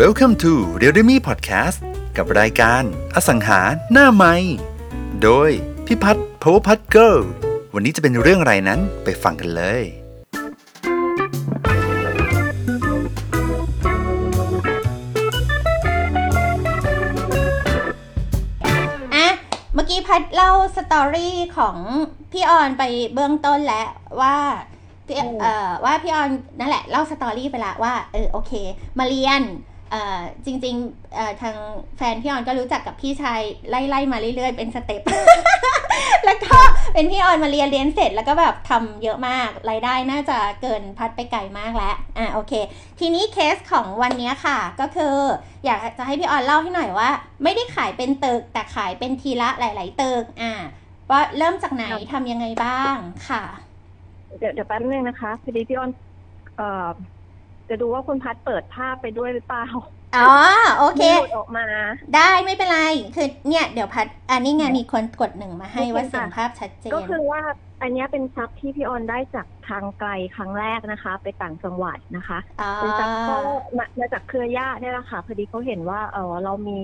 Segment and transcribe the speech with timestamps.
[0.00, 1.78] Welcome to r e a l m e Podcast
[2.16, 2.82] กับรายการ
[3.14, 3.60] อสังหา
[3.92, 4.34] หน้าไม้
[5.22, 5.50] โดย
[5.86, 7.22] พิพัฒน์ Power Put Girl
[7.74, 9.82] วันนี้จะเป็นเรื่องอะไรนั้นไปฟังกันเลย
[19.14, 19.26] อะ
[19.74, 21.76] เมื่อกี้พัดเล่าสตอรี่ของ
[22.32, 22.82] พี่ออนไป
[23.14, 23.88] เบื้องต้นแล้ว
[24.20, 24.36] ว่า
[25.06, 28.52] พี่เอ่อว่าพี่ออนนั่นแหละเล่า story ไปละว่าเออโอเค
[28.98, 29.42] มาเรียน
[30.46, 31.56] จริงๆเอ่อทาง
[31.96, 33.40] แฟนพี่ออนก็รู้จักกับพี่ชาย
[33.70, 35.02] ไล่ๆมาเรื่อยๆ เป็น step
[36.24, 36.56] แล้วก็
[36.94, 42.52] เป็นพี่ออนมาเรียนเรียนเสร็จแล้วก็แบบทำเยอะมากรายได้น่าจะเกินพัดไปไกลมากแล้วอะโอเค
[43.00, 45.16] ทีนี้เคสของวันนี้ค่ะ ก็คือ
[45.64, 47.10] อยากจะให้พี่ออนเล่าให้หน่อยว่า
[47.42, 50.52] ไม่ได้ขายเป็นตึกแต่ขายเป็นทีละหลาย ๆ ตึกอะ
[51.10, 52.96] ว่าเริ่มจากไหนทำยังไงบ้าง
[53.28, 53.42] ค่ะ
[54.38, 55.90] เดี๋ยวเดี๋ยวแป๊บนึงนะคะพอดีพี่อ้อน
[56.56, 56.88] เอ่อ
[57.72, 59.64] จะดูว่าคุณพัดเปิดภาพไปด้วยหรือเปล่า
[60.16, 60.30] อ๋อ
[60.78, 61.66] โอเคไม่หลุดออกมา
[62.14, 62.78] ได้ไม่เป็นไร
[63.16, 67.42] คือเนี่ยเดี๋ยวพัด อันนี้ไงมีคนกดหนึ่งมาให้โอเคว่าเสียงค่ะภาพชัดเจน ก็คือว่า
[67.82, 73.36] อันเนี้ยเป็นซับที่พี่ออนได้จากทางไกลครั้งแรกนะคะ ไปต่างจังหวัดนะคะอ๋อเป็นซับก็
[73.78, 76.78] มามาจากเครือญาติเนี่ยแหละค่ะพอดีเขาเห็นว่าเออเรามี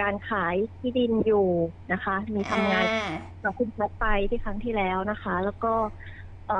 [0.00, 1.46] การขายที่ดินอยู่
[1.92, 5.72] นะคะ มีทำงานอ่ากับคุณพัดไปที่ครั้งที่แล้วนะคะ แล้วก็
[6.46, 6.54] เอ่อ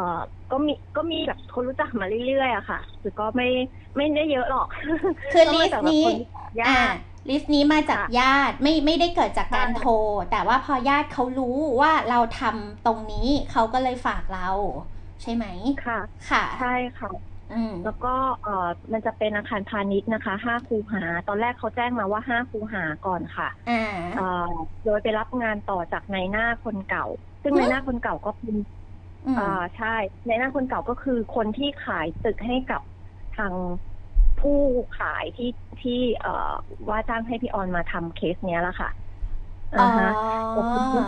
[0.50, 3.44] ก็มีก็มีแบบคนรู้จักมาเรื่อยๆอะค่ะคือก็ไม่
[3.96, 4.66] ไม่ได้เยอะหรอก
[5.32, 6.14] คือก็ลิมาสจากต์นี้แบบคน
[6.60, 9.90] ญาอ่าติลิสต์นี้มาจากค่ะญาติไม่ไม่ได้เกิดจากการใช่โทร
[10.30, 14.48] แต่ว่าพอญาติเขารู้ว่าเราทำตรงนี้เขาก็เลยฝากเรา
[15.22, 15.46] ใช่ไหม
[15.78, 15.94] ค่ะ
[16.28, 17.08] ค่ะ ใช่ค่ะ
[17.50, 18.08] อืมแล้วก็
[18.42, 18.52] เอ่อ
[18.94, 23.74] มันจะเป็นอาคารพาณิชย์นะคะห้าคูหา ตอนแรกเขาแจ้งมาว่าห้าคูหาก่อนค่ะอ่า
[24.12, 24.20] เอ่อ
[24.84, 27.02] โดยไปรับงานต่อจากนายหน้าคนเก่า
[27.42, 28.56] ซึ่งอืมนายหน้าคนเก่าก็เป็น
[29.24, 29.42] อืมอ่า
[29.76, 29.86] ใช่
[30.26, 32.80] นายหน้าคนเก่าก็คือคนที่ขายตึกให้กับ
[33.32, 33.54] ทาง
[34.38, 34.50] ผู้
[34.92, 35.46] ขายที่
[35.80, 36.30] ที่เอ่อ
[36.90, 38.90] ว่าจ้างให้พี่ออนมาทำเคสเนี้ยแหละค่ะ
[39.72, 40.06] อ๋ออ่าฮะ
[40.54, 41.02] อ่า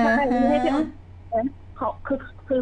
[0.00, 0.08] ใช่
[0.38, 0.80] ไม่ให้พี่อฮะอ
[1.44, 2.56] นเขาคือคือ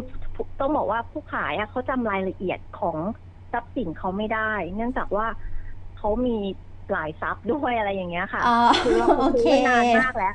[0.59, 2.99] ต้องบอกว่าผู้ขายอะเขาจำรายละเอียดของ
[3.51, 4.39] ทรัพย์สินเขาไม่ได้
[4.73, 5.27] เนื่องจากว่า
[5.93, 6.31] เขามี
[6.91, 8.53] หลายทรัพย์ด้วยอะไรอย่างเงี้ยค่ะอ๋อ
[8.83, 10.33] คือเราโอเคซื้อไว้นานมากแล้ว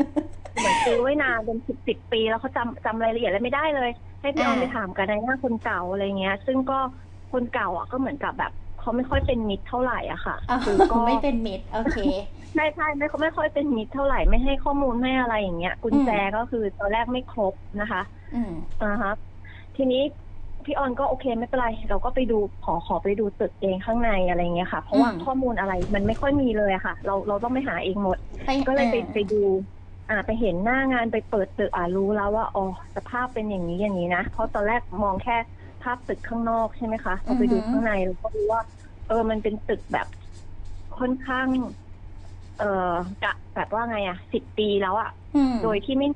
[0.59, 3.91] เหมือนซื้อไว้นานเป็นสิบสิบปีแล้วเขาจำจำรายละเอียดอะไรไม่ได้เลย
[4.21, 6.75] ให้พี่ออนอ่าไปถามกันในหน้าคนเก่าอะไรเงี้ย ซึ่งก็
[7.33, 11.97] คนเก่าอะก็เหมือนกับแบบเขาไม่ค่อยเป็นมิตรเท่าไหร่อะค่ะอ๋อคือก็ไม่เป็นมิดโอเค
[12.55, 18.03] ใช่ใช่ไม่ไม่ค่อยเป็นมิตรเท่าไหร่ไม่ให้ข้อมูลไม่อะไรอย่างเงี้ย กุญแจก็คือตอนแรกไม่ครบนะคะ
[18.35, 19.13] อืมอ่าฮะ
[19.77, 20.03] ทีนี้
[20.67, 29.37] พี่ออนก็โอเคไม่เป็นไร เราก็ไปดูขอขอไปดูตึกเองข้างในอะไรเงี้ยค่ะ เพราะว่าอืม ข้อมูลอะไรมันไม่ค่อยมีเลยอะค่ะ เราเราต้องไปหาเองหมด ไปก็เลยไปอ่าไปดู
[30.09, 32.61] อ่าไปเห็นหน้างานไปเปิดตึกอ่ารู้แล้วว่าอ๋อ
[32.97, 35.35] สภาพเป็นอย่างนี้อย่างนี้นะเพราะตอนแรกมองแค่
[35.81, 38.61] ภาพตึกข้างนอกใช่ไหมคะพอไปดูข้างในเราก็รู้ว่า
[39.07, 40.07] เออมันเป็นตึกแบบ
[40.93, 41.49] ค่อนข้าง
[42.57, 42.65] เออ
[43.21, 46.07] กะแบบว่าไงอะสิบปีแล้วอะอืมโดยที่ไม่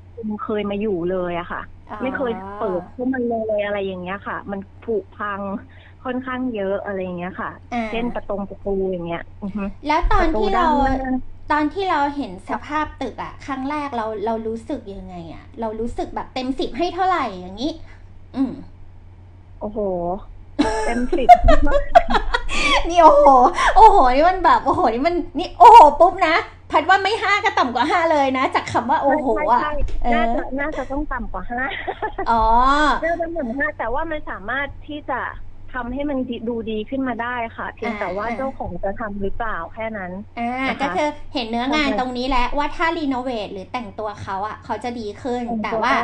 [0.40, 1.60] เคยมาอยู่เลยอะค่ะ
[2.02, 5.40] ไม่เคยเปิดเข้ามาเลยอะไรอย่างเงี้ยค่ะ มันผุพัง
[6.04, 11.14] ค่อนข้างเยอะอะไรอย่างเงี้ยค่ะอ่าเช่นประตงประตูอย่างเงี้ยอือฮึแล้วตอนที่เราประตูด้านหน้า
[11.52, 17.72] ตอนที่เราเห็นสภาพตึกอะครั้งแรกเราเรารู้สึกยังไงอะเรารู้สึกแบบเต็มสิบให้เท่าไหร่อย่างนี้
[18.36, 18.52] อืม
[19.60, 19.78] โอ้โห
[20.86, 21.28] เต็มสิบ
[22.88, 23.26] นี่โอ้โห
[23.76, 26.36] โอ้โห นี่มันแบบ โอ้โห นี่มัน นี่ โอ้โห ปุ๊บนะ
[26.70, 29.66] พัดว่าไม่ห้าก็ต่ำกว่าห้าเลยนะ จากคำว่าโอ้โหอะใช่
[30.02, 31.60] เอใช่อน่าจะน่าจะต้องต่ำกว่าห้า
[32.26, 32.34] อ๋อ
[33.02, 35.14] น่าจะต่ำกว่าห้าแต่ว่ามันสามารถที่จะ
[35.68, 45.94] ทำให้มันดีดูดีขึ้นมาได้ค่ะเพียงแต่ว่าอ่าเจ้าของจะทำหรือเปล่าแค่นั้นอ่านะคะก็คือเห็นเนื้องานใช่ตรงนี้แล้วว่าถ้ารีโนเวทหรือแต่งตัวเขาอะเขาจะดีขึ้นแต่งตัวแต่ว่า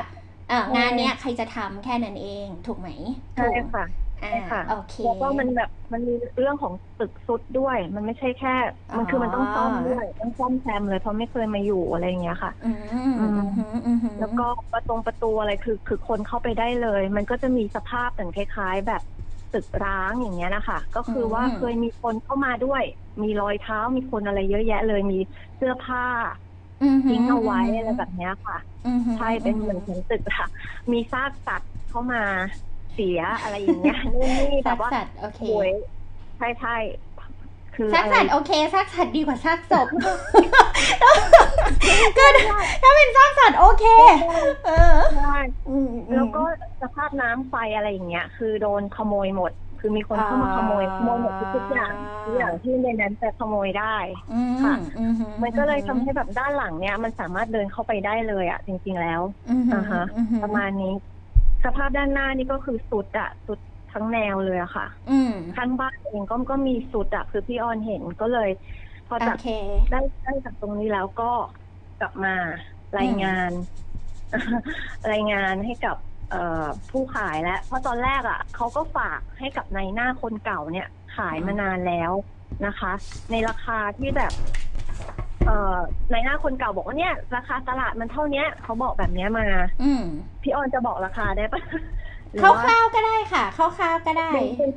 [0.47, 2.89] เออใช่งานเนี้ยใครจะทำแค่นั้นเองถูกไหม
[3.35, 8.51] ใช่ถูกค่ะอ่า ใช่ค่ะโอเคแล้วก็มันแบบมันมีเรื่องของตึกซุดด้วย มันไม่ใช่แค่
[8.97, 12.75] มันคือมันต้องซ่อมด้วยต้องซ่อมแซมเลยเพราะไม่เคยมาอยู่อะไรอย่างเงี้ยค่ะอืม
[13.19, 19.03] อืมอืมอืมอืมแล้วก็ประตงประตูอะไรคือ คือคนเข้าไปได้เลย มันก็จะมีสภาพเหมือนคล้ายๆ แบบ
[19.51, 22.83] ตึกร้างอย่างเงี้ยนะคะ ก็คือว่าเคยมีคนเข้ามาด้วย
[23.23, 25.17] มีรอยเท้ามีคนอะไรเยอะแยะเลยมี
[25.57, 26.01] เสื้อผ้า
[26.81, 30.49] อืมทิ้งเอาไว้อะไรแบบเนี้ยค่ะอืมใช่เป็นเหมือนเหมือนตึกค่ะ
[30.93, 32.19] มีซากสัตว์เข้ามา
[32.95, 35.71] เสียอะไรอย่างเงี้ยนู่นนี่แบซากบว่าสัตว์โอเคโวย
[36.39, 36.77] ใช่ใช่
[37.75, 39.89] คือซากอะไรสัตว์โอเคซากสัตว์ดีกว่าซากศพ
[42.19, 42.25] ก็
[42.83, 43.85] ถ้าเป็นซากสัตว์โอเค
[44.67, 45.37] เออใช่
[45.69, 46.43] อืมอืมแล้วก็
[46.83, 51.93] สภาพน้ำไฟอะไรอย่างเงี้ย คือโดนขโมยหมด คือมีคนเข้ามาขโมยขโมยหมดทุกๆอย่าง
[52.25, 53.97] ทุกอย่างที่ในนั้นจะขโมยได้
[54.33, 60.93] อืมค่ะอืมมันก็เลยทำให้แบบด้านหลังเนี้ยมันสามารถเดินเข้าไปได้เลยอะจริง ๆแล้วอืมอ่าฮะอืมประมาณนี้
[61.65, 63.59] สภาพด้านหน้านี่ก็คือสุดอะสุด
[63.93, 68.51] ทั้งแนวเลยอะค่ะ อืม ข้างบ้านเองก็ก็มีสุดอะคือพี่ออนเห็นก็เลย
[69.09, 69.49] พอโอจากเค
[69.91, 71.31] ได้ได้จากตรงนี้แล้วก็
[72.01, 72.35] กลับมา
[72.99, 73.51] รายงาน
[75.13, 75.97] รายงานให้กับ
[76.31, 82.13] เอ่อผู้ขายแล้วเพราะตอนแรกอะเขาก็ฝากให้กับในายหน้าคนเก่าเนี่ย ขายมานานแล้ว
[82.67, 82.93] นะคะ
[83.31, 89.45] ในราคาที่แบบเอ่อในายหน้าคนเก่าบอกว่าเนี่ย ราคาตลาดมันเท่าเนี้ยเขาบอกแบบเนี้ยมา
[89.81, 90.01] อืม
[90.43, 91.63] พี่ออนจะบอกราคาได้ปะ
[92.33, 94.71] หรือคว่าร่าวๆก็ได้ค่ะคร่าวๆก็ได้เป็นเป็น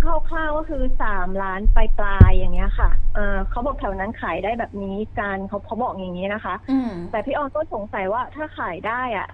[0.00, 0.02] ค
[0.32, 9.24] ร่าวๆก็คือสามล้านปลายๆอย่างเงี้ยค่ะเออเขาบอกแถวนั้นขายได้แบบนี้การเขาเขาบอกอย่างนี้นะคะ อืมแต่พี่ออนก็สงสัยว่าถ้าขายได้อะ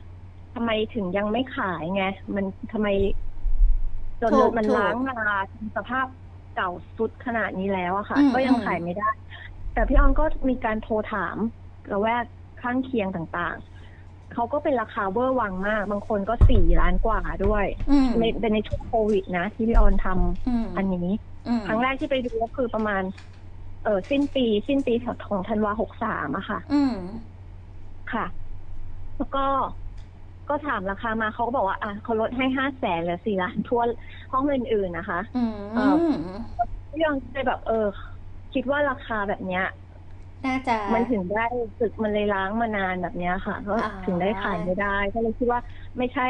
[0.53, 2.01] ทำไมถึงยังไม่ขายไง
[2.37, 2.89] มันทำไม
[4.21, 5.15] จนถูกมันถูกล้างมา
[5.77, 6.07] สภาพ
[6.53, 9.05] เก่าสุดขนาดนี้แล้วอะค่ะอืมก็ยังอืมขายไม่ได้
[9.73, 11.37] แต่พี่ออนก็มีการโทรถาม
[11.93, 12.25] ระแวก
[12.59, 21.09] ข้างเคียงต่างๆ เขาก็เป็นราคาเวอร์วังมาก บางคนก็สี่ล้านกว่าด้วยอืมในเป็นในช่วงโควิด นะ ที่พี่ออนทำอืมอันนี้
[21.47, 23.03] อืมครั้งแรกที่ไปดูก็คือประมาณ
[23.83, 24.93] เออสิ้นปี สิ้นปี
[25.29, 26.93] ของธันวาหกสามอะค่ะอืม
[28.13, 28.25] ค่ะ
[29.17, 29.41] แล้วก็
[30.49, 33.83] ก็ถามราคามาเขาก็บอกว่า อะเขาลดให้ห้าแสนเหลือสี่ล้านทั่ว
[34.33, 35.39] ห้องอื่นๆนะคะ อื
[35.73, 35.83] เอ่อ
[36.13, 36.13] ม
[36.91, 37.75] พี่ยังเลยแบบเออ
[38.53, 39.63] คิดว่าราคาแบบเนี้ย
[40.45, 41.41] น่าจะ มันถึงได้
[41.79, 45.61] ตึกมันเลยล้างมานานแบบเนี้ยค่ะก็อ่าถึงได้ขายไม่ได้ ก็เลยคิดว่า
[45.99, 46.23] ไม่ใช่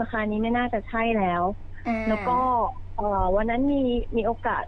[0.00, 1.44] ราคานี้ไม่น่าจะใช่แล้ว
[1.84, 2.32] อ่าแล้วก็
[2.94, 3.04] เอ่อ
[3.36, 3.76] วันนั้นมี
[4.16, 4.64] มีโอกาส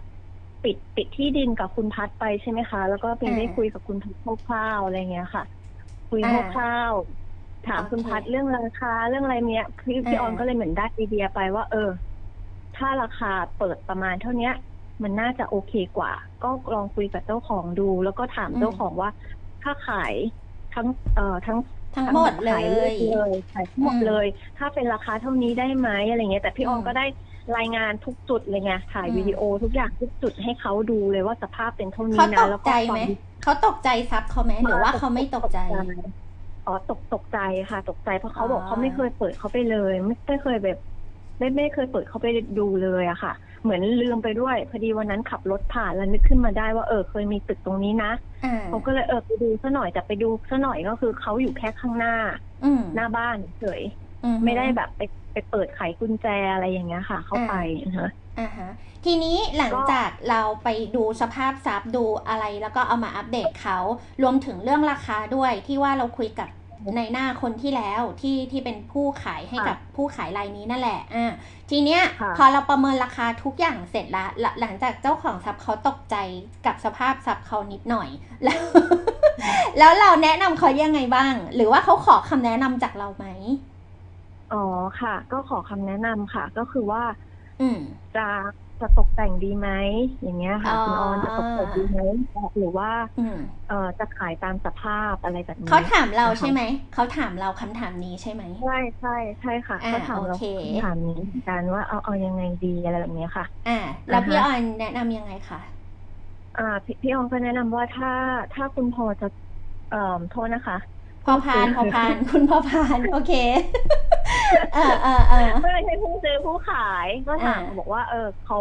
[0.61, 5.43] ปิดปิดที่ดินกับคุณพัดไปใช่ไหมคะ แล้วก็เป็นได้คุยกับคุณพัดคร่าวๆอะไรเงี้ยค่ะ
[6.09, 11.79] คุยคร่าวๆถามคุณพัดเรื่องราคาเรื่องอะไรเนี้ยพี่พี่ออนก็เลยเหมือนได้ไอเดียไปว่า เออ
[12.73, 14.51] ถ้าราคาเปิดประมาณเท่าเนี้ย
[15.05, 16.11] มันน่าจะโอเคกว่า
[16.41, 19.09] ก็ลองคุยกับเจ้าของดู แล้วก็ถามเจ้าของว่า
[19.61, 20.15] ถ้าขาย
[20.71, 21.57] ทั้งเอ่อทั้ง
[22.05, 22.77] ทั้งหมดเลขายเล
[23.29, 24.25] ยขายทั้งหมดอืมเลย
[24.57, 27.03] ถ้าเป็นราคาเท่านี้ได้ไหมอะไรเงี้ยแต่พี่ออมอืมก็ได้
[27.55, 32.99] รายงานทุกจุดเลยไงถ่ายอืมวิดีโอทุกอย่างทุกจุดให้เขาดูเลยว่าสภาพเป็นเท่านี้เขาตนะกแล้วก็ใจไหม
[33.41, 35.57] เขาตกใจซับเขาไหมหรือว่าเขาไม่ตกใจ
[36.65, 37.35] อ๋อตกตกใจ
[37.69, 40.77] ค่ะ ตกใจเพราะเขาอ๋อบอกเขาไม่เคยเปิดเขาไปเลย ไม่ไม่เคยแบบ
[41.39, 42.27] ไม่ไม่เคยเปิดเขาไป
[42.57, 43.31] ดูเลยอะค่ะ
[43.63, 48.11] เหมือนลืมไปด้วย พอดีวันนั้นขับรถผ่านแล้วนึกขึ้นมาได้ว่าเออเคยมีตึกตรงนี้นะ
[48.43, 52.15] อ่าเขาก็เลยเออไปดูซะหน่อยแต่ไปดูซะหน่อยก็คือเขาอยู่แค่ข้างหน้า
[52.63, 53.81] อืมหน้าบ้านเฉย
[54.23, 55.01] อืไม่ได้แบบไป
[55.33, 57.53] ไปเปิดไขกุญแจอะไรอย่างเงี้ยค่ะ เข้าไป
[57.85, 58.69] นะฮะอ่าฮะ
[59.05, 63.77] ทีนี้หลังจากเราไปดูสภาพทรัพย์ดูอะไรแล้วก็เอามาอัปเดตเขา
[64.21, 66.49] รวมถึงเรื่องราคาด้วยที่ว่าเราคุยกับ
[66.97, 71.31] ในหน้าคนที่แล้วที่ที่เป็นผู้ขายให้กับผู้ขายรายนี้นั่นแหละอ่า
[71.69, 76.15] ทีเนี้ยค่ะพอเราประเมินราคาทุกอย่างเสร็จแล้วหลังหลังจากเจ้าของทรัพย์เขาตกใจ
[76.65, 78.09] กับสภาพทรัพย์เขานิดหน่อย
[78.43, 78.61] แล้ว
[79.77, 83.25] แล้วเราแนะนำเขายังไงบ้าง หรือว่าเขาขอคำแนะนำจากเราไหม
[84.49, 84.57] อ๋อ
[84.99, 87.03] ค่ะ ก็ขอคำแนะนำค่ะ ก็คือว่า
[87.59, 87.75] อืม
[88.13, 88.19] จะ
[88.83, 89.69] จะตกแต่งดีไหม
[90.23, 91.99] อย่างเงี้ยค่ะอ๋อคุณออนจะตกแต่งดีไหม
[92.57, 93.35] หรือว่าอืม
[93.65, 99.09] เอ่อจะขายตามสภาพอะไรแบบนี้เขาถามเรานะคะใช่ไหมเขาถามเราคำถามนี้ใช่ไหมใช่ใช่
[99.39, 103.71] ใช่ค่ะอ่าเขาถามเราโอเคคำถามนี้เหมือนกันว่าเอาเอายังไงดีอะไรแบบเนี้ยค่ะ อ่า
[104.09, 105.59] แล้วอ่าฮะพี่ออนแนะนำยังไงคะ
[106.55, 108.09] อ่าพี่พี่ออนก็แนะนำว่าถ้า
[108.51, 109.25] ถ้าคุณพอจะ
[109.87, 109.97] เอ่อ
[110.27, 110.75] โทษนะคะ
[111.25, 113.31] พอพานพอพานคุณพอพานโอเค
[114.73, 118.57] เออเออเออไม่ใช่ผู้ซื้อผู้ขายก็ถามอ่าบอกว่า เออเขา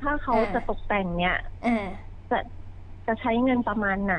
[0.00, 1.34] ถ้าเขาอ่าจะตกแต่งเนี่ย
[1.66, 1.70] อ่า
[2.30, 2.38] จะ
[3.06, 4.16] จะใช้เงินประมาณไหน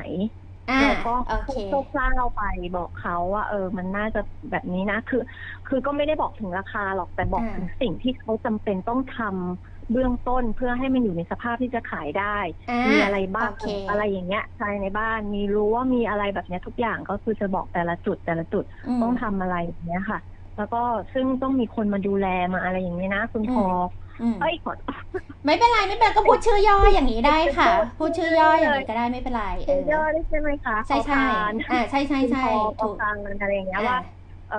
[0.70, 2.42] อ่าแล้วก็โอเคพูดคร่าวๆไป
[2.76, 5.22] บอกเขาว่า เออ มันน่าจะแบบนี้นะ คือ
[5.66, 12.24] คือก็ไม่ได้บอกถึงราคาหรอกแต่บอกอ่าถึงสิ่งที่เขาจำเป็นต้องทำ เบื้องต้นเพื่อให้มันอยู่ในสภาพที่จะขายได้
[12.68, 20.18] อ่ามีอะไรบ้างโอเค อะไรอย่างเงี้ยภายในบ้านมีรู้ว่ามีอะไรแบบเนี้ยทุกอย่างก็คือจะบอกแต่ละจุดแต่ละจุด ม ต้องทำอะไรอย่างเงี้ยค่ะ
[20.56, 20.78] แล้วก็
[21.12, 23.62] ซึ่งต้องมีคนมาดูแลมาอะไรอย่างเงี้ยนะ คุณพอ
[24.20, 24.72] อืมเอ้ยขอ
[25.46, 27.66] ไม่เป็นไรไม่เป็นไรก็พูดชื่อย่ออย่างนี้ได้ค่ะ
[27.98, 34.56] พูดชื่อย่ออย่างนี้ก็ได้ไม่เป็นไรเอเป็นอย่อได้ใช่ไหมคะใช่ใช่พอพานอ่าใช่ใช่ใช่คุณพอพอถูกพานอะไรอย่างเงี้ยว่าอ่าเออ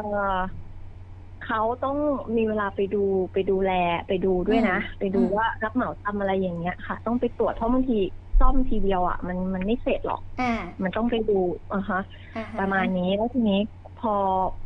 [1.43, 1.97] เขาต้อง
[2.35, 2.97] มีเวลาไปดู
[3.33, 3.69] ไปดูแล
[4.07, 7.95] ไปดูด้วยนะอืมไปดูอืมว่ารับเหมาทำอะไรอย่างเงี้ยค่ะ ต้องไปตรวจเพราะบางที
[8.39, 10.45] ซ่อมทีเดียวอะมันมันไม่เสร็จหรอกอ่า
[10.83, 11.33] มันต้องไปดู
[11.71, 12.00] อะฮะ
[12.35, 13.59] อ่าฮประมาณนี้แล้วทีนี้
[13.97, 14.09] พอ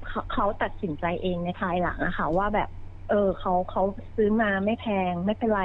[0.06, 2.68] เขาเขาตัดสินใจเองในภายหลังอะค่ะว่าแบบ
[3.08, 3.82] เออเขาเขา
[4.16, 5.60] ซื้อมาไม่แพงไม่เป็นไร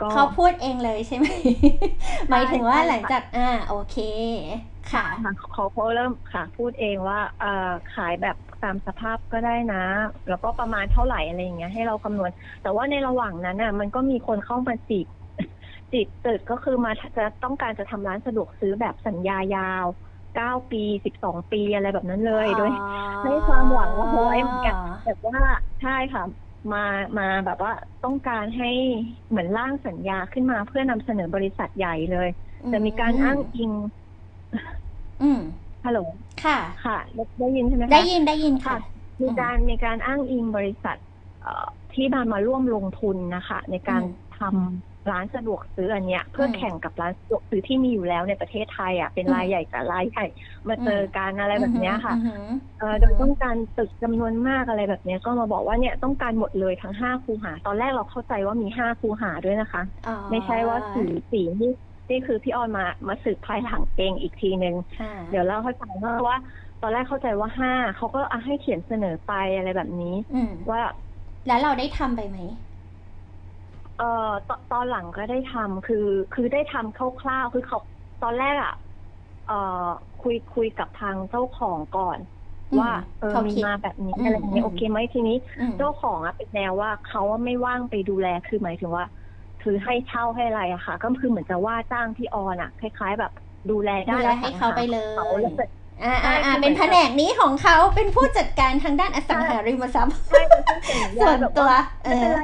[0.00, 1.26] ก็เขาพูดเองเลยใช่ไหม
[2.30, 3.94] หมายถึงว่าใช่ค่ะหลังจากอ่าโอเค
[4.84, 7.46] ค่ะค่ะเขาเขาเริ่มค่ะ พูดเองว่าเอ่อ
[7.88, 9.76] ขายแบบตามสภาพก็ได้นะ
[10.28, 12.30] แล้วก็ประมาณเท่าไหร่อะไรอย่างเงี้ยให้เราคำนวณ
[12.60, 15.06] แต่ว่าในระหว่างนั้นน่ะ มันก็มีคนเข้ามาจีบ
[15.92, 19.86] จีบตึกก็คือมาจะต้องการจะทำร้านสะดวกซื้อแบบสัญญายาว
[20.32, 22.68] เก้าปีสิบสองปีอะไรแบบนั้นเลยโดย
[23.22, 24.70] ให้ความหวังว่าเฮ้ยมันจะ
[25.04, 25.38] แบบว่า
[25.80, 26.22] ใช่ค่ะ
[26.72, 26.84] มา
[27.18, 27.72] มาแบบว่า
[28.04, 28.70] ต้องการให้
[29.28, 32.28] เหมือนร่างสัญญาขึ้นมาเพื่อนำเสนอบริษัทใหญ่เลย
[32.72, 33.72] จะมีการอ้างอิง
[35.22, 35.40] อืม
[35.84, 35.98] ฮัลโหล
[36.44, 38.78] ค่ะ ค่ะ ได้ได้ยินใช่ไหมคะได้ยินได้ยินค่ะค่ะ
[39.22, 40.96] มีการมีการอ้างอิงบริษัท
[41.42, 50.22] เอ่อที่มามาร่วมลงทุนนะคะ ในการอืมทำ ร้านสะดวกซื้ออันเนี้ยเพื่ออมแข่งกับร้านสะดวกซื้อที่มีอยู่แล้วในประเทศไทยอะเป็นอืมรายใหญ่กับรายใหญ่
[50.68, 52.44] มาเจอกันอะไรแบบเนี้ยค่ะอือหือ
[52.76, 61.68] เอ่อโดยต้องการตึกจำนวนมากอะไรแบบเนี้ยก็มาบอกว่าเนี่ยต้องการหมดเลยทั้งห้าคูหา ตอนแรกเราเข้าใจว่ามีห้าคูหาด้วยนะคะอ๋อไม่ใช่ว่าสีสีนี่
[62.10, 66.36] นี่คือพี่ออนมามาสืบภายหลังเองอีกทีนึงค่ะเดี๋ยวเล่าให้ฟังว่าว่า
[66.80, 70.80] ตอนแรกเข้าใจว่าห้าเขาก็อะให้เขียนเสนอไปอะไรแบบนี้อืมว่า
[71.46, 72.38] แล้วเราได้ทำไปไหม
[74.00, 74.06] เอ่อ
[74.46, 75.96] ตตอนหลังก็ได้ทำคือ
[76.32, 77.78] คือได้ทำคร่าวๆคือเขา
[78.20, 78.70] ตอนแรกอะ
[79.44, 79.54] เอ่อ
[80.18, 82.20] คุยคุยกับทางเจ้าของก่อน
[82.70, 89.04] อืมว่าเออเขามีคิดมาแบบนี้อืมอะไรอย่างเงี้ยอืม โอเคไหมทีนี้ อืม เจ้าของอะเป็นแนวว่าเขาอะไม่ว่างไปดูแลคือหมายถึงว่า
[89.60, 93.30] คือให้เช่าให้อะไรอะค่ะ ก็คือเหมือนจะว่าจ้างพี่ออนอะคล้าย ๆ แบบ
[93.68, 95.70] ดูแลดูด้านแลอให้สังเขาหาไปเลย เขาแล้วเสร็จ
[96.04, 102.42] อ่าอ่าอ่าใช่เป็นแผนกนี้ของเขาเป็นผู้จัดการทางด้านอสังหาริมทรัพย์ใช่เป็นผู้เซ็นส่สัวญนญาแบบตัวว่าเอไม่เป็นอไร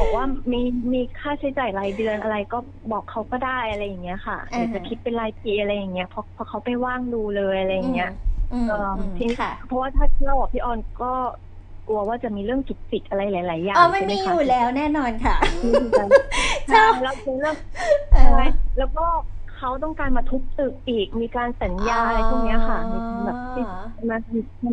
[0.00, 2.58] บอกว่ามีมีค่าใช้จ่ายรายเดือนอะไรก็
[2.92, 8.10] บอกเขาก็ได้อะไรอย่างเงี้ยค่ะอ่าเดี๋ยวจะคิดเป็นรายปีอะไรอย่างเงี้ยเพราะเพราะเขาไปว่างดูเลยอะไรอย่างเงี้ย
[8.52, 11.12] อืมเอออืมทีนี้ค่ะเพราะว่าถ้าเล่าอะพี่ออนก็
[11.88, 16.08] กลัวว่าจะมีเรื่องจุกจิกอะไรหลาย ๆ อย่างอ๋อมันใช่ไหมีคะอยู่แล้วแน่นอนค่ะมีอยู่แล้ว
[16.72, 17.56] ชอบแล้วคือเรื่อง
[18.12, 18.44] เออใช่
[18.78, 19.04] แล้วก็
[19.62, 23.62] เขาต้องการมาทุบตึกอีก มีการสัญญาอะไรพวกเนี้ยค่ะมีแบบที่
[24.10, 24.16] มา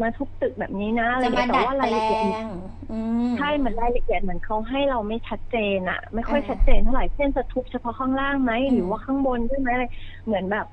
[0.03, 2.45] มาทุบตึกแบบนี้นะอะไรจะอย่างมาเงี้ยแต่ดัดว่าแปรายลละเอียดง
[2.89, 2.93] อื
[3.23, 9.85] มใช่เหมือนรายละเอียดเหมือนเขาให้เราไม่ชัดเจนอะไม่ค่อยอ่าชัดเจนเท่าไหร่เช่นจะทุบเฉพาะข้างล่างไหมอืมหรือว่าข้างบนด้วยไหมอะไร
[10.25, 10.65] เหมือนแบบ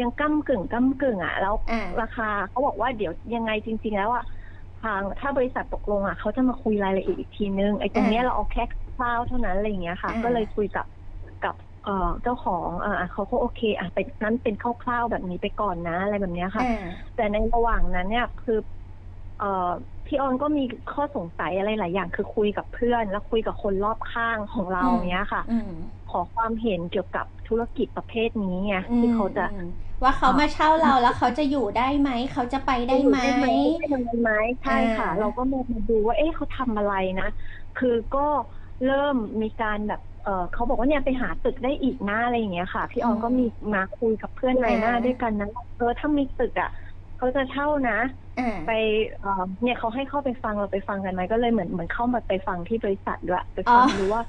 [0.00, 4.22] ยังก้ากึ่งก้ากึ่งอะแล้วอ่าราคาเขาบอกว่าเดี๋ยวยังไงจริง ๆ แล้วอะ
[4.76, 8.62] ทางถ้าบริษัทตกลงอะเขาจะมาคุยรายละเอียดอีกทีนึงไอ้ตรงเนี้ยเราเอาแค่
[8.94, 10.86] คร่าวๆเท่านั้นอะไรอย่างเงี้ยค่ะอ่าก็เลยคุยกับกับ
[11.82, 11.90] เอ่อ
[12.22, 18.54] เจ้าของอ่าเขาก็โอเคอะเป็นนั้นเป็นคร่าวๆแบบนี้ไปก่อนนะอะไรแบบเนี้ยค่ะอ่าแต่ในระหว่างนั้นเนี่ยคือ
[19.36, 19.46] เอ่อ
[20.06, 25.68] พี่ออนก็มีข้อสงสัยอะไรหลายอย่าง คือคุยกับเพื่อน แล้วคุยกับคนรอบข้างของเราอืมเนี้ยค่ะอืม
[26.06, 29.60] ขอความเห็นเกี่ยวกับธุรกิจประเภทนี้ไงที่เขาจะอืม
[30.04, 33.46] ว่าเขามาเช่าเราแล้วเขาจะอยู่ได้ไหม เขาจะไปได้ไหมได้ไหม
[34.04, 34.30] ได้ไหม
[34.60, 35.58] ใช่ค่ะอ่าเราก็มา
[35.88, 37.24] ดูว่า เอ๊ะเขาทำอะไรนะ
[37.74, 38.20] คือก็
[38.82, 43.42] เริ่มมีการแบบ เออเขาบอกว่าเนี่ยไปหาตึกได้อีกนะอะไรอย่างเงี้ยค่ะ พี่ออนก็มี
[43.72, 46.68] มาคุยกับเพื่อนในหน้าด้วยกันนะเออถ้ามีตึกอะ
[47.16, 47.92] เขาจะเช่านะ
[48.36, 48.68] อ่าไป
[49.18, 49.28] เอ่อ
[49.62, 54.22] เนี่ยเขาให้เข้าไปฟังเราไปฟังกันไหมก็เลยเหมือนเหมือนเข้ามาไปฟังที่บริษัทด้วยไปฟังอ๋อดูว่า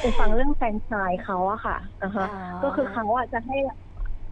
[0.00, 2.24] ไปฟังเรื่องแฟรนไชส์เขาอะค่ะอ่าฮะ
[2.60, 3.54] ก็คือเขาอะจะให้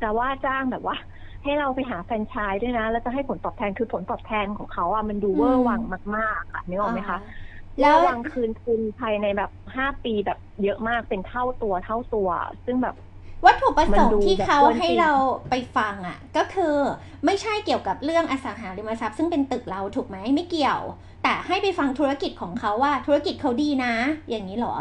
[0.00, 0.96] จะว่าจ้างแบบว่า
[1.42, 5.80] ให้เราไปหาแฟรนไชส์ด้วยนะ แล้วจะให้ผลตอบแทนคือผลตอบแทนของเขาอะมันดูเวอร์วัง
[6.16, 7.18] มากๆอะนึกออกไหมคะ
[7.80, 12.28] แล้เวอวร์วังคืนทุนภายในแบบห้าปีแบบเยอะมากเป็นเท่าตัวเท่าตัว
[12.64, 12.94] ซึ่งแบบ
[13.46, 15.12] วัตถุประสงมันดูค์ที่แบบเขาเกินจริงให้เรา
[15.50, 16.76] ไปฟังอะ ก็คือ
[17.24, 20.80] ไม่ใช่เกี่ยวกับเรื่องอสังหาริมทรัพย์ซึ่งเป็นตึกเราถูกไหมไม่เกี่ยว
[21.22, 23.94] แต่ให้ไปฟังธุรกิจของเขาว่าธุรกิจเขาดีนะ
[24.30, 24.74] อย่างนี้เหรอ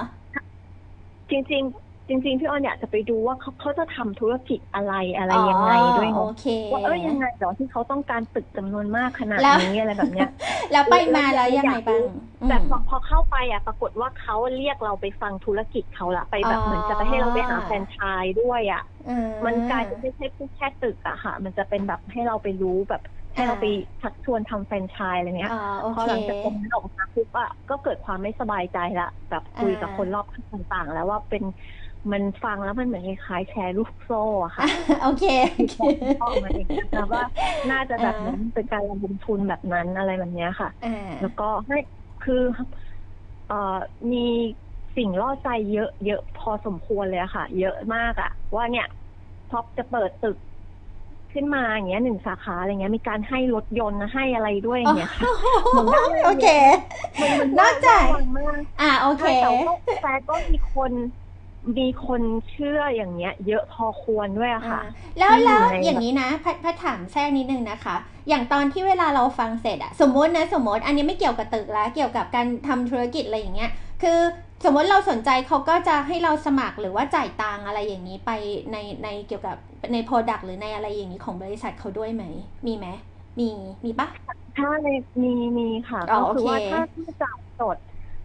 [1.30, 10.28] จริงๆ จริงๆพี่ออนอยากจะไปดูว่าเขาเขาจะทำธุรกิจอะไรอะไรยังไงด้วยอ๋อเนาะโอเค ว่าเอ้ยยังไงเหรอที่เขาต้องการตึกจำนวนมากขนาดแล้ว นี้อะไรแบบเนี้ย
[10.72, 12.04] แล้วไปมาแล้วยังไงบ้าง
[12.42, 19.10] อืม แต่พอพอเข้าไปอะปรากฏว่าเขาเรียกเราไปฟังธุรกิจเขาละไปแบบอ๋อ เหมือนจะไปให้เราไปหาแฟรนไชส์ด้วยอะ อื
[19.46, 23.02] มันกลายเป็นไม่ใช่แค่ตึกอะค่ะ มันจะเป็นแบบให้เราไปรู้แบบ
[23.36, 23.66] ให้เราไป
[24.02, 31.44] ชักชวนทำแฟรนไชส์อะไรเงี้ยอ๋อโอพอเค หลังจากตรงนั้นออกมาปุ๊บอะก็เกิดความไม่สบายใจละแบบคุยกับอ่าคนรอบข้างต่างๆ แล้วว่าเป็น
[32.12, 34.66] มันฟังแล้วมันเหมือนคล้ายๆแชร์ลูกโซ่อะค่ะ
[35.04, 35.78] โอเคโอเค
[36.22, 37.24] ออกมาเองนะว่า
[37.72, 40.92] น่าจะแบบอ่านั้นเป็นการลงทุนแบบนั้นอะไรแบบเนี้ยค่ะอ่า
[41.22, 41.78] แล้วก็ให้
[42.24, 42.44] คือ
[43.48, 43.78] เอ่อ
[44.12, 44.26] มี
[44.98, 48.88] สิ่งล่อใจเยอะเยอะพอสมควรเลยอะค่ะ เยอะมากอะว่าเนี่ย
[49.52, 50.38] ท็อปจะเปิดตึก
[51.34, 55.24] ขึ้นมาอย่างเงี้ยหนึ่งสาขาอะไรเงี้ยมีการให้รถยนต์ให้อะไรด้วยอย่างเงี้ยค่ะ
[55.72, 56.48] เหมือนได้โอเค
[57.22, 60.92] มันมันนอกจากระวังมากอ่าโอเคใช่แต่ก็แต่ก็มีคน
[61.78, 64.80] มีคนเชื่ออย่างเงี้ย เยอะพอควรด้วยอะค่ะอ่า
[65.18, 67.96] แล้วที่แล้วอยู่ในอย่างนี้นะพัดพัดถามแทรกนิดนึงนะคะ
[68.30, 73.70] อย่างตอนที่เวลาเราฟังเสร็จอะสมมตินะสมมติ อันนี้ไม่เกี่ยวกับตึกแล้วเกี่ยวกับการทำธุรกิจอะไรอย่างเงี้ย
[74.02, 74.20] คือ
[74.64, 78.30] สมมติเราสนใจเขาก็จะให้เราสมัครหรือว่าจ่ายตังอะไรอย่างนี้ไป
[78.72, 79.56] ในในเกี่ยวกับ
[79.94, 82.24] ในโปรดักต์หรือในอะไรอย่างนี้ของบริษัทเขาด้วยไหม
[82.68, 82.88] มีไหม
[83.40, 83.50] มี
[83.86, 84.10] มีปะ
[84.56, 84.88] ถ้าใน
[85.24, 87.78] มีมีค่ะอ๋อก็คือว่าโอเคถ้าถ้าจ่ายสด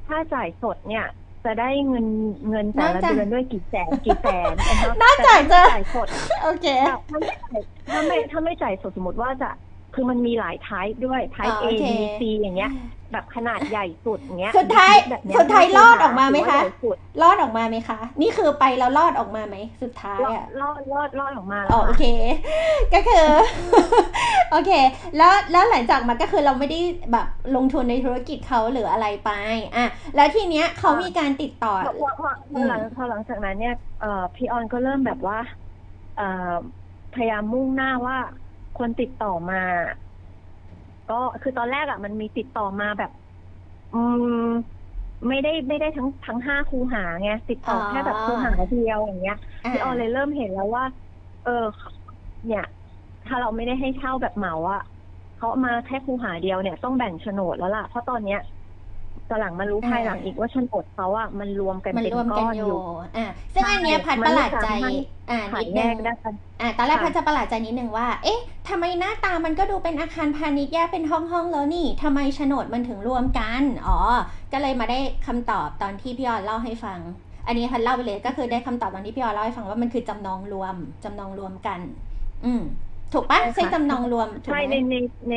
[0.07, 1.03] ถ้าจ่ายสดเนี่ย
[1.47, 2.07] จะได้เงิน
[2.49, 6.09] เงินแต่นอกละจากเดือนด้วยกี่แสนกี่แสนนะคะนอกจากจะแต่ถ้าจ่ายสด
[6.43, 7.61] โอเคแบบถ้าไม่จ่าย
[7.91, 9.51] ถ้าไม่ถ้าไม่จ่ายสดสมมติว่าจะ
[9.93, 12.69] คือมันมีหลายไทป์ด้วยไทป์อ๋ A อโอเค B C อย่างเงี้ย
[13.13, 22.03] แบบขนาดใหญ่สุดอย่างเงี้ยสุดท้ายแบบเนี้สุดท้ายรอดออกมาไหมคะ ถือว่ใญ่สุดรอดออกมาไหมคะ นี่คือไปแล้วรอดออกมาไหมสุดท้ายรอดอะ รอดรอดรอดออกมาแล้อ๋อวโอค่ะเค
[22.93, 23.27] ก็คือ
[24.49, 24.71] โอเค
[25.17, 26.77] แล้วแล้วหลังจากมาก็คือเราไม่ได้
[27.13, 29.29] แบบลงทุนในธุรกิจเขาหรืออะไรไป
[29.77, 35.37] อะแล้วทีเนี้ยเขามีการติดต่อ พอพอพอพอหลังพอหลังจากนั้นเนี่ยเอ่อพี่ออนก็เริ่มแบบว่า
[36.15, 36.23] เอ่อ
[37.11, 38.17] พยายามมุ่งหน้าว่า
[38.77, 39.57] คนติดต่อมา
[41.09, 43.11] ก็คือตอนแรกอะ มันมีติดต่อมาแบบ
[43.93, 44.27] อืม
[45.29, 50.85] ไม่ได้ไม่ได้ทั้งทั้งห้าคูหาไงติดต่อออแค่แบบคูหาเดียวอย่างเงี้ยอะพี่ออนเลยเริ่มเห็นแล้วว่า
[51.43, 51.51] เออ
[52.45, 52.63] เนี่ย
[53.25, 54.81] ถ้าเราไม่ได้ให้เช่าแบบเหมาอะ
[55.35, 58.39] เขาเอามาแค่คูหาเดียวเนี่ย ต้องแบ่งโฉนดแล้วล่ะเพราะตอนเนี้ย
[59.29, 62.81] ตอนหลังมารู้ภายหลังอีกว่าโฉนดเขาอะมันรวมกันมันเป็นรวมก้กันอนออยู่ยู่
[63.17, 64.95] อะซึ่งอันเนี้ยใช่พัดมันประหไม่ลาดใจสามารถ
[65.31, 73.99] อ่าขานิยดแยนึกงได้กันอ่าตอนแรกค่ะพัดจะประหลาดใจนิดนึงว่า เอ๊ะทำไมหน้าตามันก็ดูเป็นอาคารพาณิชย์แยกเป็นห้องห้องๆแล้วนี่ทำไมโฉนดมันถึงรวมกัน อ๋อ
[74.53, 76.99] ก็เลยมาได้คำตอบตอนที่พี่ออนเล่าให้ฟัง
[77.47, 81.81] อันนี้พัดเล่าไปเลยก็คือได้คำตอบตอนที่พี่ออนเล่าให้ฟังว่ามันคือจำนองรวมจำนองรวมกัน
[82.45, 82.63] อืม
[83.13, 84.95] ถูกปะใช่ค่ะใช่จำนองรวมถูกใช่ไหมในใน
[85.29, 85.35] ใน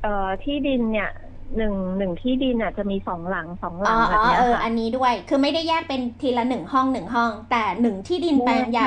[0.00, 1.10] เอ่อที่ดินเนี่ย
[1.56, 8.84] หนึ่งหนึ่งที่ดินอะจะมีสองหลังสองหลัอ๋งอแบอ๋บอเนี้ยเออค่ะอันนี้ด้วย คือไม่ได้แยกเป็นทีละหนึ่งห้องหนึ่งห้อง แต่หนึ่งที่ดินแปลงใหญ่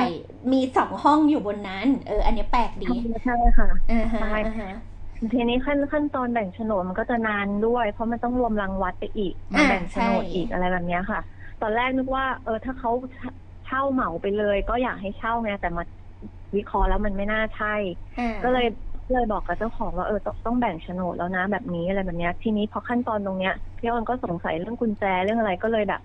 [0.52, 2.86] มีสองห้องอยู่บนนั้น เออ อันนี้แปลกดี
[3.22, 4.68] ใช่ค่ะอ่าฮะใช่อ่าฮะ
[5.32, 11.20] ทีนี้ขั้นขั้นตอนแบ่งโฉนดมันก็จะนานด้วย เพราะมันต้องรวมรังวัดไปอีกมาอ่าแบ่งโฉนดใช่อีกอะไรแบบเนี้ยค่ะ
[11.60, 12.90] ตอนแรกนึกว่า เออถ้าเขา
[13.64, 15.82] เช่าเหมาไปเลย ก็อยากให้เช่าไงแต่มา
[16.56, 17.68] วิเคราะห์แล้วมันไม่น่าใช่
[18.16, 18.64] อ่าก็เลย
[19.12, 26.00] เลยบอกกับเจ้าของว่าเออต้องต้องแบ่งโฉนดแล้วนะแบบนี้อะไรแบบเนี้ยทีนี้พอขั้นตอนตรงเนี้ยพี่ออนก็สงสัยเรื่องกุญแจเรื่องอะไรก็เลยแบบ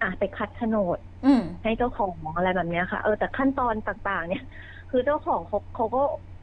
[0.00, 4.40] อะไปคัดโฉนดอืมให้เจ้าของอะไรแบบเนี้ยค่ะ เออแต่ขั้นตอนต่างๆ เนี่ย
[4.88, 5.98] คือเจ้าของเขาเขาก็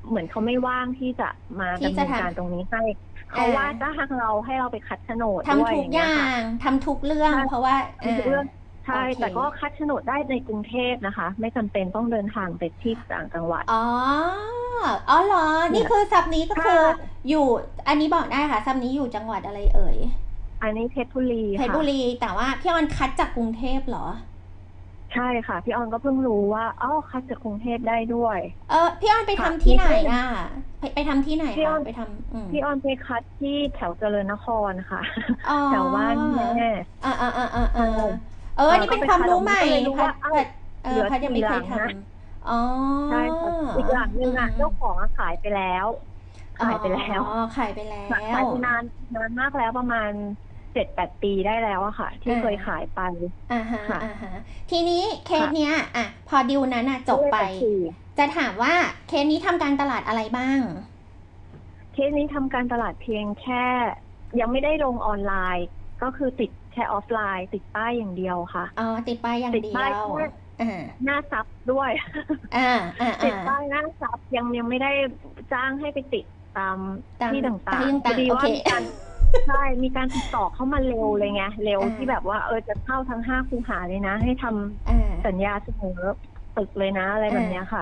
[0.09, 1.25] เหมือนเขาไม่ว่างที่จะ
[1.59, 2.79] มาที่ดำจะเนินทำการตรงนี้ให้
[3.27, 7.75] เขาอ่าว่าจ้างเราให้เราไปคัดโฉนดทำด้วยทุอกย่างอเงี้ยย่าค่ะงทำทุกเรื่องใช่เพราะว่า
[8.05, 8.45] มีทุกเรื่อง
[8.85, 13.75] ใช่โอเคแต่ก็คัดโฉนดได้ในกรุงเทพนะคะ ไม่จำเป็นต้องเดินทางไปที่ต่างจังหวัด อ๋อ
[15.09, 15.37] อ๋อเหรอ
[15.73, 17.45] นี่คือซับนี้ก็คือค่ะอยู่
[17.87, 19.97] อันนี้บอกได้ค่ะซับนี้อยู่จังหวัดอะไรเอ่ย
[20.61, 24.05] อันนี้เพชรบุรีเพชรค่ะบุรี แต่ว่าพี่ออนคัดจากกรุงเทพเหรอ
[25.11, 30.21] ใช่ค่ะ พี่ออนก็เพิ่งรู้ว่าอ้าวคัดจากกรุงเทพได้ด้วย เออพี่ออนไปทำค่ะที่ไหนนี่คืออะ
[30.79, 34.99] ไปไปทำที่ไหนพี่อคะอนไปทำอืมพี่ออนไปคัดที่แถวเจริญนครค่ะ
[35.47, 36.45] อ๋อแถวบ้านแม่
[37.03, 37.85] อ่าอ่าอ่าอ่าอ่าใช่
[38.55, 40.47] เออนี่เป็นความรู้ใหม่ก็เลยรู้พัดว่าเอ้าพัด
[40.81, 42.51] เอเหลืออพัดยังไม่เคยกี่หลังนะทำอ๋อ
[43.07, 45.87] ใช่ค่ะอีกหลังหนึ่งอะเจ้าของอะขายไปแล้ว
[46.55, 48.83] ขายไปแล้วอ๋อขายไปแล้วขายไปนาน
[49.15, 50.11] นานมากแล้วประมาณ
[50.73, 52.99] เจ็ดแปดปีได้แล้วอะค่ะ ที่อ่าเคยขายไป
[53.51, 54.29] อ่าฮะค่ะอ่าฮะ
[54.69, 57.77] ทีนี้เคสเนี้ยอะพอดิวนั้นอะจบไปก็เลยตัดสิน
[58.17, 58.73] จะถามว่า
[59.07, 60.59] เคสนี้ทำการตลาดอะไรบ้าง
[61.91, 63.55] เคสนี้ทำการตลาดเพียงแค่
[64.39, 65.65] ยังไม่ได้ลงออนไลน์
[66.01, 70.23] ก็คือติด แค่ออฟไลน์ ติดป้ายอย่างเดียวค่ะ อ๋อ ติดป้ายอย่างเดียวติดป้ายแค่
[70.59, 70.65] อ่า
[71.03, 71.91] หน้าทรัพย์ด้วย
[72.53, 72.59] อ่า
[72.99, 74.87] อ่าติดอ่า ป้ายหน้าทรัพย์ยังยังไม่ได้
[75.51, 76.77] จ้างให้ไปติดตาม
[77.19, 78.83] ตามที่ต่างที่ๆพต่าองดีๆโอว่าเค มีการ
[79.45, 84.93] ใช่มีการติดต่อเข้ามาเร็วเลยไงเร็วอ่าที่แบบว่าเออจะเข้าทั้งห้าคูหาเลยนะ ให้ทำอ่า
[85.25, 85.89] สัญญาเสมอ
[86.53, 87.81] ตึกเลยนะอะไรแบบเนี้ยค่ะ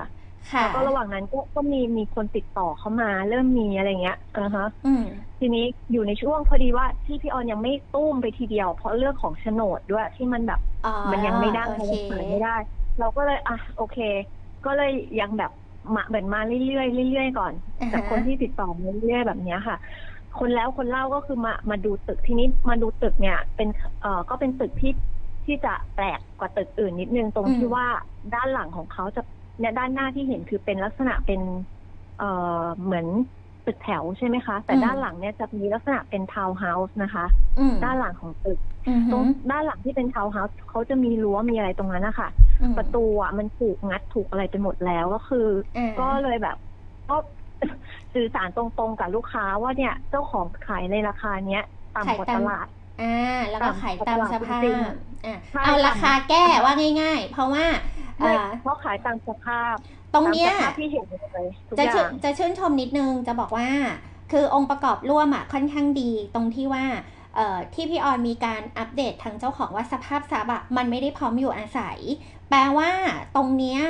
[0.58, 5.02] แล้วก็ระหว่างนั้นก็ก็มีมีคนติดต่อเข้ามา เริ่มมีอะไรเงี้ยอ่าฮะอืม
[5.38, 12.50] ทีนี้อยู่ในช่วงพอดีว่าที่พี่ออนยังไม่ตุ้มไปทีเดียว เพราะเรื่องของโฉนดด้วยที่มันแบบอ๋อมันยังไม่ได้โอมันเคยังขายไม่ได้
[12.98, 13.96] เราก็เลยอะโอเค
[14.64, 15.50] ก็เลยยังแบบ
[15.94, 19.76] มาเหมือนมาเรื่อยๆเรื่อยๆก่อน อ่าฮะ จากคนที่ติดต่อมาเรื่อยๆแบบเนี้ยค่ะ
[20.34, 23.68] คนแล้วคนเล่าก็คือมามาดูตึกทีนี้มาดูตึกเนี่ย เป็น
[24.00, 24.90] เอ่อก็เป็นตึกที่
[25.44, 27.86] ที่จะแปลกกว่าตึกอื่นนิดนึงตรงที่ว่า
[28.32, 29.20] ด้านหลังของเขาจะ
[29.58, 31.40] เนี่ยด้านหน้าที่เห็นคือเป็นลักษณะเป็น
[32.18, 32.30] เอ่
[32.62, 33.06] อเหมือน
[33.66, 37.24] ตึกแถวใช่ไหมคะ แต่ด้านหลังเนี่ยจะมีลักษณะเป็นทาวน์เฮาส์นะคะ
[37.58, 42.28] อืมด้านหลังของตึกอืมตรงด้านหลังที่เป็นทาวน์เฮาส์เขาจะมีรั้วมีอะไรตรงนั้นนะคะ
[42.62, 46.56] อืมประตูอะมันถูกงัดถูกอะไรไปหมดแล้วก็คืออ่าก็เลยแบบ
[47.08, 47.16] ก็
[48.14, 51.64] สื่อสารตรงๆกับลูกค้าว่าเนี่ย เจ้าของขายในราคาเนี้ย
[51.96, 52.66] ต่ำกว่าตลาด
[53.00, 53.04] อ่า
[53.50, 54.78] แล้วก็ขายตามสภาพจริง
[55.24, 57.64] อ่าใช่เอาราคาแก้ว่าง่าย ๆ เพราะว่า
[58.20, 59.74] ไม่อ่าเพราะขายตามสภาพ
[60.14, 63.68] ตรงเนี้ยตามสภาพที่เห็นเลยทุกจะอชื่ย่านงจะชื่นชมนิดนึงจะบอกว่า
[64.32, 66.84] คือองค์ประกอบร่วมอะค่อนข้างดีตรงที่ว่า
[67.36, 71.98] เอ่อที่พี่ออนมีการอัปเดตทางเจ้าของว่าสภาพทรัพย์อะมันไม่ได้พร้อมอยู่อาศัย
[72.50, 72.90] แปลว่า
[73.36, 73.80] ตรงเนี้ย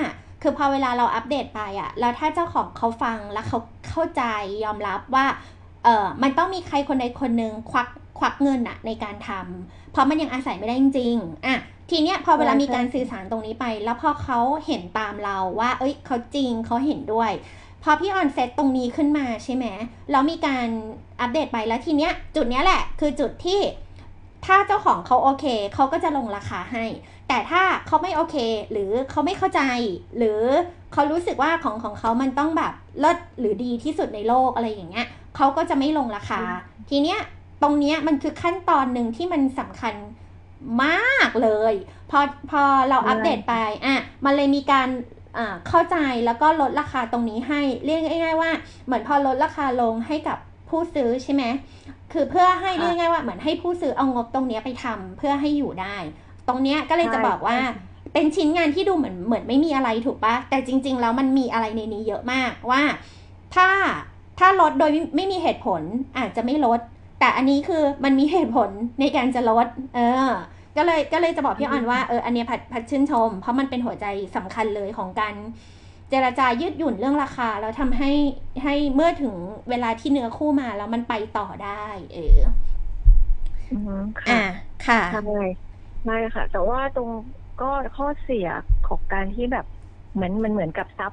[0.43, 4.23] คือพอเวลาเราอัปเดตไปอะแล้วถ้าเจ้าของเขาฟังแล้วเขาเข้าใจ
[4.65, 5.27] ยอมรับว่า
[5.85, 11.57] เออมันต้องมีใครคนใดคนหนึ่งควักค วักเงินอะในการทำเพราะมันยังอาศัยไม่ได้จริงๆอะ
[11.91, 17.33] ทีเนี้ยพอเวลามีการสื่อสารตรงนี้ไป แล้วพอเขาเห็นตามเราว่า เอ้ยเขาจริงเขาเห็นด้วย
[17.83, 19.67] พอพี่ออนเซตตรงนี้ขึ้นมาใช่ไหม
[20.11, 20.69] แล้วมีการ
[21.21, 23.61] อัปเดตไปแล้วทีเนี้ยจุดเนี้ยแหละ คือจุดที่
[24.47, 26.85] ถ้าเจ้าของเขาโอเคเขาก็จะลงราคาให้
[27.29, 28.37] แต่ถ้าเขาไม่โอเค
[28.73, 29.61] หรือเขาไม่เข้าใจ
[30.17, 30.41] หรือ
[30.93, 35.07] เขารู้สึกว่าของของเขามันต้องแบบเลิศหรือดีที่สุดในโลกอะไรอย่างเงี้ย
[35.37, 36.41] เขาก็จะไม่ลงราคา
[36.91, 37.21] ทีเนี้ย
[37.65, 39.95] ตรงเนี้ยมันคือขั้นตอนหนึ่งที่มันสำคัญ
[40.85, 41.75] มากเลย
[42.11, 43.55] พอพอเราอัปเดตไป
[43.87, 44.89] อะมันเลยมีการ
[45.39, 45.97] อ่าเข้าใจ
[46.27, 48.51] แล้วก็ลดราคาตรงนี้ให้เรียกง่ายๆว่า
[48.87, 51.43] เหมือนพอลดราคาลงให้กับผู้ซื้อใช่ไหม
[52.13, 55.97] คือเพื่อให้เรียกง่ายๆว่าเหมือนให้ผู้ซื้อเอางบตรงเนี้ยไปทำเพื่อให้อยู่ได้
[56.49, 57.59] ตรงเนี้ยก็เลยจะบอกว่า
[58.13, 62.83] เป็นชิ้นงานที่ดูเหมือนเหมือนไม่มีอะไรถูกปะแต่จริง ๆ แล้วมันมีอะไรในนี้เยอะมากว่า
[63.55, 63.69] ถ้า
[64.39, 65.83] ถ้าลดโดยไม่ไม่มีเหตุผล
[66.19, 66.81] อาจจะไม่ลด
[67.25, 70.31] แต่อันนี้คือมันมีเหตุผลในการจะลด เออ
[70.77, 74.07] ก็เลยก็เลยจะบอกพี่ออนว่าเอออันเนี้ยพัดพัดชื่นชม เพราะมันเป็นหัวใจ
[74.37, 75.35] สำคัญเลยของการ
[76.11, 78.11] เจรจายืดหยุ่นเรื่องราคา แล้วทำให้
[78.63, 79.35] ให้เมื่อถึง
[79.71, 81.85] เวลาที่เนื้อคู่มาแล้วมันไปต่อได้
[82.15, 82.39] เออ
[83.73, 84.43] อือฮึค่ะอ่า
[84.87, 85.23] ค่ะใช่
[86.05, 87.09] ใช่ค่ะ แต่ว่าตรง
[87.61, 88.49] ก็ข้อเสีย
[88.89, 89.67] ของการที่แบบ
[90.15, 91.13] เหมือนมันเหมือนกับซับ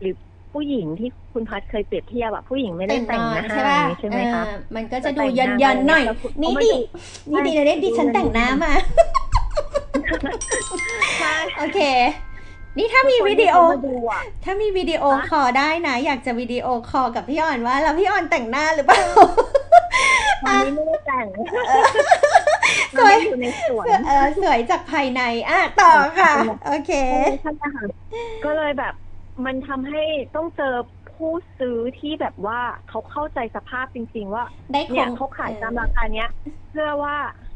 [0.00, 0.14] หรือ
[0.52, 6.72] ผู้หญิงที่คุณพัดเคยเปรียบเทียบอะผู้หญิงไม่ได้แต่งหน้าใช่ป่ะใช่ไหมคะเออมันก็จะดูแต่งหยัน้านยันๆหน่อยแล้วคุณนี่เอามาดิ
[7.30, 8.72] ดูนี่ดิเด็กดิฉันแต่งหน้ามา
[11.18, 11.80] ใช่โอเค
[12.78, 19.00] นี่ถ้ามีวิดีโอคนที่เขามาดูอะถ้ามีวิดีโอฮะคอลได้นะ อยากจะวิดีโอคอลกับพี่ออนว่า แล้วพี่ออนแต่งหน้าหรือเปล่า
[20.44, 21.26] วันนี้ไม่ได้แต่ง
[22.98, 26.32] สวยมันอยู่ในสวนเออสวยจากภายในอะต่อค่ะ
[26.66, 26.92] โอเค
[27.40, 27.84] ใช่ไหมคะ
[28.44, 28.94] ก็เลยแบบ
[29.46, 29.98] มันทำให้
[30.34, 30.64] ต้องเจอ
[31.06, 31.26] ผู้
[31.58, 36.26] ซื้อที่แบบว่าเขาเข้าใจสภาพจริง ๆ ว่าได้คเนี่ยงเขาขายตามราคาเนี้ย
[36.68, 37.14] เพื่อว่า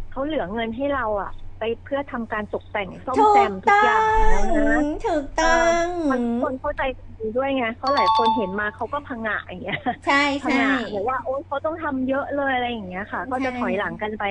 [0.08, 5.72] เขาเหลือเงินให้เราอะ ไปเพื่อทำการตกแต่งซ่อมถูแซกมทุกต้ออย่างแล้วนะงถูกต้อง
[6.10, 6.82] มันคนเข้าใจ
[7.18, 14.22] ดีด้วยไงเพราะหลายคนเห็นมาเขาก็พังงะอย่างเงี้ยใช่พังใช่งะหรือว่าโอ๊ยเขาต้องทำเยอะเลยอะไรอย่างเงี้ยค่ะ ก็จะใช่ถอยหลังกันไป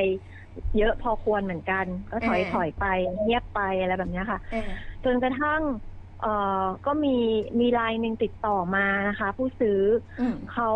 [0.75, 2.83] เยอะพอควรเหมือนกัน ก็ถอยอ่าถอยไป
[3.21, 5.61] เงียบไปอะไรแบบเนี้ยค่ะเออจนกระทั่ง
[6.25, 6.33] เอ่
[6.63, 7.09] อก็มี
[7.59, 9.79] มีไลน์หนึ่งติดต่อมานะคะ ผู้ซื้อ
[10.19, 10.69] อืมเขา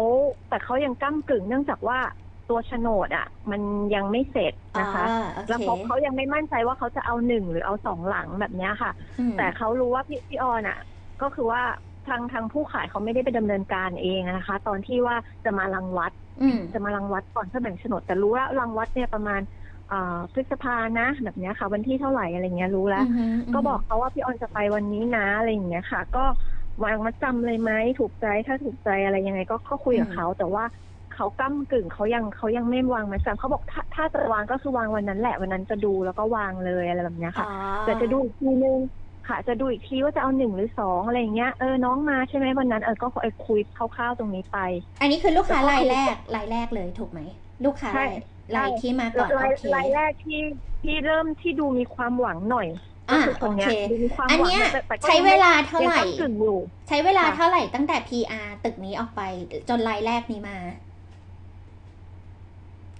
[0.47, 1.99] แต่เขายังก้ากึ่งเนื่องจากว่า
[2.47, 3.61] ตัวโฉนดอะ มัน
[3.93, 10.77] ยังไม่เสร็จอ๋อนะคะโอแล้วเคเขาเขายังไม่มั่นใจว่าเขาจะเอาหนึ่งหรือเอาสองหลังแบบเนี้ยค่ะ อืมแต่เขารู้ว่าพี่พี่ออนอะ
[11.21, 11.61] ก็คือว่า
[12.05, 19.58] ทางทางผู้ขายเขาไม่ได้ไปดำเนินการเองนะคะ ตอนที่ว่าจะมารังวัด อืมจะมารังวัดก่อนเพื่อแบ่งโฉนดแต่รู้ว่ารังวัดเนี่ยประมาณเอ่อ
[20.33, 26.19] พฤษภานะ แบบเนี้ยค่ะ วันที่เท่าไหร่อะไรเงี้ยรู้แล้วอือฮึก็บอกเขาว่าพี่ออนจะไปวันนี้นะอะไรอย่างเงี้ยค่ะ ก็
[26.83, 30.63] วางมัดจำเลยไหมถูกใจถ้าถูกใจอะไรยังไง ก็ก็คุยกับเขาแต่ว่า
[31.09, 37.49] เขาก้ากึ่งเขายังเขายังไม่วางมัดจำเขาบอกถ้าถ้าจะวางก็คือวางวันนั้นแหละวันนั้นจะดูแล้วก็วางเลยอะไรแบบเนี้ยค่ะอ๋อ
[37.83, 38.79] แต่จะดูอีกทีนึง
[39.25, 43.07] ค่ะ จะดูอีกทีว่าจะเอาหนึ่งหรือสองอะไรอย่างเงี้ยเออน้องมาใช่ไหมวันนั้นเออก็
[43.41, 44.55] คุยคร่าวๆตรงนี้ไป
[44.99, 47.19] อันนี้คือลูกค้ารายแรกรายแรกเลยถูกไหม
[47.63, 47.99] ลูกค้าใช่
[48.55, 50.35] รายรายที่มาก่อนรายโอเครายแรกที่
[50.81, 52.67] ที่เริ่มที่ดูมีความหวังหน่อย
[53.09, 59.21] ก็อะคือตรงเนี้ยโอเคดูมีความอันหวังเนี้ยแต่แต่ก็ใช้เวลาเท่าไหร่ยังก้ำกึ่งอยู่ใช้เวลาค่ะเท่าไหร่ตั้งแต่ PR ตึกนี้ออกไป
[59.69, 60.57] จนรายแรกนี้มา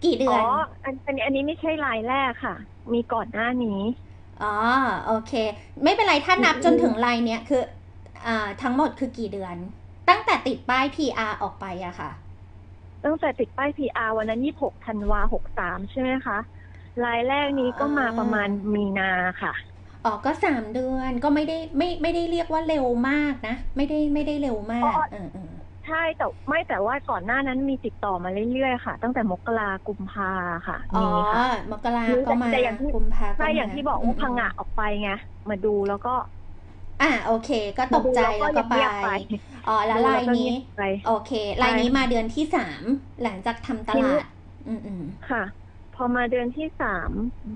[0.04, 0.46] กี่เดือ๋ออน
[0.84, 2.54] อันอันนี้อันนี้ไม่ใช่รายแรกค่ะ
[2.94, 3.70] มีก่อนหน้านี้
[4.42, 4.46] อ๋อ
[5.06, 5.32] โอเค
[5.84, 7.62] ไม่เป็นไรถ้านับอืมจนถึงรายเนี้ยคือ
[8.26, 9.58] อ่า ทั้งหมดคือกี่เดือน
[10.08, 12.10] ตั้งแต่ติดป้าย PR ออกไปอะค่ะ
[13.04, 16.36] ตั้งแต่ติดป้าย PR วันนั้น26ธันวา63 ใช่ไหมคะ
[17.02, 19.06] รายแรกนี้ก็มาอ่าประมาณมีนา
[19.42, 19.52] ค่ะ
[20.04, 25.42] อ๋อก็สามเดือนก็ไม่ได้ไม่ไม่ได้เรียกว่าเร็วมากนะ ไม่ได้ไม่ได้เร็วมากอ๋อเออเออ
[25.84, 30.26] ใช่แต่ไม่แต่ว่าก่อนหน้านั้นมีติดต่อมาเรื่อยๆค่ะ ตั้งแต่มกรากุมภา
[30.68, 35.10] ค่ะอ๋อมีค่ะมกราแต่ก็มาแต่อย่างที่กุมภาก็ใช่มาอย่างที่บอกว่าพังงะออกไปไง
[35.50, 36.10] มาดูแล้วก็
[37.00, 39.06] อ่าโอเค ก็ตกใจแล้วก็ไปเงียบไป
[39.66, 41.30] อ๋อแล้วลายนี้ดูแวก็เงียบไปโอเค
[41.62, 42.84] ลายนี้มาเดือนที่สาม
[43.22, 44.24] หลังจากทำตทีนี้ลาด
[44.68, 45.44] อืมอืมค่ะ
[45.92, 47.12] พอมาเดือนที่สาม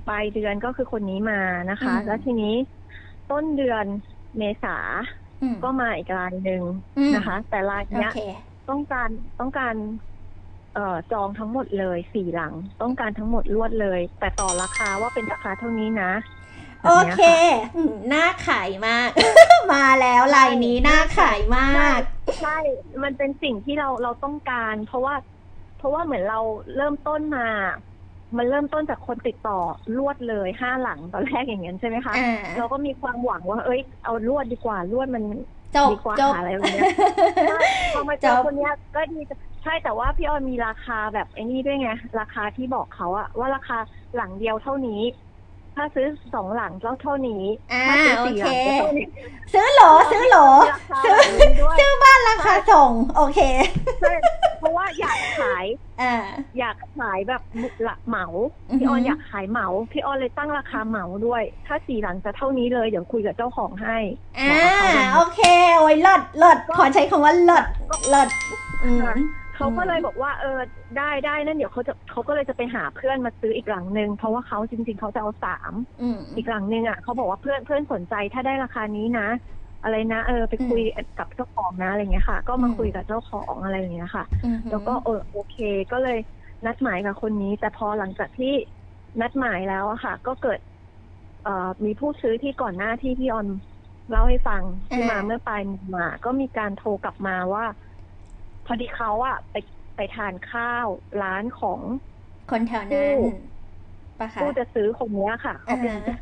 [0.05, 1.35] ปลายเดือนก็คือคนนี้มา
[1.69, 2.55] นะคะอืมแล้วทีนี้
[3.27, 3.85] ต้นเดือน
[4.37, 4.69] เมษา
[5.41, 6.63] อืมก็มาอีกรายหนึ่ง
[6.97, 8.15] อืมนะคะ แต่รายโอเนี้ยเค
[8.67, 9.75] ต้องการต้องการ
[10.71, 16.05] เอ่อจองทั้งหมดเลยสี่หลัง ต้องการทั้งหมดรวดเลย แต่ต่อราคาว่าเป็นราคาเท่านี้นะ
[16.39, 16.42] แบบ
[16.83, 17.21] โอนี้ยเค
[17.75, 19.09] อืมน่าขายมาก
[19.73, 21.67] มาแล้วลายนี้น่าขายมา
[21.97, 21.99] ก
[22.41, 22.57] ใช่
[23.03, 25.15] มันเป็นสิ่งที่เราเราต้องการ เพราะว่า
[25.77, 26.39] เพราะว่าเหมือนเรา
[26.75, 27.47] เริ่มต้นมา
[28.37, 29.59] มันเริ่มต้นจากคนติดต่อ
[29.97, 35.23] รวดเลยห้าหลังตอนแรกอย่างนั้นใช่ไหมคะอ่าเราก็มีความหวังว่า เอ้ย เอารวดดีกว่ารวดมัน
[35.75, 36.83] จบดีกว่าจบหาอะไรแบบเนี้ย
[37.47, 37.59] ใช่
[37.93, 39.19] พอมาเจจอบคนเนี้ยก็ดี
[39.63, 43.77] ใช่แต่ว่าพี่ออนมีราคาแบบไอ้นี่ด้วยไงราคาที่บอกเขาอะว่าราคา
[44.15, 45.01] หลังเดียวเท่านี้
[45.75, 49.07] ถ้าซื้อสองหลังก็เท่านี้อ่าถ้าซื้อโอสี่เคหลังก็เท่านี้
[49.53, 49.81] ซื้อโหล
[50.11, 50.37] ซื้อโหล
[50.71, 53.39] ราคาแบบนี้ด้วยซื้อบ้านราคาส่ง โอเค
[53.99, 54.13] ใช่
[54.59, 55.65] เพราะว่าอยากขาย
[56.01, 56.13] อ่า
[56.59, 57.41] อยากขายแบบ
[57.83, 58.25] หลักเหมา
[58.69, 63.97] อือหือพี่ออนอยากขายเหมา พี่ออนเลยตั้งราคาเหมาด้วย ถ้าสี่หลังจะเท่านี้เลยเดี๋ยวคุยกับเจ้าของให้
[64.39, 65.41] อ่าบอกกับเขาเลยโอเค
[65.77, 67.65] โอ้ยเลิศเลิศขอใช้คำว่าเลิศ
[68.09, 68.29] เลิศ
[68.85, 69.03] อืม
[69.63, 70.47] เขาก็เลยบอกว่าเออ
[70.95, 79.23] ได้ได้นั่นเดี๋ยวเขาจะเขาก็เลยจะไปหาเพื่อนมาซื้ออีกหลังหนึ่งเพราะว่าเขาจริง ๆเขาจะเอาสามอืมอีกหลังหนึ่งอะเขาบอกว่าเพื่อนเพื่อนสนใจถ้าได้ราคานี้นะ
[79.81, 80.79] อะไรนะเออไปคุย
[81.15, 85.53] กับเจ้าของนะอะไรเงี้ยค่ะ ก็มาอืมคุยกับเจ้าของอะไรอย่างเงี้ยค่ะอืมแล้วก็เออโอเค
[85.91, 86.15] ก็เลย
[86.65, 88.47] นัดหมายกับคนนี้ แต่พอหลังจากที่
[89.21, 90.59] นัดหมายแล้วอะค่ะ ก็เกิด
[91.41, 91.51] เอ่อ
[91.85, 93.47] มีผู้ซื้อที่ก่อนหน้าที่พี่ออน
[94.09, 97.63] เล่าให้ฟังที่มาเมื่อปลายมีนาก็มีการโทรกลับมาว่า
[98.65, 99.55] พอดีเขาอะไป
[99.95, 100.87] ไปทานข้าว
[101.19, 101.81] ร้านของ
[102.49, 103.19] คนแถวนั้น
[104.19, 106.15] ปะคะผู้จะซื้อคนเนี้ยค่ะเขาเป็นอ่าฮะ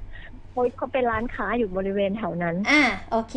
[0.52, 2.74] เขาเขาเป็นร้านค้าอยู่บริเวณแถวนั้น อ่า
[3.10, 3.34] โอเค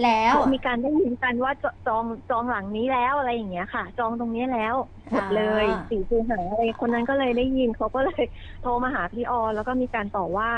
[0.00, 4.76] แล้วมีการได้ยินกันว่าจจองจองหลังนี้แล้วอะไรอย่างเงี้ยค่ะ จองตรงนี้แล้ว
[5.12, 8.22] หมดเลยอ่าสี่คูหาอะไรคนนั้นก็เลยได้ยินเขาก็เลย
[8.58, 10.50] โทรมาหาพี่ออนแล้วก็มีการต่อว่า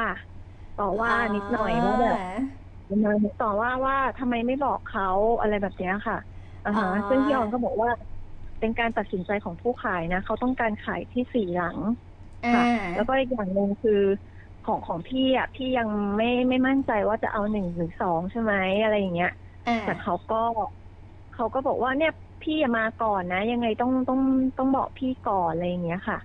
[0.77, 2.19] ต่อว่านิดหน่อยว่าแบบ
[2.89, 5.05] ประมาณต่อว่าว่าทำไมไม่บอกเขา
[5.41, 6.17] อะไรแบบเนี้ยค่ะ
[6.65, 7.91] อ่าฮะอ๋อซึ่งพี่ออนก็บอกว่า
[8.59, 11.79] เป็นการตัดสินใจของผู้ขายนะเขาต้องการขายที่สี่หลัง
[12.43, 12.51] อ่า
[12.95, 13.93] แล้วก็อีกอย่างหนึ่งคือ
[14.63, 19.29] ของของพี่อะพี่ยังไม่ไม่มั่นใจว่าจะเอาหนึ่งหรือสองใช่ไหมอะไรอย่างเงี้ย
[19.67, 20.37] อ่า แต่เขาก็
[21.33, 24.21] เขาก็บอกว่าเนี่ยพี่อย่ามาก่อนนะ ยังไงต้องต้อง
[24.57, 26.19] ต้องบอกพี่ก่อนอะไรอย่างเงี้ยค่ะ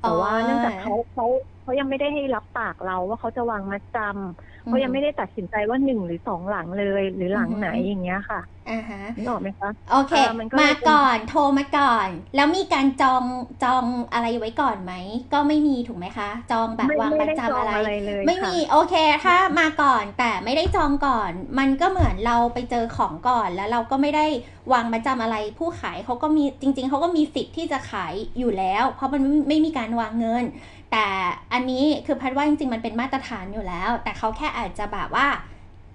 [0.00, 1.24] แต่ว่าเนื่องจากเขาเขา
[1.60, 13.24] เขายังไม่ได้ให้รับปากเราว่าเขาจะวางมาจำ เขายังไม่ได้ตัดสินใจว่าหนึ่งหรือสองหลังเลย หรือหลังไหนอย่างเงี้ยค่ะอ่าฮะนึกออกไหมคะโอเคเออมันก็เลยมาก่อนโทรมาก่อน แล้วมีการจอง
[13.62, 14.92] จองอะไรไว้ก่อนไหม
[15.32, 24.26] ก็ไม่มีถูกไหมคะ จองแบบไม่วางไม่ประได้จจำองอะไรอะไรเลยไม่ค่ะมีโอเคถ้ามาก่อนแต่ไม่ได้จองก่อน มันก็เหมือนเราไปเจอของก่อนแล้วเราก็ไม่ได้
[24.72, 30.44] วางมาจำอะไร ผู้ขายเขาก็มีจริง ๆเขาก็มีสิทธิ์ที่จะขายอยู่แล้ว เพราะมันไม่ไม่มีการวางเงิน
[30.92, 31.06] แต่
[31.52, 35.26] อันนี้คือพัดว่าจริงๆมันเป็นมาตรฐานอยู่แล้ว แต่เขาแค่อาจจะแบบว่า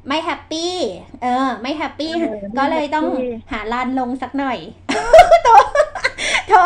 [0.08, 0.74] ไม่ happy
[1.23, 4.58] เออ ไม่ happy เออก็เลยต้องไม่แฮปปี้หาลานลงสักหน่อย
[5.43, 5.52] โทร
[6.47, 6.58] โทร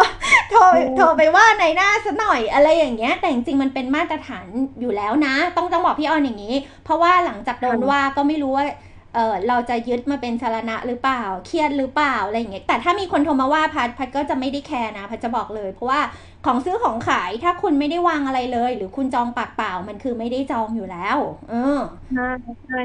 [0.50, 0.60] โทร
[0.98, 4.48] โทรไปว่านายหน้าสักหน่อยอะไรอย่างเงี้ย แต่จริงๆมันเป็นมาตรฐาน
[4.80, 8.66] อยู่แล้วนะ ต้องต้องบอกพี่ออนอย่างนี้ เพราะว่าหลังจากโดนว่าก็ไม่รู้ว่า
[9.14, 16.02] เออเราจะยึดมาเป็นสารณะหรือเปล่า เครียดหรือเปล่าอะไรอย่างเงี้ยแต่ถ้ามีคนโทรมาว่าพัดพัดก็จะไม่ได้ care นะพัดจะบอกเลย เพราะว่า
[16.44, 21.18] ของซื้อของขายถ้าคุณไม่ได้วางอะไรเลย หรือคุณจองปากเปล่ามันคือไม่ได้จองอยู่แล้ว
[21.50, 22.22] เออใช่
[22.66, 22.76] ใช่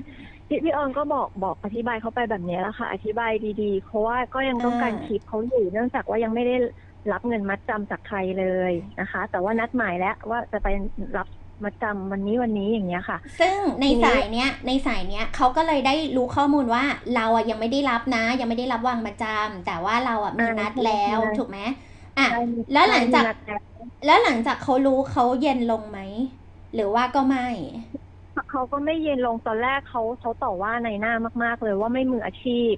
[0.48, 6.52] พี่พี่ออนก็บอกบอกอธิบายเขาไปแบบนี้แล้วค่ะ อธิบายดีๆ เพราะว่าก็ยังต้องการอ่าคลิปเขาอยู่เนื่องจากว่ายังไม่ได้
[7.10, 10.68] รับเงินมัดจำจากใครเลยนะคะ แต่ว่านัดหมายแล้วว่าจะไป
[11.16, 11.26] รับ
[11.64, 21.58] มัดจำวันนี้วันนี้อย่างเงี้ยค่ะ ซึ่งในทีนี้สายเนี้ยในสายเนี้ยเขาก็เลยได้รู้ข้อมูลว่าเราอะยังไม่ได้รับนะ ยังไม่ได้รับวางประจำแต่ว่าเราอะมีนัดแล้วถูกไหม
[22.16, 22.22] อะ
[22.70, 23.60] แล้วหลังจากนัดแล้ว
[24.04, 25.98] แล้วหลังจากเขารู้เขาเย็นลงไหม
[26.74, 27.40] หรือว่าก็ไม่
[28.48, 31.12] เขาก็ไม่เย็นลงตอนแรกเขาเขาต่อว่าในหน้า
[31.44, 32.74] มาก ๆ เลยว่าไม่มืออาชีพ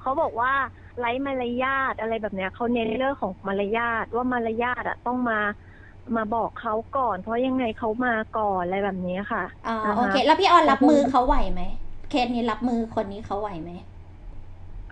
[0.00, 0.50] เขาบอกว่า
[0.98, 5.34] ไร้มารยาทอะไรแบบเนี้ยเขาเน้นเรื่องของมารยาทว่ามารยาทอะต้องมา
[6.16, 11.62] มาบอกเขาก่อน เพราะยังไงเขามาก่อนอะไรแบบนี้ค่ะอ๋ออ่าฮะโอเค แล้วพี่ออนรับมือเขาไหวไหม
[12.10, 13.70] เคสนี้รับมือคนนี้เขาไหวไหม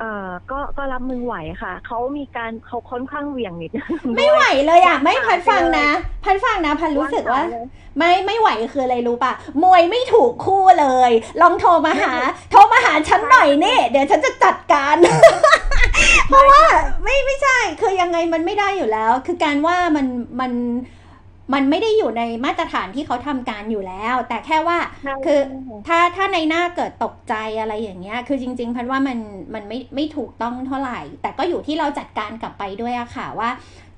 [0.01, 5.91] เอ่อก็ก็รับมือไหวค่ะ เขามีการเขาค่อนข้างเหวี่ยงนิดนึงไม่ไหวเลยอะ ไม่วางพัดฟังไปเลยนะ
[6.25, 7.67] พัดฟังนะ พัดรู้สึกว่างสยเลย
[7.99, 11.11] ไม่ไม่ไหวคืออะไรรู้ป่ะ มวยไม่ถูกคู่เลย
[11.43, 12.15] ลองโทรมาหา
[12.51, 14.97] โทรมาหาฉันหน่อยนี่ เดี๋ยวฉันจะจัดการ
[16.29, 16.65] เพราะว่า
[17.05, 20.07] ไม่ไม่ใช่ คือยังไงมันไม่ได้อยู่แล้ว คือการว่ามัน
[20.41, 20.53] มัน
[21.55, 29.19] มันไม่ได้อยู่ในมาตรฐานที่เขาทำการอยู่แล้ว แต่แค่ว่าใช่คือใช่ถ้าถ้าในหน้าเกิดตกใจอะไรอย่างเงี้ย คือจริง ๆ พันว่ามัน
[29.55, 33.51] มันไม่ไม่ถูกต้องเท่าไหร่ แต่ก็อยู่ที่เราจัดการกลับไปด้วยอะค่ะว่า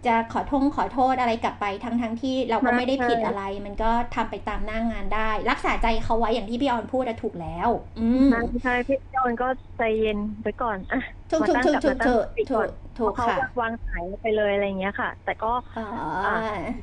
[0.05, 5.19] จะขอโทษขอโทษอะไรกลับไปทั้งทั้งที่เราก็ไม่ได้ผิดอะไร มันก็ทำไปตามหน้างานได้
[5.51, 15.83] รักษาใจเขาไว้อย่างที่พี่ออนพูดอะถูกแล้ว อืมใช่ใช่พี่จอนก็ใจเย็นไปก่อนอะถูกมาถูกตั้งถูกกับถูกมาตั้งถูกสติก่อนถูกถูกเขาค่ะวางสายไปเลยอะไรอย่างเงี้ยค่ะ แต่ก็อ๋อ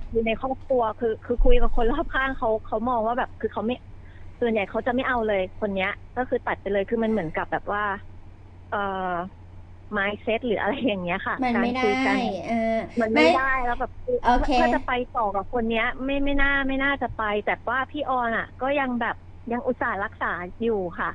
[0.09, 3.73] คือในครอบครัวคือ คือคุยกับคนรอบข้างเขาเขามองว่าแบบคือเขาไม่
[4.39, 7.81] ส่วนใหญ่เขาจะไม่เอาเลยคนเนี้ย ก็คือตัดไปเลยคือมันเหมือนกับแบบว่า
[8.67, 8.77] เอ่อ
[9.97, 12.17] mindset หรืออะไรอย่างเงี้ยค่ะมันการไม่ได้คุยกัน
[12.47, 19.15] เออมันไม่ได้แล้วแบบคือโอเคถ้าจะไปต่อกับคนเนี้ย ไม่ไม่น่าไม่น่าจะไป แต่ว่าพี่ออนอะ ก็ยังแบบ
[19.51, 20.31] ยังอุตส่าห์รักษา
[20.63, 21.09] อยู่ค่ะ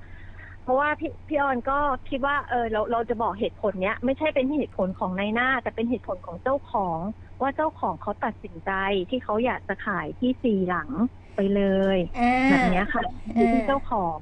[0.62, 1.78] เพราะว่าพี่พี่ออนก็
[2.08, 6.98] คิดว่าเออเราเราจะบอกเหตุผลเนี้ย ไม่ใช่เป็นเหตุผลของนายหน้า แต่เป็นเหตุผลของเจ้าของ
[7.42, 8.70] ว่าเจ้าของเขาตัดสินใจ
[9.10, 10.90] ที่เขาอยากจะขายที่สี่หลัง
[11.36, 11.62] ไปไปเล
[11.96, 13.02] ยอ่าแบบเนี้ยค่ะ
[13.36, 14.18] อยู่ที่เจ้าของ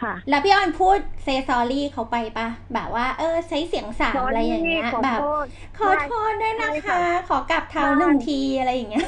[0.00, 9.04] ค่ะ แล้วพี่ออนพูดเซซอรี่เขาไปปะแบบว่า เออ ใช้เสียงสามอะไรอย่างเงี้ยขอแบบโทษขอโทษด้วยนะใช่คะค่ะขอกลับเท้าใช่หนึ่งทีอะไรอย่างเงี้ย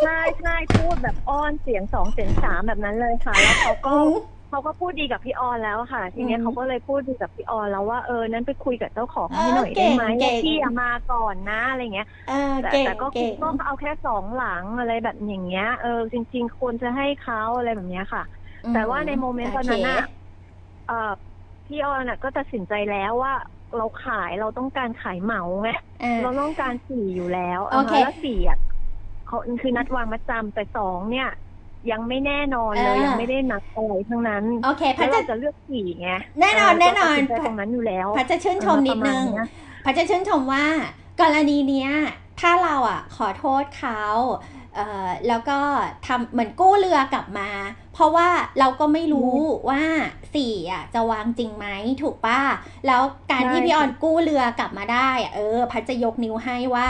[0.00, 4.10] ใช่ใช่พูดแบบอ้อนเสียงสองเสียงสามแบบนั้นเลยค่ะ แล้วเขาก็อืม
[4.48, 18.22] เขาก็พูดดีกับพี่ออนแล้วค่ะ ทีเนี้อืยมเขาก็เลยพูดดีกับพี่ออนแล้วว่าเออนั้นไปคุยกับเจ้าของเออให้หน่อยเก่ได้งไหมเก่งพี่อะมาก่อนนะอะไรเงี้ยเออแต่เก่งแต่ก็เก่งก็เอาแค่สองหลังอะไรแบบอย่างเงี้ย เออจริง ๆควรจะให้เขาอะไรแบบเนี้ยค่ะ
[18.74, 20.06] แต่ว่าในโมเมนต์ตอนนั้นโน่ะ
[20.88, 21.12] เอ่อ
[21.66, 23.34] พี่ออนน่ะ ก็ตัดสินใจแล้วว่า
[23.76, 28.58] เราขายเราต้องการขายเหมาไงเออเราต้องการสี่อยู่แล้วโอเคาฮะแล้วสี่อะ
[29.26, 31.28] เขาคือนัดวางมัดจำแต่สองเนี่ย
[31.90, 39.46] ยังไม่แน่นอนเลยเออยังไม่ได้นัดอะไรทั้งนั้นโอเคพัแล้ดวจะเราจะเลือกสี่ไงแน่นอนเแน่นอนเราตัดสิใจตรงนั้นอยู่แล้วพัดจะชื่นชมนิดนึงประมาณเนี้ย
[39.84, 40.64] พัดจะชื่นชมว่า
[41.20, 41.90] กรณีเนี้ย
[42.40, 44.02] ถ้าเราอะ ขอโทษเขา
[44.40, 44.65] เอ่อ
[45.28, 45.58] แล้วก็
[46.06, 47.48] ทำเหมือนกู้เรือกลับมา
[47.94, 49.32] เพราะว่าเราก็ไม่รู้
[49.70, 49.82] ว่า
[50.34, 51.66] สี่อะจะวางจริงไหม
[52.02, 52.40] ถูกป่ะ
[52.86, 56.88] แล้วการที่ใช่พี่ออนกู้เรือกลับมาได้อะเออ พัดจะยกนิ้วให้ว่า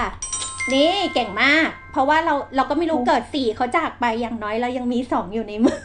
[0.74, 5.78] นี่เก่งมาก เพราะว่าเราเราก็ไม่รู้เกิดสี่เขาจากไปอย่างน้อยเรายังมีสองอยู่ในมือ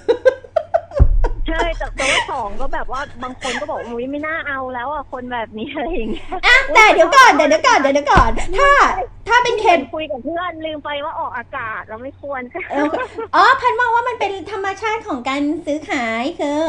[1.51, 8.69] ใช่แต่แต่ว่าสองก็แบบว่าบางคนก็บอกอุ้ยไม่น่าเอาแล้วอะคนแบบนี้อะไรอย่างเงี้ยอะแต่เดี๋ยวก่อนเดี๋ยวเดี๋ยวก่อนเดี๋ยวเดี๋ยวก่อน ถ้า
[9.27, 12.87] ถ้าเป็นเคนคุยกับเพื่อนลืมไปว่าออกอากาศเราไม่ควรเออ
[13.35, 16.61] อ๋อพันมองว่ามันเป็นธรรมชาติของการซื้อขายคือ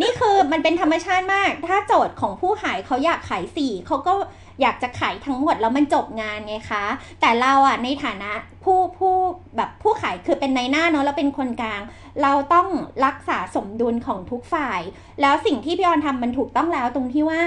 [0.00, 4.12] นี่คือมันเป็นธรรมชาติมาก ถ้าโจทย์ของผู้ขายเขาอยากขายสี่เขาก็
[4.60, 6.84] อยากจะขายทั้งหมดแล้วมันจบงานไงคะ
[7.20, 8.30] แต่เราอะในฐานะ
[8.64, 9.14] ผู้ผู้
[9.56, 11.80] แบบผู้ขายคือเป็นในหน้าเนาะแล้วเป็นคนกลาง
[12.22, 12.66] เราต้อง
[13.06, 14.80] รักษาสมดุลของทุกฝ่าย
[15.20, 17.42] แล้วสิ่งที่พี่ออนทำมันถูกต้องแล้วตรงที่ว่า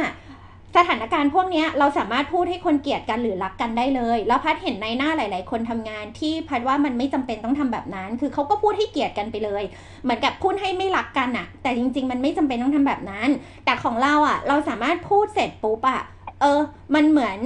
[0.78, 9.64] สถานการณ์พวกเนี้ยเราสามารถพูดให้คนเกลียดกันหรือรักกันได้เลย แล้วพัดเห็นในหน้าหลาย ๆ คนทำงานที่พัดว่ามันไม่จำเป็นต้องทำแบบนั้น คือเขาก็พูดให้เกลียดกันไปเลย
[10.04, 13.30] เหมือนกับพูดให้ไม่รักกันอะแต่จริง ๆ มันไม่จำเป็นต้องทำแบบนั้น
[13.66, 16.02] แต่ของเราอะเราสามารถพูดเสร็จปุ๊บอะ
[16.44, 16.62] เออ
[16.96, 17.40] มันเหมือน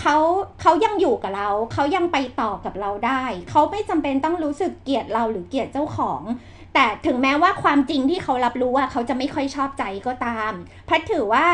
[0.00, 0.16] เขา
[0.60, 6.22] เขายังอยู่กับเรา เขายังไปต่อกับเราได้ เขาไม่จำเป็นต้องรู้สึกเกลียดเราหรือเกลียดเจ้าของ
[6.74, 10.52] แต่ถึงแม้ว่าความจริงที่เขารับรู้ว่าเขาจะไม่ค่อยชอบใจก็ตาม
[10.88, 11.44] พัดถือว่า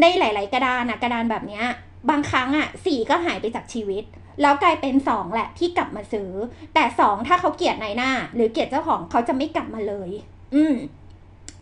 [0.00, 1.64] ในหลาย ๆ กระดานอะกระดานแบบเนี้ย
[2.10, 4.04] บางครั้งอะสี่ก็หายไปจากชีวิต
[4.42, 6.30] แล้วกลายเป็นสองแหละที่กลับมาซื้อ
[6.74, 10.10] แต่สองถ้าเขาเกลียดนายหน้า หรือเกลียดเจ้าของเขาจะไม่กลับมาเลย
[10.54, 10.74] อืม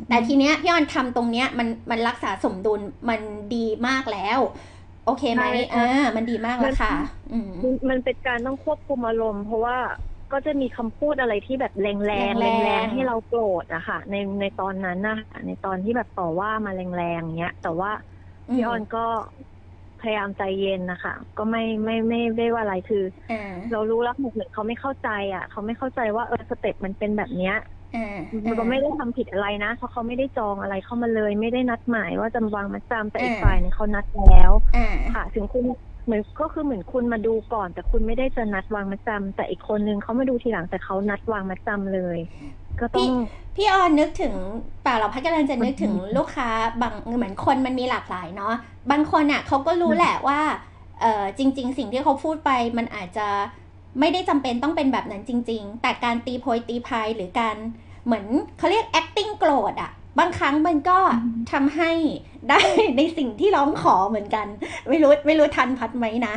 [0.08, 3.56] แต่ทีเนี้ยพี่ออนทำตรงเนี้ยมันมันรักษาสมดุลมันดี
[3.88, 4.38] มากแล้ว
[5.02, 5.80] โอเคไหมใช่ค่ะอ่า
[6.16, 6.90] มันดีมากแล้วค่ะ
[7.30, 9.76] อืมมันมันเป็นการต้องควบคุมอารมณ์เพราะว่า
[10.30, 17.90] ก็จะมีคำพูดอะไรที่แบบแรงแรงแรงๆแรงๆให้เราโกรธอะค่ะ ในในตอนนั้นนะคะในตอนที่แบบต่อว่ามาแรงๆเงี้ย แต่ว่า
[18.52, 18.98] พี่ออนก็
[19.98, 22.98] พยายามใจเย็นนะคะก็ไม่ไม่ไม่ได้ว่าอะไรคือ
[23.30, 23.36] อ่า
[23.70, 27.52] เรารู้แล้วเหมือนเขาไม่เข้าใจ อะ เขาไม่เข้าใจว่าเออสเต็ปมันเป็นแบบเนี้ย
[27.94, 35.64] อ่ามันก็ไม่ได้ทำผิดอะไรนะเพราะเขาไม่ได้จองอะไรเข้ามาเลย ไม่ได้นัดหมายว่าจะวางมัดจำแต่อีกอ่าฝ่ายหนึงเขานัดแล้วอ่าค่ะ ถึงคุณ
[36.04, 42.18] เหมือนก็คือเหมือนคุณมาดูก่อน แต่คุณไม่ได้จะนัดวางมัดจำแต่อีกคนนึงเขามาดูทีหลังแต่เขานัดวางมัดจำเลย
[42.80, 43.10] ก็ต้อง
[43.56, 44.34] พี่ออนนึกถึง
[44.82, 46.48] เปล่าเราพักกำลังจะนึกถึงลูกค้า
[46.82, 48.54] บางเหมือนคนมันมีหลากหลายเนาะ
[48.90, 50.40] บางคนอะเขาก็รู้แหละว่า
[51.00, 53.28] เออจริง ๆ สิ่งที่เขาพูดไปมันอาจจะ
[54.00, 57.56] ไม่ได้จำเป็นต้องเป็นแบบนั้นจริง ๆ แต่การตีโพยตีพายหรือการ
[58.06, 58.26] เหมือน
[58.58, 60.98] เขาเรียก acting โกรธอะบางครั้งมันก็
[61.52, 61.90] ทำให้
[62.50, 62.60] ได้
[62.96, 64.46] ในสิ่งที่ร้องขอเหมือนกัน
[64.88, 66.34] ไม่รู้ไม่รู้ทันพัดไหมนะ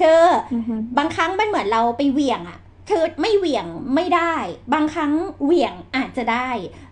[0.00, 2.58] คืออือฮึบางครั้งมันเหมือนเราไปเหวี่ยงอะ
[2.90, 4.34] คือไม่เหวี่ยงไม่ได้
[4.74, 5.12] บางครั้ง
[5.44, 6.48] เหวี่ยงอาจจะได้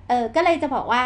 [0.09, 1.05] เออก็เลยจะบอกว่า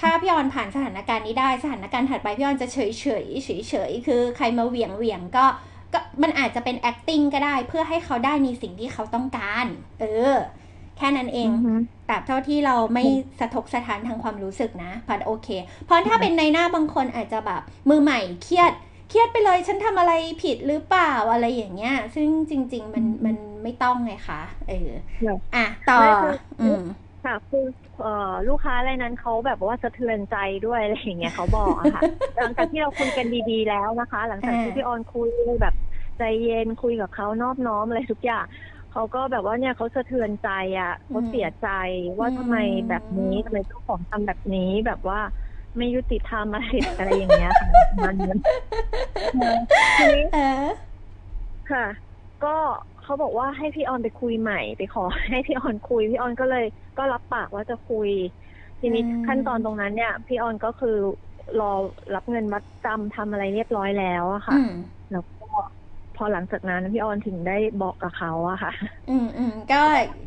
[0.00, 5.44] ถ้าพี่ออนผ่านสถานการณ์นี้ได้สถานการณ์ถัดไปพี่ออนจะเฉยเฉยเฉยเฉยๆคือใครมาเหวี่ยงเหวี่ยงก็
[5.92, 9.66] ก็มันอาจจะเป็น acting ก็ได้เพื่อให้เขาได้ในสิ่งที่เขาต้องการ
[10.00, 10.32] เออ
[10.96, 11.72] แค่นั้นเองอือฮึ
[12.08, 13.04] ตราบเท่าที่เราไม่
[13.40, 15.48] สะทกสะท้านทางความรู้สึกนะพัดโอเค
[15.84, 18.72] เพราะถ้าเป็นในหน้าบางคนอาจจะแบบมือใหม่เครียด
[19.08, 26.80] เครียดไปเลยฉันทำอะไรผิดหรือเปล่าอะไรอย่างเงี้ย ซึ่งจริง ๆ มันมันไม่ต้องไงคะเออค่ะอะต่อไม่คืออืม
[27.26, 27.66] ค่ะคือ
[28.00, 30.36] เอ่อลูกค้ารายนั้นเขาแบบว่าสะเทือนใจ
[30.66, 32.02] ด้วยอะไรอย่างเงี้ยเขาบอกอะค่ะ
[32.36, 35.28] หลังจากที่เราคุยกันดีๆแล้วนะคะ หลังจากที่อ่าพี่ออนคุย
[35.62, 35.74] แบบ
[36.18, 38.44] ใจเย็นคุยกับเขานอบน้อมอะไรทุกอย่าง
[38.92, 40.48] เขาก็แบบว่าเนี่ยเขาสะเทือนใจ
[40.80, 41.68] อะเขาเสียใจ
[42.18, 42.56] ว่าทำไม
[42.88, 45.20] แบบนี้ทำไมเจ้าของทำแบบนี้แบบว่า
[45.76, 46.66] ไม่ยุติธรรมอะไร
[46.98, 47.68] อะไรอย่างเงี้ยค่ะ
[48.02, 48.38] มันมัน
[49.96, 50.66] ทีนี้เออ
[51.70, 51.86] ค่ะ
[52.44, 52.56] ก็
[53.06, 56.64] เขาบอกว่าให้พี่ออนไปคุยใหม่ ไปขอให้พี่ออนคุย พี่ออนก็เลย
[56.98, 58.08] ก็รับปากว่าจะคุย
[58.80, 60.96] ทีนี้อืมขั้นตอนตรงนั้นเนี่ย พี่ออนก็คือ
[61.60, 61.72] รอ
[62.14, 64.70] รับเงินมัดจำทำอะไรเรียบร้อยแล้วอะค่ะอืม
[65.10, 65.35] แล้วก็
[66.16, 68.72] พอหลังจากนั้นพี่ออนถึงได้บอกกับเขาอะค่ะ
[69.10, 69.80] อืมอืมก็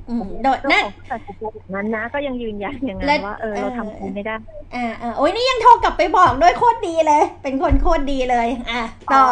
[0.10, 4.36] อืมโดดนั่นั่นนตัดสินใจแบบนั้นนะ ก็ยังยืนยันอย่างนั้และนว่าเออเออเราทำคุณไม่ได้
[4.76, 8.84] อ่าอ่าโอ้ยนี่ยังโทรกลับไปบอกด้วยโคตรดีเลย เป็นคนโคตรดีเลย อะ
[9.14, 9.24] ต่อ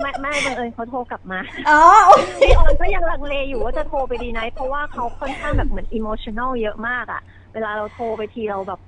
[0.00, 7.20] ไม่ไม่บังเอิญเขาโทรกลับมาอ๋อโอ้ยพี่ออนก็ยังลังเลอยู่ว่าจะโทรไปดีไหมเพราะว่าเขาค่อนข้างแบบเหมือนอิโมชัน a ลเยอะมากอะ
[7.52, 8.80] เวลาเราโทรไปทีเราแบบ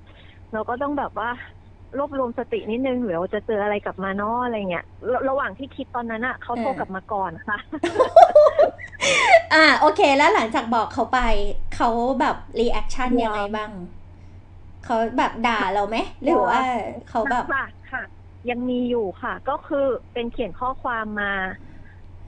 [0.53, 1.29] เราก็ต้องแบบว่า
[1.99, 7.59] รวบรวมสตินิดนึงหรือเราจะเจออะไรกลับมาเนาะอะไรเงี้ยระระหว่างที่คิดตอนนั้นอะเขาโทรกลับมาก่อนค่ะ
[9.55, 11.20] อ่าโอเค แล้วหลังจากบอกเขาไป
[11.76, 11.89] เขา
[12.20, 13.70] แบบรีแอคชั่นยอมยังไงบ้าง
[14.84, 16.61] เขาแบบด่าเราไหมหรือว่า
[17.09, 18.03] เขาแบบค่ะค่ะ
[18.51, 21.32] ยังมีอยู่ค่ะ ก็คือเป็นเขียนข้อความมา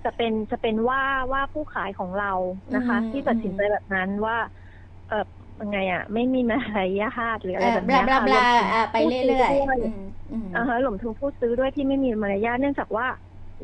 [0.04, 1.02] จะเป็นจะเป็นว่า
[1.32, 2.32] ว่าผู้ขายของเรา
[2.76, 4.36] นะคะอืมที่ตัดสินใจแบบนั้นว่า
[5.08, 5.24] เออ
[5.60, 13.06] ยังไงอะ ไม่มีมารยาทหรืออะไรเอ่อแบบบเนี้ลายบลาค่ะบลารวมถึงอ่าไปเรื่อยผู้ซื้ด้วยๆอืมอืมอ่าฮะหลมถึงผู้ซื้อด้วยที่ไม่มีมารยาทเนื่องจากว่า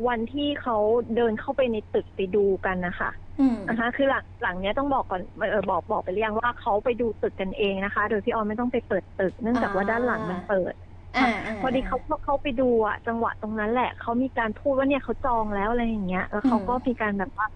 [0.09, 0.76] วันที่เขา
[1.14, 5.20] เดินเข้าไปในตึกไปดูกันนะคะอืมนะคะคือหลังหลังเนี้ยต้องบอกก่อน
[5.51, 10.74] เออบอกบอกไปเรียงว่าเขาไปดูตึกกันเองนะคะ โดยพี่ออนไม่ต้องไปเปิดตึก เนื่องจากว่าด้านหลังมันเปิด
[11.14, 17.47] อ่าาพอดีเขาเขาเขาไปดูอะจังหวะตรงนั้นแหละเขามีการพูดว่าเนี่ยเขาจองแล้วอะไรอย่างเงี้ย แล้วเขาก็มีการแบบว่า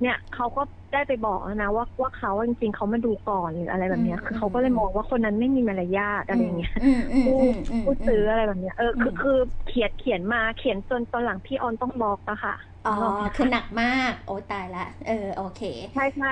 [0.00, 0.60] เนี่ยเขาก็
[0.92, 9.32] ได้ไปบอกแล้วนะว่าว่าเขาจริงๆเขามาดูก่อนหรืออะไรแบบเนี้ยคือเขาก็เลยมองว่าคนนั้นไม่มีมารยาทอะไรอย่างเงี้ยอืมอืมผู้อืมอืมผู้ซื้ออะไรแบบเนี้ยเออคืออืมคือ
[9.64, 12.52] เขียนเขียนมาเขียนจนตอนหลังพี่ออนต้องบล็อกอะค่ะ
[12.84, 12.92] อ๋อ
[13.34, 15.60] คือหนักมาก โอ้ตายละ เออโอเค
[15.92, 16.28] ใช่ใช่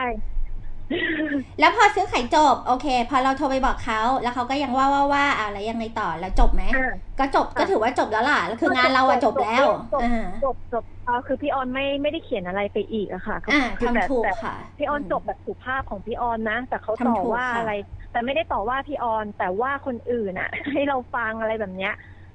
[1.59, 10.07] แล้วพอซื้อขายจบ โอเค พอเราโทรไปบอกเขาแล้วเขาก็ยังว่าว่าว่าอะไรยังไงต่อแล้วจบไหมอ่าก็จบก็ถือว่าจบแล้วล่ะแล้วคืองานเราอะจบแล้วจบอ่า
[10.41, 17.70] จบจบเออคือพี่ออนไม่ไม่ได้เขียนอะไรไปอีกอะค่ะอ่าคือแบบทำถูกแต่ค่ะพี่ออนจบแบบสุภาพของพี่ออนนะแต่เขาทำต่อถูกว่าค่ะอะไร
[18.11, 21.91] แต่ไม่ได้ต่อว่าพี่ออนแต่ว่าคนอื่นอะให้เราฟังอะไรแบบเนี้ย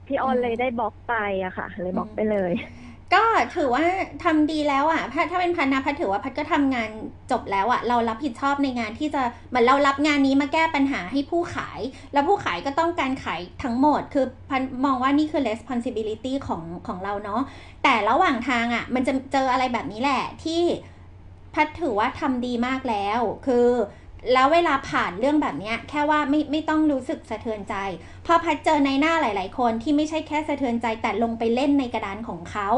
[0.08, 1.12] พี่ออนอืมเลยได้บล็อกไป
[1.44, 2.52] อะค่ะ เลยบล็อกไปเลย
[3.14, 3.24] ก็
[3.56, 3.86] ถือว่า
[4.24, 6.90] ทำดีแล้วอะถ้าถ้าเป็นพันนะพัดถือว่าพัดก็ทำงาน
[7.32, 11.80] จบแล้วอะเรารับผิดชอบในงานที่จะเหมือนเรารับงานนี้มาแก้ปัญหาให้ผู้ขาย
[12.14, 17.42] แล้วผู้ขายก็ต้องการขายทั้งหมด คือพัมองว่านี่คือ responsibility ของของเราเนาะ
[17.84, 20.62] แต่ระหว่างทางอะ มันจะเจออะไรแบบนี้แหละที่
[21.54, 23.68] พัดถือว่าทำดีมากแล้ว คือ
[24.34, 27.76] แล้วเวลาผ่านเรื่องแบบนี้แค่ว่าไม่ไม่ต้องรู้สึกสะเทือนใจ
[28.26, 32.70] พอพัดเจอในหน้าหลาย ๆ คนที่ไม่ใช่แค่สะเทือนใจแต่ลงไปเล่นในกระดานของเขา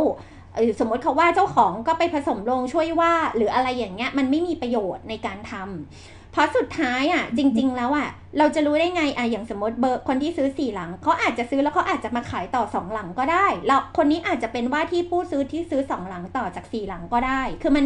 [0.56, 17.86] เออสมมติเขาว่าเจ้าของก็ไปผสมลงช่วยว่า หรืออะไรอย่างเงี้ยมันไม่มีประโยชน์ในการทำเพราะสุดท้ายอะ จริง ๆ แล้วอะ เราจะรู้ได้ไงอะอย่างสมมติเบอร์คนที่ซื้อสี่หลังเขาอาจจะซื้อแล้วเขาอาจจะมาขายต่อสองหลังก็ได้แล้วคนนี้อาจจะเป็นว่าที่ผู้ซื้อที่ซื้อสองหลังต่อจากสี่หลังก็ได้ คือมัน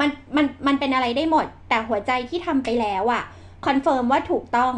[0.00, 3.24] มันมันมันเป็นอะไรได้หมด แต่หัวใจที่ทำไปแล้วอะ
[3.66, 4.74] confirm ว่าถูกต้อง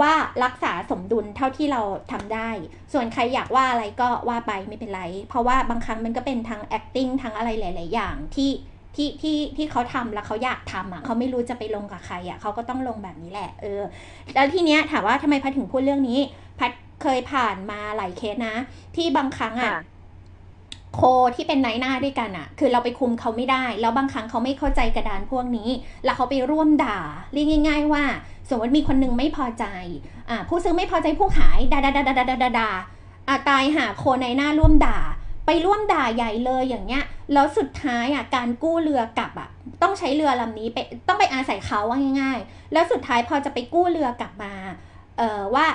[0.00, 0.12] ว่า
[0.44, 2.48] รักษาสมดุลเท่าที่เราทำได้
[2.92, 8.50] ส่วนใครอยากว่าอะไรก็ว่าไปไม่เป็นไร เพราะว่าบางครั้งมันก็เป็นทั้ง acting ทั้งอะไรหลาย ๆ อย่างที่
[8.96, 13.82] ที่ที่ที่เขาทำแล้วเขาอยากทำอะเขาไม่รู้จะไปลงกับใครอะเขาก็ต้องลงแบบนี้แหละเออ
[14.34, 16.20] แล้วทีเนี้ยถามว่าทำไมพัดถึงพูดเรื่องนี้
[16.58, 16.70] พัด
[17.02, 18.54] เคยผ่านมาหลายเคสนะ
[18.96, 19.82] ที่บางครั้งอะค่ะ
[20.98, 21.04] โค
[21.36, 25.68] ที่เป็นไนท์หน้าด้วยกันอะคือเราไปคุมเขาไม่ได้ แล้วบางครั้งเขาไม่เข้าใจกระดานพวกนี้
[26.04, 26.98] แล้วเขาไปร่วมด่า
[27.32, 28.04] เรียกง่าย ๆ ว่า
[28.48, 29.64] สมมติมีคนหนึงไม่พอใจ
[30.30, 32.70] อ่าผู้ซื้อไม่พอใจผู้ขายด่าด่าด่าด่าด่าด่า
[33.28, 34.98] อ่าตายหาโคในหน้าร่วมด่า
[35.46, 39.48] ไปร่วมด่าใหญ่เลยอย่างเงี้ยแล้วสุดท้ายอะการกู้เรือกลับอะ
[39.82, 40.78] ต้องใช้เรือลำนี้ไป
[41.08, 44.52] ต้องไปอาศัยเขาว่าง่าย ๆ แล้วสุดท้ายพอจะไปกู้เรือกลับมา
[45.18, 45.66] เอ่อว่า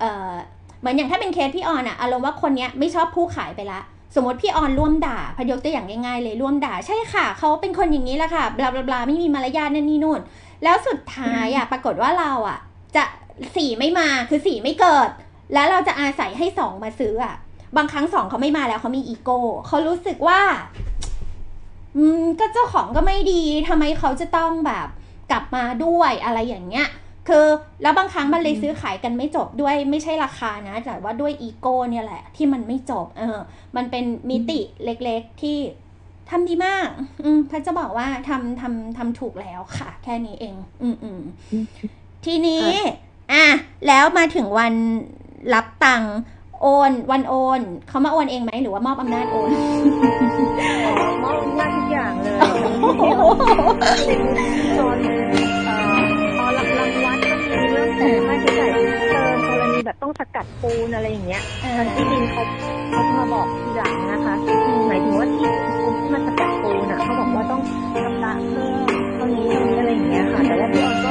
[0.00, 0.32] เอ่อ
[0.80, 3.80] เหมือนอย่างถ้าเป็นเคสพี่ออนอะอารมณ์ว่าคนเนี้ยไม่ชอบผู้ขายไปละ
[4.14, 10.20] สมมติพี่ออนร่วมด่าพยกตัวอย่างง่ายๆเลยร่วมด่า ใช่ค่ะเขาเป็นคนอย่างนี้แหละค่ะบลาบลาบลาไม่มีมารยาทนั่นนี่นู่น
[10.64, 12.58] แล้วสุดท้ายอะปรากฏว่าเราอะ
[12.96, 13.04] จะ
[13.54, 15.08] สีไม่มาคือสีไม่เกิด
[15.54, 17.34] แล้วเราจะอาศัยให้สองมาซื้ออะ
[17.76, 20.40] บางครั้งสองเขาไม่มาแล้วเขามีอีโก้เขารู้สึกว่า
[21.96, 24.86] อืมก็เจ้าของก็ไม่ดีทำไมเขาจะต้องแบบ
[25.30, 26.88] กลับมาด้วยอะไรอย่างเงี้ย
[27.28, 27.46] คือ
[27.82, 33.38] แล้วบางครั้งมันเลยซื้อขายกันไม่จบด้วยไม่ใช่ราคานะ แต่ว่าด้วยอีโก้เนี่ยแหละ ที่มันไม่จบ เออ
[33.76, 35.58] มันเป็นมิติเล็กๆที่
[36.30, 36.88] ทำดีมาก
[37.24, 41.20] อืมพัดจะบอกว่าทำทำทำถูกแล้วค่ะ แค่นี้เอง อืมอืม
[42.24, 42.66] ทีนี้
[43.32, 43.46] อะ
[43.86, 44.74] แล้วมาถึงวัน
[45.54, 46.16] รับตังค์
[46.60, 49.50] โอน วันโอน เขามาโอนเองไหมหรือว่ามอบอำนาจโอน
[50.86, 50.92] อ๋อ
[51.24, 52.34] มอบอำนาจทุกอย่างเลย
[54.34, 55.57] เป็นโซนเอ่อ
[57.98, 61.42] แต่ค่ใช้จ่เติมกรณีแบบต้องสกัดปูนอะไรอย่างเงี้ย
[61.76, 62.42] ทางที่ดินเขา
[62.90, 64.34] เขามาบอกทีหลังนะคะ
[64.88, 67.62] หมายถึงว่าที่ปูนที่มาสกัดปูนอะเขาบอกว่าต้อง
[68.02, 68.78] ชำระเพิ่ม
[69.14, 71.10] เท่านี้เท่านี้อะไรอย่างเงี้ยค่ะ แต่ว่าพี่ออนก็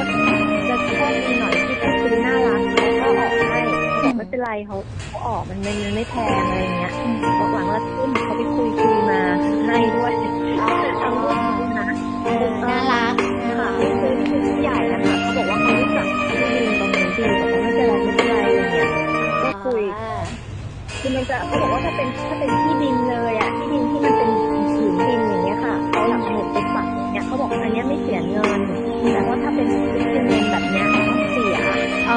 [0.69, 3.59] จะชอบดีหน่อยที่เขาซื้อน่ารักแล้วก็ออกให้
[4.03, 4.77] บอกไม่เป็นไรเขา
[5.09, 6.91] เขาออกมันมันไม่แพงอะไรเงี้ย
[7.39, 9.21] บอกหลังละขึ้นเขาไปคุยคุยมา
[9.65, 10.13] ให้ด้วย
[11.01, 11.37] ทั้งหมด
[11.77, 11.85] นะ
[12.69, 13.13] น่ารัก
[13.59, 13.69] ค่ะ
[13.99, 14.13] คือ
[14.47, 16.07] ผู้ใหญ่นะคะเขาบอกว่าเขารู้จัก
[17.17, 18.89] ดีไม่เป็นไรไม่เป็นไรอะไรเงี้ย
[19.43, 19.83] ก็คุย
[21.01, 24.29] คือมันจะเขาบอกว่าถ้าเป็นถ้าเป็นที่ดินเลยอะที่ดินที่มันเป็น
[24.73, 28.59] ผืนดินอย่างเงี้ยค่ะเขาหลักหมุดเป็นฝัางเนี้ยเขาบอกอันเนี้ยไม่เสียเงิน
[29.13, 30.85] แต่ว่าถ้าเป็นเป็นเงินแบบเนี้ย
[31.31, 31.57] เสีย
[32.09, 32.15] อ๋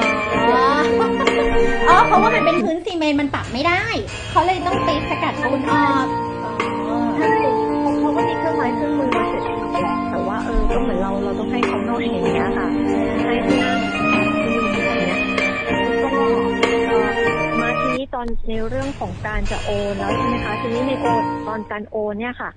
[1.95, 3.85] อเพราะว่ามันเป็นพื้นซีเมนต์มันปรับไม่ได้
[4.31, 6.07] เขาเลยต้องตีสกัดปูนออก
[7.17, 7.29] ใช่
[8.01, 12.67] เขาก็มีเครื่องไม้เครื่องมือมาเสร็จแต่ว่าเออก็เหมือนเราเราต้องให้เขาหน่อยอย่างเงี้ยค่ะ
[13.25, 13.80] ให้ที่นั่
[18.21, 22.51] อนในเรื่องของการจะโอนแล้วใช่ไหมคะทีนี้ในโอนตอนการโอนเนี่ยค่ะ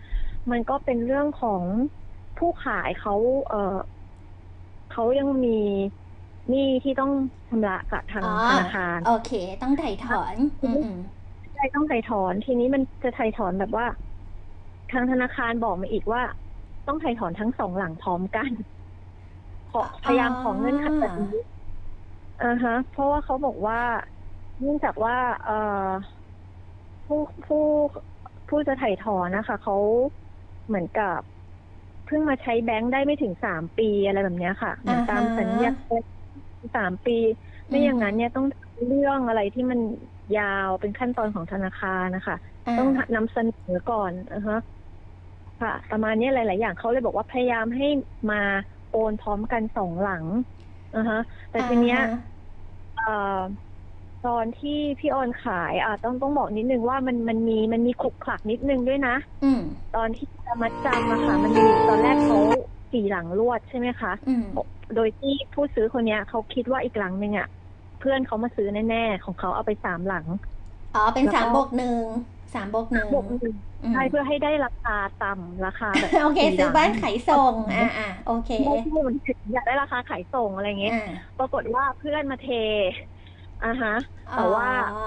[0.51, 1.65] มันก็เป็นเรื่องของ
[2.37, 3.13] ผู้ขายเขา
[3.47, 3.57] เออ
[4.89, 5.49] เขายังมี
[6.49, 7.11] หนี้ที่ต้อง
[7.47, 9.29] ชำระกับทางอ๋อธนาคารโอเค
[9.61, 10.97] ต้องถ่ายถอนอืมอืม
[11.53, 13.85] ใช่ต้องไถ่ถอน ทีนี้มันจะไถ่ถอนแบบว่า
[14.91, 16.23] ทางธนาคารบอกมาอีกว่า
[16.87, 18.51] ต้องไถ่ถอนทั้งสองหลังพร้อมกัน
[19.69, 21.35] ขอพยายามของเงื่อนไขแบบนี้
[22.39, 23.77] อ่าฮะ เพราะว่าเขาบอกว่า
[24.63, 25.53] เนื่องจากว่าเอ่อ
[27.05, 27.57] ผู้ผู้
[28.47, 29.75] ผู้จะไถ่ถอนนะคะเขา
[30.67, 31.19] เหมือนกับ
[32.03, 35.69] เพิ่งมาใช้แบงค์ได้ไม่ถึงสามปีอะไรแบบเนี้ยค่ะเหมือนตามสัญญา
[36.75, 37.13] สามปี
[37.69, 39.79] ไม่อย่างนั้นเนี่ยต้องทำเรื่องอะไรที่มัน
[40.35, 44.55] ยาวเป็นขั้นตอนของธนาคารนะคะาต้องนำเสนอก่อนนะฮะ
[45.59, 47.85] ค่ะ ประมาณนี้หลาย ๆ อย่างเขาเลยบอกว่าพยายามให้
[48.29, 48.35] มา
[48.89, 50.27] โอนพร้อมกันสองหลัง
[50.95, 51.17] นะฮะ
[51.49, 52.19] แต่ทีเนี้ยอ่าฮะ
[52.93, 53.03] เอ่อ
[54.23, 54.69] ตอนที่
[54.99, 59.11] พี่ออนขายอะต้องต้องบอกนิดนึงว่ามันมันมีมันมีขลุกขลักนิดนึงด้วยนะ
[59.43, 59.59] อืม
[59.91, 62.35] ตอนที่จะมัดจำอะค่ะ มันมีตอนแรกเขา
[62.91, 64.43] สี่หลังรวดใช่ไหมคะ อืม
[64.93, 67.47] โดยที่ผู้ซื้อคนเนี้ยเขาคิดว่าอีกหลังหนึ่งอะ
[67.97, 70.27] เพื่อนเขามาซื้อแน่ๆของเขาเอาไปสามหลัง
[70.93, 72.07] อ๋อ เป็นแล้วก็ สามบวกหนึ่ง
[72.53, 73.53] สามบวกหนึ่งบวกหนึ่ง
[73.83, 79.15] อืมใช่เพื่อให้ได้ราคาต่ำราคาแบบโอเคสี่ซื้อหลังบ้านขายส่ง อ่าอ่าโอเค ไม่ใช่มัน
[79.53, 82.45] อยากได้ราคาขายส่งอะไรเงี้ย อ่า ปรากฏว่าเพื่อนมาเท
[83.63, 83.91] อ่าฮะ
[84.33, 85.03] แต่ว่าอ๋อ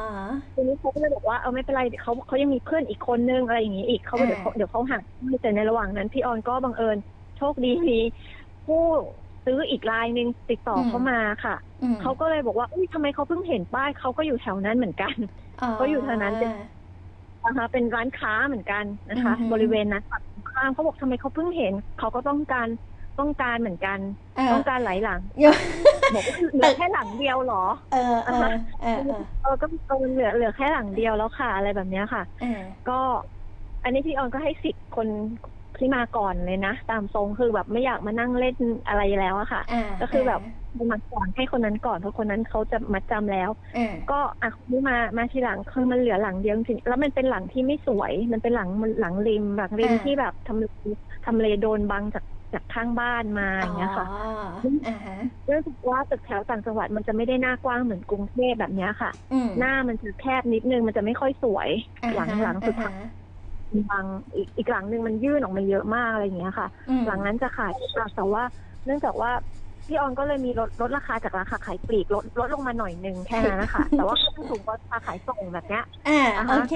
[0.55, 4.99] ทีนี้เขาก็เลยบอกว่าเออไม่เป็นไรเดี๋ยวเขาเขายังมีเพื่อนอีกคนนึงอะไรอย่างงี้อีกเขาเดี๋ยวเขาอ่าเดี๋ยวเขาหา
[5.43, 6.99] แต่ในระหว่างนั้นพี่ออนก็บังเอิญ
[7.37, 7.95] โชคดีมี
[8.65, 8.77] ผู้
[9.45, 15.17] ซื้ออีกรายหนึ่งติดต่อเข้ามาค่ะอืมเขาก็เลยบอกว่าอุ้ยทำไมเขาเพิ่งเห็นป้ายเขาก็อยู่แถวนั้นเหมือนกัน
[15.79, 16.51] ก็อยู่แถวนั้นเป็น
[17.45, 22.69] นะคะเป็นร้านค้าเหมือนกันนะคะอือฮึบริเวณนั้นฝั่งตรงข้ามเขาบอกทำไมเขาเพิ่งเห็น เขาก็ต้องการ
[23.19, 24.01] ต้องการเหมือนกัน
[24.35, 25.55] เออต้องการหลายหลังเยอะ
[26.15, 27.57] บอกว่าเหลือแค่หลังเดียวเหรอ
[27.91, 28.35] เออเออ
[28.83, 32.47] เออเออเออก็เออเหลือเหลือแค่หลังเดียวแล้วค่ะ อะไรแบบเนี้ยค่ะเออ
[32.87, 32.93] ก็
[33.83, 35.09] อันนี้พี่ออนก็ให้สิทธิ์คน
[35.77, 38.55] ที่มาก่อนเลยนะ ตามทรงคือแบบไม่อยากมานั่งเล่น
[38.87, 40.41] อะไรแล้วอะค่ะอ่าก็คือแบบ
[40.93, 48.69] มาก่อนให้คนนั้นก่อนเพราะคนนั้นเขาจะมัดจำแล้วเออก็อะคนนี้มามาทีหลังคือมันเหลือหลังเดียวจริงๆแล้วมันเป็นหลังที่ไม่สวย มันเป็นหลัง
[49.01, 52.25] หลังริมหลังริมอ่าที่แบบทำทำเลโดนบังจาก
[52.57, 54.15] จากข้างบ้านมาอย่างเงี้ยค่ะอ๋อ
[54.87, 55.15] อ่าฮะ
[55.47, 61.71] เนื่องจากว่าตึกแถวต่างจังหวัดมันจะไม่ได้หน้ากว้างเหมือนกรุงเทพแบบเนี้ยค่ะอืมหน้ามันจะแคบนิดนึงมันจะไม่ค่อยสวย
[62.03, 63.07] อ่าหลังฮะหลังสุดท้ายอ่าฮะ
[63.89, 68.43] บังอีกอีกหลังหนึ่งมันยื่นออกมาเยอะมากอะไรอย่างเงี้ยค่ะอืมหลังนั้นจะขายค่ะแต่ว่า
[68.85, 69.31] เนื่องจากว่า
[69.87, 76.73] พี่ออนก็เลยมีลดลดราคาจากราคาขายปลีกลดลดลงมาหน่อยนึงแค่นั้นนะคะแต่ว่าก็ยังสูงกว่าราคาขายส่งแบบเนี้ยอ่าอ่าโอฮะเค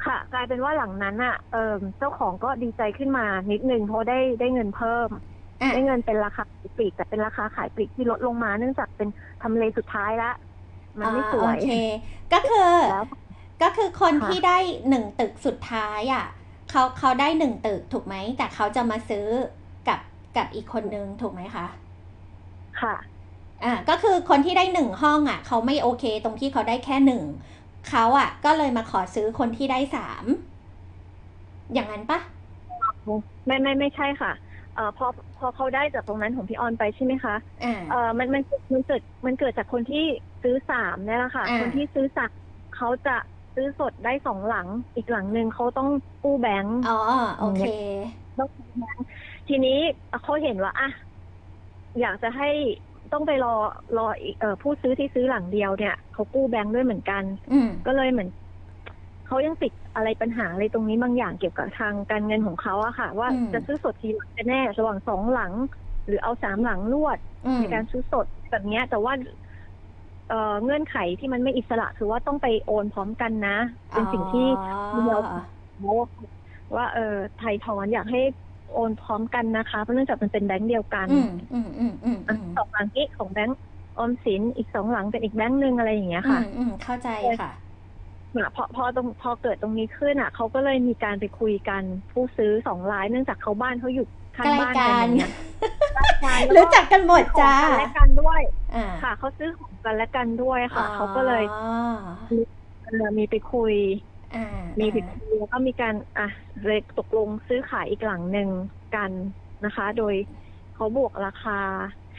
[0.00, 1.58] ค่ะ กลายเป็นว่าหลังนั้นอะเออ
[1.98, 5.22] เจ้าของก็ดีใจขึ้นมานิดนึงเพราะได้ได้เงินเพิ่ม อะ
[5.70, 9.08] ได้เงินเป็นราคาขายปลีกแต่เป็นราคาขายปลีกที่ลดลงมาเนื่องจากเป็น
[9.40, 10.26] ทำเลสุดท้ายละ
[11.00, 11.66] มันไม่สวยอ่าโอเค
[12.32, 13.02] ก็คือ แล้ว
[13.62, 16.24] ก็คือคนค่ะ ที่ได้หนึ่งตึกสุดท้ายอะ
[16.70, 19.26] เขาเขาได้หนึ่งตึกถูกไหม แต่เขาจะมาซื้อ
[19.88, 19.98] กับ
[20.36, 21.66] กับอีกคนนึงถูกไหมคะ
[22.78, 23.20] ค่ะ
[23.62, 27.22] อ่าก็คือคนที่ได้หนึ่งห้องอะ เขาไม่โอเคตรงที่เขาได้แค่หนึ่ง
[27.88, 30.24] เขาอะ ก็เลยมาขอซื้อคนที่ได้สาม
[31.74, 32.18] อย่างนั้นปะ
[33.46, 34.30] ไม่ไม่ไม่ใช่ค่ะ
[34.72, 38.42] เอ่อพอพอเขาได้จากตรงนั้นของพี่ออนไปใช่ไหมคะอ่าเอ่อมันมัน
[38.74, 39.98] มันเกิดมันเกิดจากคนที่
[40.42, 42.30] ซื้อสามเนี่ยแหละค่ะอ่าคนที่ซื้อสาม
[42.72, 43.10] เขาจะ
[43.54, 45.88] ซื้อสดได้สองหลัง อีกหลังหนึ่งเขาต้อง
[46.20, 46.90] กู้แบงค์อ๋อ
[47.38, 47.62] โอเค
[48.38, 49.04] ต้องกู้แบงค์
[49.48, 49.72] ทีนี้
[50.22, 50.86] เขาเห็นว่าอะ
[52.00, 52.46] อยากจะให้
[53.12, 53.48] ต้องไปรอ
[53.94, 58.28] รออีกเอ่อผู้ซื้อที่ซื้อหลังเดียวเนี่ยเขากู้แบงค์ด้วยเหมือนกันอืมก็เลยเหมือน
[59.24, 65.52] เขายังติดอะไรปัญหาอะไรตรงนี้บางอย่างเกี่ยวกับทางการเงินของเขาอะค่ะ ว่าอืมจะซื้อสดทีหลังกันแน่ระหว่างสองหลัง
[66.06, 69.12] หรือเอาสามหลังรวดอืมในการซื้อสดแบบเนี้ยแต่ว่า
[70.26, 70.34] เอ่อ
[70.64, 73.50] เงื่อนไขที่มันไม่อิสระคือว่าต้องไปโอนพร้อมกันนะ
[73.92, 74.40] เป็นสิ่งที่
[74.92, 75.16] อ๋อเรา
[76.76, 77.00] ว่าเออ
[77.36, 78.18] ไทยถอนอยากให้
[78.72, 83.56] โอนพร้อมกันนะคะเพราะเนื่องจากมันเป็นแบงก์เดียวกันอืมอืมอืมอืมอืมสองหลังนี้ของแบงก์
[83.98, 87.08] ออมสินอีกสองหลังเป็นอีกแบงก์หนึ่งอะไรอย่างเงี้ยอืค่ะมอืมเข้าใจ
[87.40, 87.50] ค่ะ
[88.36, 94.04] อะพอพอตรงพอเกิดตรงนี้ขึ้นอะเขาก็เลยมีการไปคุยกันผู้ซื้อสองราย เนื่องจากเขาบ้านเขาอยู่
[94.36, 95.30] ข้างบ้านกันอย่างเงี้ย
[96.20, 98.40] ใช่แล้วรู้จักกันหมดจ้าของกันและกันด้วย
[98.74, 102.30] อ่าค่ะเขาซื้อของกันและกันด้วยค่ะเขาก็เลยอ๋อ
[102.82, 103.74] เออมีไปคุย
[104.19, 104.19] อ่า
[104.78, 106.28] มีมีไปคุยแล้วก็มีการอะ
[106.64, 108.48] เลยตกลงซื้อขายอีกหลังหนึ่ง
[108.94, 109.12] กัน
[109.64, 110.14] นะคะ โดย
[110.74, 111.52] เขาบวกราคา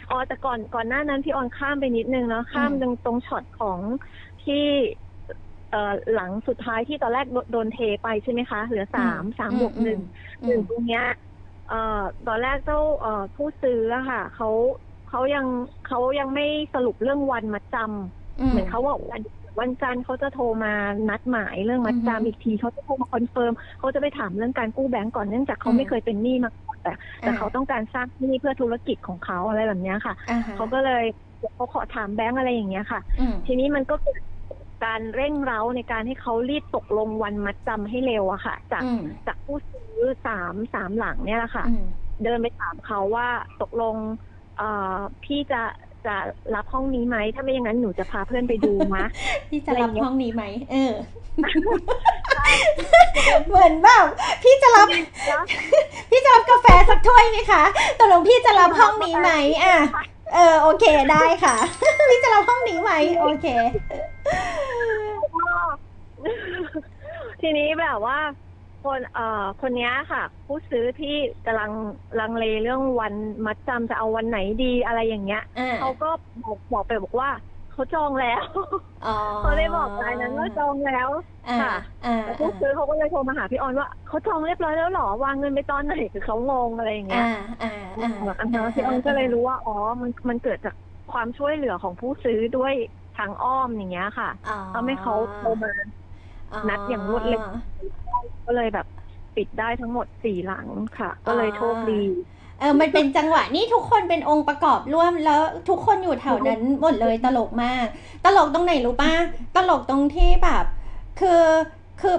[0.09, 3.81] อ๋อแต่ก่อนก่อนหน้านั้นพี่ออนข้ามไปนิดนึงเนาะข้ามตรงตรงช็อตของ
[4.43, 4.55] ที่
[5.69, 9.99] เอ่อหลังสุดท้ายที่ตอนแรกโดโดนเทไปใช่ไหมคะ เหลือสามสามบวกหนึ่ง
[10.45, 11.01] หนึ่งตรงเนี้ย
[11.65, 11.75] เอ่อ
[12.25, 14.47] ตอนแรกเจ้าเอ่อผู้ซื้ออะค่ะเขา
[15.05, 15.45] เขายัง
[15.83, 16.43] เขายังไม่
[16.73, 17.75] สรุปเรื่องวันมัดจ
[18.13, 19.21] เหมือนเขาบอกวัน
[19.59, 20.69] วันจันทร์เขาจะโทรมา
[21.09, 26.89] นัดหมายเรื่องมัดจำอีกทีเขาจะโทรมา confirm เขาจะไปถามเรื่องการกู้แบงก์ก่อนเนื่องจากเขาไม่เคยเป็นหนี้มาก่อนแต่
[27.21, 31.01] แต่เขาต้องการสร้างหนี้เพื่อธุรกิจของเขาอะไรแบบเนี้ยค่ะอ่าฮะเขาก็เลย
[31.55, 34.21] เขาขอถามแบงก์อะไรอย่างเงี้ยค่ะอืมทีนี้มันก็เกิด
[34.81, 39.85] การเร่งเร้าในการให้เขารีบตกลงวันมัดจำให้เร็วอะค่ะ จากอืมจากผู้ซื้อ
[40.23, 41.81] สามสามหลังเนี่ยแหละค่ะอืม
[42.21, 43.27] เดินไปถามเขาว่า
[43.59, 43.97] ตกลง
[44.55, 44.63] เอ่อ
[45.23, 45.57] พี่จะ
[46.05, 46.15] จะ
[46.55, 49.05] รับห้องนี้ไหม ถ้าไม่อย่างนั้นหนูจะพาเพื่อนไปดูนะ
[49.49, 50.93] พี่จะอะไรรับเงี้ยห้องนี้ไหม เออ
[53.47, 54.05] เหมือนแบบ
[54.43, 54.87] พี่จะรับ
[56.09, 57.63] พี่จะรับกาแฟสักถ้วยไหมคะ
[57.97, 59.31] ตกลงพี่จะรับห้องนี้ไหม
[59.63, 59.75] อะ
[60.33, 61.55] เออ โอเคได้ค่ะ
[62.09, 62.91] พี่จะรับห้องนี้ไหม
[63.21, 63.47] โอเค
[67.41, 68.19] ทีนี้แบบว่า
[68.81, 69.21] คนเอ่อ
[69.59, 71.09] คนเนี้ยค่ะ ผู้ซื้อที่
[71.45, 71.71] กำลัง
[72.17, 73.15] ลังเลเรื่องวัน
[73.45, 76.05] มัดจำจะเอาวันไหนดีอะไรอย่างเงี้ยอ่า เขาก็
[76.41, 77.29] บอกบอกไปบอกว่า
[77.69, 78.43] เขาจองแล้ว
[79.01, 81.09] อ๋อเขาได้บอกรายนั้นว่าจองแล้ว
[81.45, 81.67] อ่าค่ะ
[82.03, 87.23] อ่าแต่ผู้ซื้อเขาก็เลยโทรมาหาพี่ออนว่าเขาจองเรียบร้อยแล้วเหรอวางเงินไปตอนไหนคือเขางงอะไรอย่างเงี้ย อ่า
[87.61, 87.67] อ่า
[88.01, 88.07] อ่า
[88.39, 89.71] อันนั้นพี่ออนก็เลยรู้ว่าอ๋อ
[90.01, 90.73] มันมันเกิดจาก
[91.09, 92.73] ความช่วยเหลือของผู้ซื้อด้วย
[93.13, 95.69] ทางอ้อมอย่างเงี้ยค่ะอ๋อ ทำให้เขาโทรมา
[96.69, 97.43] นัดอย่างรวดเร็ว
[98.45, 98.87] ก็เลยแบบ
[99.35, 102.01] ปิดได้ทั้งหมดสี่หลังค่ะ ก็เลยโชคดี
[102.59, 107.85] เออมันเป็นจังหวะนี่ทุกคนเป็นองค์ประกอบร่วมแล้วทุกคนอยู่แถวนั้นหมดเลยตลกมาก
[108.25, 109.13] ตลกตรงไหนรู้ป่ะ
[109.55, 110.65] ตลกตรงที่แบบ
[111.19, 111.43] คือ
[112.01, 112.17] คือ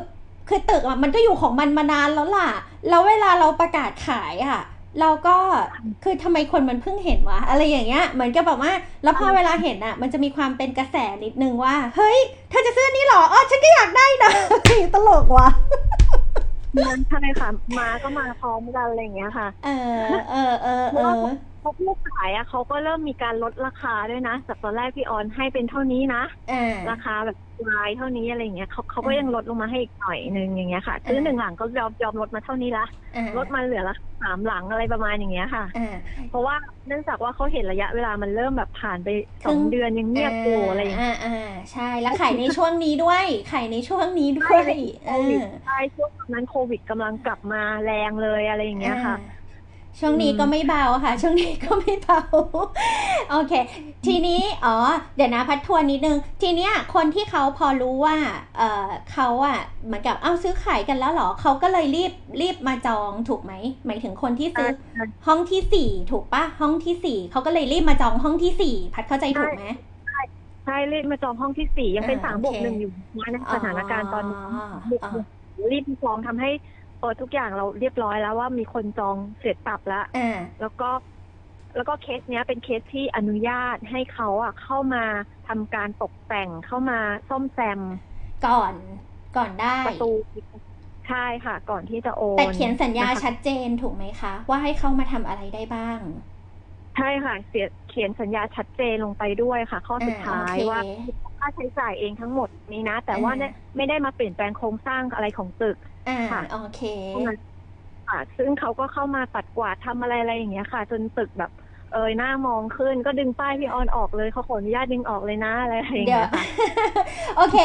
[0.49, 2.51] คือตึกอะมันก็อยู่ของมันมานานแล้วล่ะ
[2.89, 4.61] แล้วเวลาเราประกาศขายอะ
[5.01, 5.37] เราก็
[6.03, 8.73] คือทำไมคนมันเพิ่งเห็นวะอะไรอย่างเงี้ยเหมือนกับแบบว่า
[9.03, 12.19] แล้วพอเวลาเห็นอะมันจะมีความเป็นกระแสนิดนึงว่า เฮ้ย
[12.51, 14.31] เธอจะซื้อนี่เหรออ๋อฉันก็อยากได้นะ
[14.95, 15.49] ตลกว่ะ
[16.87, 26.55] มันใช่ค่ะ มาก็มาพร้อมกันอะไรอย่างเงี้ยค่ะ เออเออเออเออเพราะผู้ขายอะเขาก็เริ่มมีการลดราคาด้วยนะจากตอนแรกพี่ออนให้เป็นเท่านี้นะอ่า
[26.89, 32.83] ราคาแบบลายเท่านี้อะไรอย่างเงี้ยเขาเขาก็อ่ายัยังลดลงมาให้อีกหน่อยนึงอย่างเงี้ยค่ะซื้ออ่าหนึ่งหลังก็ยอมยอมลดมาเท่านี้ละ
[33.15, 35.83] อ่าลดมาเหลือละสามหลังอะไรประมาณอย่างเงี้ยค่ะ อ่า
[36.27, 36.57] เพราะว่า
[36.87, 39.09] เนื่องจากว่าเขาเห็นระยะเวลามันเริ่มแบบผ่านไป
[39.43, 41.31] คสรึ่องงเดือนยังเงียบอยู่อะไรอย่างเงี้ย อ่าอ่า
[41.73, 44.67] ใช่แล้วขายในช่วงนี้ด้วยขายในช่วงนี้ด้วย
[45.03, 49.42] โควิดใช่ช่วงนั้นโควิดกำลังกลับมาแรงเลยอะไรอย่างเงี้ยค่ะ อ่า
[50.01, 52.21] ช่วงนี้ก็ไม่เบาค่ะ ช่วงนี้ก็ไม่เบา
[53.31, 53.53] โอเค
[54.07, 54.77] ทีนี้อ๋อ
[55.17, 58.17] เดี๋ยวนะพัดทวนนิดนึง ทีเนี้ยคนที่เขาพอรู้ว่า
[58.57, 63.53] เออเขาอะเหมือนกับเอาซื้อขายกันแล้วเหรอเขาก็เลยรีบรีบมาจองถูกไหม
[63.87, 69.65] หมายถึงคนที่ซื้อใช่ห้องที่สี่ถูกปะห้องที่สี่เขาก็เลยรีบมาจองห้องที่สี่พัดเข้าใจถูกไหม
[70.65, 72.91] ใช่รีบมาจองห้องที่สี่ยังเป็นอ่าสามบวกโอเคหนึ่งอยู่
[73.35, 75.11] นะสถานการณ์ตอนนี้อ๋อ book อ๋อ
[75.73, 76.49] รีบจองทำให้
[77.03, 80.23] เออทุกอย่างเราเรียบร้อยแล้วว่ามีคนจองเสร็จสรรพแล้วอ่า
[80.61, 80.85] แล้วก็
[81.75, 84.99] แล้วก็เคสเนี้ยเป็นเคสที่อนุญาตให้เขาอะเข้ามา
[85.45, 86.95] ทำการตกแต่งเข้ามา
[87.29, 87.81] ซ่อมแซม
[88.45, 88.75] ก่อน
[89.37, 90.11] ก่อนได้ประตู
[91.07, 96.01] ใช่ค่ะ ก่อนที่จะโอนแต่เขียนสัญญานะคะชัดเจนถูกไหมคะ ว่าให้เข้ามาทำอะไรได้บ้าง
[96.95, 100.79] ใช่ค่ะเสียเขียนสัญญาชัดเจนลงไปด้วยค่ะ ข้อสุดท้ายอ่าโอเคว่า
[101.39, 105.77] ค่าใช้จ่ายเองทั้งหมดนี้นะ แต่ว่าอ่าเนี่ยไม่ได้มาเปลี่ยนแปลงโครงสร้างอะไรของตึก
[106.07, 106.79] อ่าค่ะโอเค
[108.07, 111.51] ค่ะ ซึ่งเขาก็เข้ามาปัดกวาดทำอะไรอะไรอย่างเงี้ยค่ะ จนตึกแบบ
[111.91, 116.45] เอยหน้ามองขึ้นก็ดึงป้ายพี่ออนออกเลยเขาขออนุญาตดึงออกเลยนะอะไรอย่างเดี๋ยวเงี้ยค่ะ
[117.37, 117.57] โอเค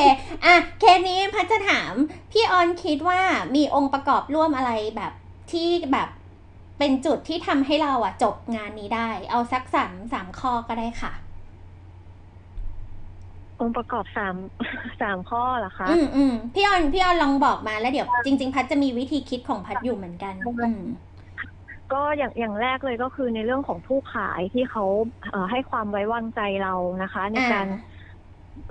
[0.45, 1.93] อะเคสนี้พัชจะถาม
[2.31, 3.21] พี่ออนคิดว่า
[3.55, 5.11] มีองค์ประกอบร่วมอะไรแบบ
[5.51, 6.07] ที่แบบ
[6.79, 11.11] เป็นจุดที่ทำให้เราอะจบงานนี้ได้ เอาสักสามสามข้อก็ได้ค่ะ
[13.59, 14.35] องค์ประกอบสาม
[15.01, 20.79] สามข้อเหรอคะอืมอืมพี่ออนพี่ออนลองบอกมาแล้วเดี๋ยวจริง ๆ พัดจะมีวิธีคิดของพัดอยู่เหมือนกันอืม
[21.89, 24.83] ก็อย่างอย่างแรกเลยก็คือในเรื่องของผู้ขายที่เขา
[25.29, 26.69] เอ่อให้ความไว้วางใจเรา
[27.01, 27.97] นะคะ ในการอ่า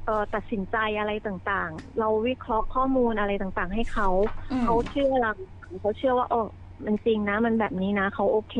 [0.04, 4.06] เอ่อตัดสินใจอะไรต่างๆ เราวิเคราะห์ข้อมูลอะไรต่างๆ ให้เขา
[4.50, 5.28] อืมเขาเชื่อเรา
[5.80, 6.36] เขาเชื่อว่าโอ้
[6.86, 8.54] มันจริงนะ มันแบบนี้นะเขาโอเคเขาโอเค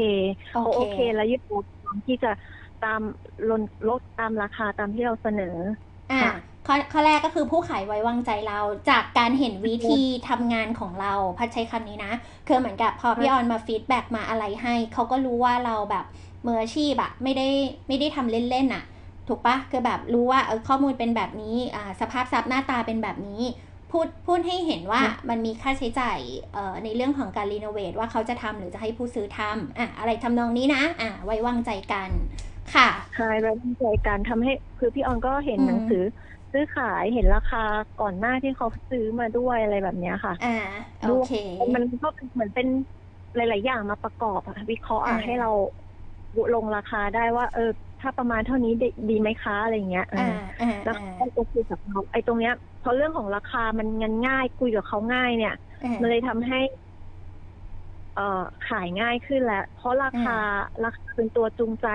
[0.53, 1.59] โอเค แล้วยึดถือ
[2.09, 2.29] ที่จะ
[2.81, 3.01] ตาม
[3.49, 5.45] ลดลดตามราคาตามที่เราเสนอ
[6.13, 6.35] อะค่ะ
[6.67, 8.59] ข้อข้อแรกก็คือผู้ขายไว้วางใจเรา
[8.91, 12.13] จากการเห็นวิธีทำงานของเราพัดใช้คำนี้นะ
[12.47, 16.05] คือเหมือนกับพอพี่ออนมา feedback มาอะไรให้ เขาก็รู้ว่าเราแบบ
[16.47, 17.49] มืออาชีพอะไม่ได้
[17.89, 18.85] ไม่ได้ทำเล่นๆอะ
[19.29, 23.43] ถูกปะคือแบบรู้ว่าเออข้อมูลเป็นแบบนี้อ่าสภาพทรัพย์หน้าตาเป็นแบบนี้
[23.91, 26.19] พูดพูดให้เห็นว่ามันมีค่าใช้จ่าย
[26.53, 32.11] เอ่อในเรื่องของการรีโนเวทว่าเขาจะทำหรือจะให้ผู้ซื้อทำอะอะไรทำนองนี้นะอะไว้วางใจกัน
[32.75, 35.99] ค่ะใช่ไว้วางใจกันทำให้คือพี่ออนก็เห็นอืมหนังสือ
[36.53, 37.59] ซื้อขายเห็นราคา
[37.97, 40.49] ก่อนหน้าที่เขาซื้อมาด้วยอะไรแบบเนี้ยค่ะ อ่า
[41.01, 41.31] โอเค
[41.75, 42.67] มันก็เป็นเหมือนเป็น
[43.35, 45.49] หลาย ๆ อย่างมาประกอบอะวิเคราะห์อะอ่าให้เรา
[46.55, 47.63] ลงราคาได้ว่า เออ
[48.01, 50.23] ถ้าประมาณเท่านี้ดีดีไหมคะอะไรเงี้ยเออ่าอ
[50.61, 55.53] อ่าแล้วอ่าก็โอเคกับเขาไอ้ตรงเนี้ยพอเรื่องของราคามันงันง่ายคุยกับเขาง่ายเนี่ย
[55.83, 56.57] อ่ามันเลยทำให้
[58.13, 58.23] เอ่อ
[58.63, 60.31] ขายง่ายขึ้นแล้วเพราะราคา
[60.85, 61.87] ราคาเป็นตัวจูงใจ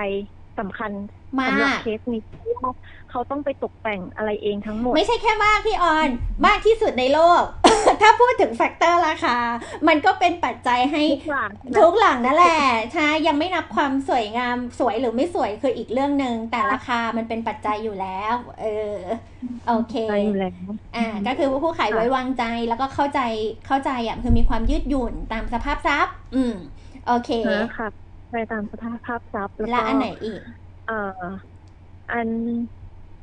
[0.60, 0.90] สำคัญ
[1.38, 2.72] มาสำหรับกเคสนี้เพราะว่า
[3.10, 6.08] เขาต้องไปตกแต่งอะไรเองทั้งหมด ไม่ใช่แค่มากพี่ออน
[6.46, 7.42] มากที่สุดในโลก
[8.02, 9.36] ถ้าพูดถึงแฟกเตอร์ราคา
[9.88, 12.62] มันก็เป็นปัจจัยให้ทุกอย่างทุกหลังนั่นแหละ
[12.94, 18.96] ใช่ยังไม่นับความสวยงามสวยหรือไม่สวยคืออีกเรื่องหนึ่งแต่ราคามันเป็นปัจจัยอยู่แล้ว เออ
[19.68, 23.20] โอเคใจอยู่แล้วอ่า ก็คือว่าผู้ขายไว้วางใจแล้วก็เข้าใจ
[23.66, 26.54] เข้าใจอะคือมีความยืดหยุ่นตามสภาพทรัพย์ อืม
[27.06, 27.88] โอเคนะคะ
[28.32, 30.40] ไปตามสภาพภาพทรัพย์แล้วและก็อันไหนอีก
[30.86, 31.22] เอ่อ
[32.12, 32.28] อัน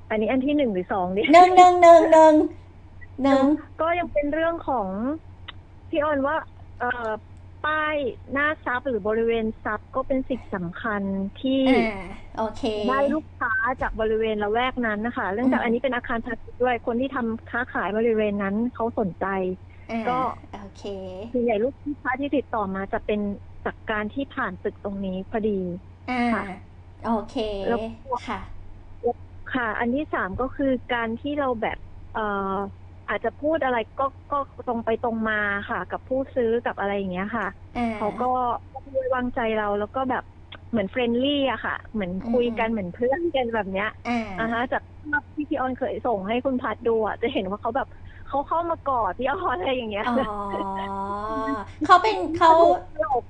[0.09, 2.33] อันนี้อันที่หนึ่งหรือสองดิหนึ่งหนึ่งหนึ่งหนึ่ง
[3.23, 3.45] หนึ่ง
[3.81, 4.87] ก็ยังเป็นเรื่องของ
[5.89, 6.35] พี่ออนว่า
[6.79, 7.09] เอ่อ
[7.65, 7.95] ป้าย
[8.33, 11.03] หน้าซับหรือบริเวณซับก็เป็นสิ่งสำคัญ
[11.41, 12.03] ที่อ่า
[12.37, 19.25] โอเค ได้ลูกค้าจากบริเวณละแวกนั้นนะคะ เรื่องจากอืมอันนี้เป็นอาคารพาณิชย์ด้วย คนที่ทำค้าขายบริเวณนั้นเขาสนใจ
[19.91, 20.17] อ่าก็
[20.61, 20.83] โอเค
[21.31, 23.19] ส่วนใหญ่ลูกค้าที่ติดต่อมาจะเป็น
[23.63, 25.51] จากการที่ผ่านตึกตรงนี้พอดี
[26.07, 26.41] อ่าค่ะ
[27.01, 27.33] โอเค
[27.67, 28.37] แล้วก็ค่ะ
[29.47, 31.77] ค่ะ อันที่สามก็คือการที่เราแบบ
[32.11, 32.21] เอ่อ
[33.07, 34.35] อาจจะพูดอะไรก็ก็
[34.67, 35.35] ตรงไปตรงมา
[35.69, 37.45] ค่ะ กับผู้ซื้อกับอะไรอย่างเงี้ยค่ะ
[37.75, 38.25] อ่าเขาก็
[38.93, 40.23] ไว้วางใจเราแล้วก็แบบ
[40.69, 47.87] เหมือน friendly อะค่ะ เหมือนคุยกันอืมเหมือนเพื่อนกันแบบเนี้ยอ่าอ่าฮะจากภาพที่พี่ออนเคยส่งให้คุณพัดดูอะจะเห็นว่าเขาแบบ
[48.27, 50.11] เขาเข้ามากอดพี่ออนอะไรอย่างเงี้ยอ๋อ
[51.83, 53.23] เขาเป็นเขาตลก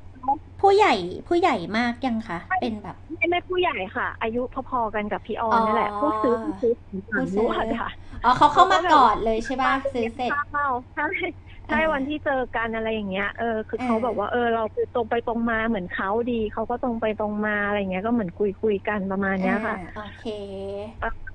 [0.60, 0.94] ผู้ใหญ่
[1.28, 7.46] ผู้ใหญ่มากยังคะ เป็นแบบ ไม่ไม่ผู้ใหญ่ค่ะ อายุพอๆกันกับพี่ออนนั่นแหละอ๋อผู้ซื้อผู้ซื้อผู้ซื้อรู้
[7.80, 7.90] ค่ะ
[8.24, 11.04] อ๋อเขาเข้ามากอดเลยใช่ป่ะซื้อเสร็จข้าวใช่
[11.68, 20.22] ใช่อ่าวันที่เจอกันอะไรอย่างเงี้ยเออคืออ่าเขาแบบว่าเออเราคือตรงไปตรงมาเหมือนเขาดีเขาก็ตรงไปตรงมาอะไรเงี้ยก็เหมือนคุยคุยกันประมาณเนี้ยค่ะอ่าโอเค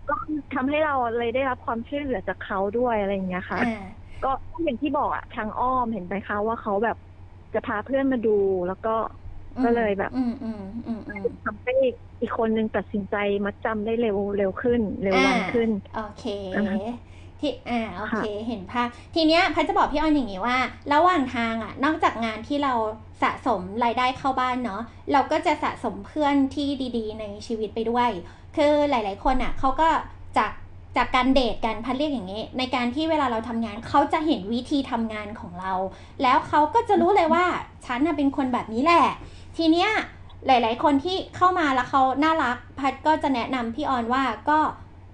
[0.08, 0.14] ก็
[0.52, 4.28] ทำให้เราเลยได้รับความช่วยเหลือจากเขาด้วยอะไรอย่างเงี้ยค่ะอ่าก็
[4.64, 6.96] อย่างที่บอกอะทางอ้อมเห็นไหมคะว่าเขาแบบ
[7.54, 8.30] จะพาเพื่อนมาดู
[8.66, 8.90] แล้วก็
[9.62, 11.72] ก็เลยแบบอืมอืมอืมอืมทำให้
[12.20, 16.78] อีกคนนึงตัดสินใจมัดจำได้เร็วเร็วขึ้น เร็ววันอ่าขึ้น โอเคอ่าฮะ
[17.40, 20.58] ที่อ่าโอเค เห็นภาพ ทีเนี้ยพัดจะบอกพี่ออนอย่างนี้ว่า
[20.92, 22.74] ระหว่างทางอะ นอกจากงานที่เรา
[23.22, 24.80] สะสมรายได้เข้าบ้านเนาะ
[25.12, 28.10] เราก็จะสะสมเพื่อนที่ดี ๆ ในชีวิตไปด้วย
[28.56, 29.88] คือหลาย ๆ คนอะเขาก็
[30.38, 30.50] จาก
[30.96, 35.72] จากการเดทกันพัดเรียกอย่างนี้ ในการที่เวลาเราทำงานเขาจะเห็นวิธีทำงานของเรา
[36.22, 37.44] แล้วเขาก็จะรู้เลยว่า
[37.86, 39.06] ฉันเป็นคนแบบนี้แหละ
[39.56, 39.90] ทีเนี้ย
[40.46, 44.58] หลาย ๆ คนที่เข้ามาแล้วเขาน่ารักพัดก็จะแนะนำพี่ออนว่าก็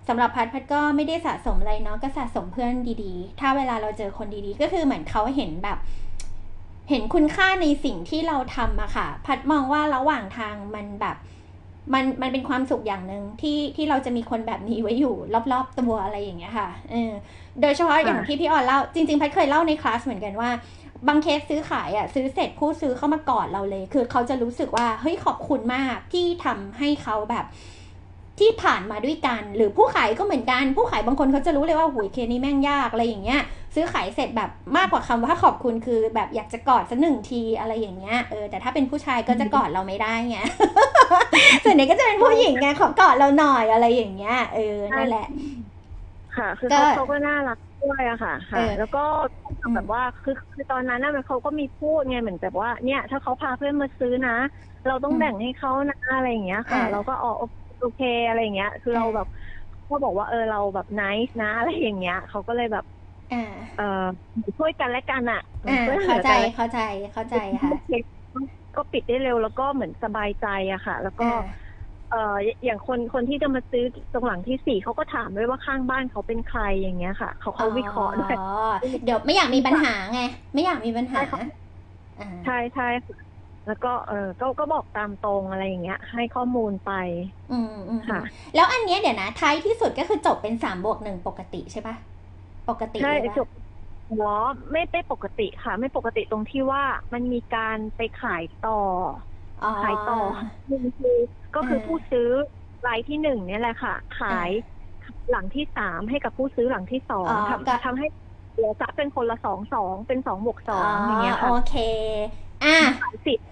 [0.09, 2.75] สำหรับพัดพัดก็ไม่ได้สะสมอะไรเนาะก็สะสมเพื่อน
[3.05, 5.79] ดีๆ ถ้าเวลาเราเจอคนดีๆ ก็คือเหมือนเขาเห็นแบบ
[6.91, 11.17] เห็นคุณค่าในสิ่งที่เราทำอะค่ะ พัดมองว่าระหว่างทางมันแบบ
[11.95, 15.15] มันมันเป็นความสุขอย่างหนึ่งที่ที่เราจะมีคนแบบนี้ไว้อยู่
[15.53, 17.13] รอบๆตัวอะไรอย่างเงี้ยค่ะเออ
[17.61, 20.51] โดยเฉพาะอย่างที่พี่ออนเล่าจริงๆพัดเคยเล่าในคลาสเหมือนกันว่า
[21.09, 27.45] บางเคสซื้อขายอะซื้อเสร็จผู้ซื้อเข้ามากอดเราเลย คือเขาจะรู้สึกว่าเฮ้ยขอบคุณมากที่ทำให้เขาแบบ
[28.41, 33.41] ที่ผ่านมาด้วยกัน หรือผู้ขายก็เหมือนกัน ผู้ขายบางคนเขาจะรู้เลยว่าหุยเคสนี้แม่งยากอะไรอย่างเงี้ย
[33.75, 40.37] ซื้อขายเสร็จแบบมากกว่าคำว่าขอบคุณคือแบบอยากจะกอดสักหนึ่งทีอะไรอย่างเงี้ยเออแต่ถ้าเป็นผู้ชายก็จะกอดเราไม่ได้ไง
[41.65, 44.61] ส่วนใหญ่ก็จะเป็นผู้หญิงไงขอกอดเราหน่อยอะไรอย่างเงี้ยเออ
[44.97, 45.27] นั่นแหละ
[46.37, 48.99] ค่ะ คือก็เขาเขาก็น่ารักด้วยอะค่ะค่ะเออแล้วก็
[49.75, 54.31] แบบว่าคือคือตอนนั้นน่ะมันเขาก็มีพูดไงเหมือนแบบว่าเนี่ย ถ้าเขาพาเพื่อนมาซื้อนะ
[54.85, 57.57] เราต้องอืมแบ่งให้เขานะอะไรอย่างเงี้ยค่ะอ่าเราก็อ๋อโอเค
[58.27, 59.27] อะไรอย่างเงี้ย คือเราแบบ
[59.91, 62.85] ก็บอกว่าเออเราแบบน c e นะอะไรอย่างเงี้ยเขาก็เลยแบบ
[63.31, 63.37] อ่า
[63.75, 63.83] เออ
[64.59, 66.79] ช่วยกันและกันอะอ่าช่วยหลืเข้าอใจกันและเข้าใจ
[67.13, 67.73] เข้าใจค่ะ
[68.75, 71.71] ก็ปิดได้เร็วแล้วก็เหมือนสบายใจอะค่ะ แล้วก็อ่า
[72.09, 72.17] เอ่อ
[72.65, 78.43] อย่างคนคนที่จะมาซื้อตรงหลังที่สี่เขาก็ถามด้วยว่าข้างบ้านเขาเป็นใครอย่างเงี้ยค่ะเขาเขาวิเคราะห์ด้วยอ๋อ
[79.05, 80.19] เดี๋ยวไม่อยากมีปัญหาไง
[80.55, 81.41] ไม่อยากมีปัญหาใช่ค่ะ
[82.19, 83.30] อ่าใช่ใช่ค่ะ
[83.67, 86.89] แล้วก็เออก็ก็บอกตามตรงอะไรอย่างเงี้ย ให้ข้อมูลไป
[87.49, 88.21] อืมอืมค่ะ
[88.55, 91.97] แล้วอันเนี้ยเดี๋ยวนะท้ายที่สุดก็คือจบเป็นสามบวกหนึ่งปกติใช่ปะ
[92.69, 93.49] ปกติใช่เลยปะจบ
[94.09, 94.27] หัว
[94.71, 96.85] ไม่ไม่ปกติค่ะ ไม่ปกติตรงที่ว่า
[97.15, 98.73] มันมีการไปขายต่อ
[99.63, 100.15] อ๋อขายต่อ
[100.69, 101.11] หนึ่งคือ
[101.55, 102.29] ก็คือเออผู้ซื้อ
[102.85, 104.51] รายที่หนึ่งเนี่ยแหละค่ะ ขาย
[105.29, 108.07] หลังที่สามให้กับผู้ซื้อหลังที่สองอ๋อทก็ำทำให้
[108.53, 111.71] เหลือจะเป็นคนละสองสองเป็นสองบวกสองอย่างเงี้ยค่ะโอเค
[112.63, 113.47] อะขายสิทธิ์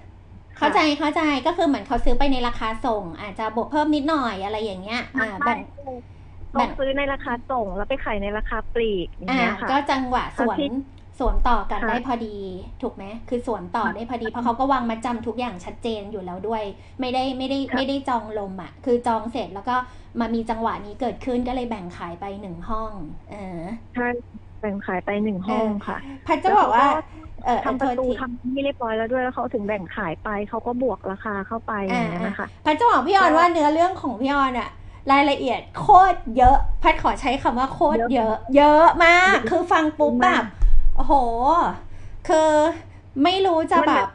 [0.57, 5.59] เข้าใจเข้าใจก็คือเหมือนเขาซื้อไปในราคาส่ง อาจจะบวกเพิ่มนิดหน่อยอะไรอย่างเงี้ยอ่าแบ่ง
[6.51, 10.67] เขาซื้อในราคาส่งแล้วไปขายในราคาปลีกอย่างอ่าเงี้ยค่ะก็จังหวะสวนแล้วที่
[11.19, 12.27] สวนต่อกันค่ะได้พอดี
[12.83, 16.63] ถูกไหมคือสวนต่อได้พอดี เพราะเขาก็วางมาจำทุกอย่างชัดเจนอยู่แล้วด้วย
[17.01, 19.77] ไม่ได้ไม่ได้ไม่ได้จองลมอะ คือจองเสร็จแล้วก็
[20.21, 22.93] มามีจังหวะนี้เกิดขึ้นก็เลยแบ่งขายไปหนึ่งห้อง
[23.31, 23.35] เออ
[23.93, 24.03] ใช่
[24.61, 25.97] แบ่งขายไปหนึ่งห้องค่ะ
[26.27, 27.28] พัดจะบอกว่าเออ
[27.65, 34.69] ทำประตูโทษทีทำที่เรียบร้อยแล้วด้วยแล้วเขาถึงแบ่งขายไปเขาก็บวกราคาเข้าไปอย่างนั้นนะคะพัดจะบอกพี่ออนว่าเนื้อเรื่องของพี่ออนอะ
[35.13, 40.43] รายละเอียดโคตรเยอะ พัดขอใช้คำว่าโคตรเยอะ เยอะมาก คือฟังปุ๊บแบบ
[40.97, 41.15] โอ้โห
[42.29, 42.51] คือ
[43.25, 44.07] ไม่รู้จะแบบ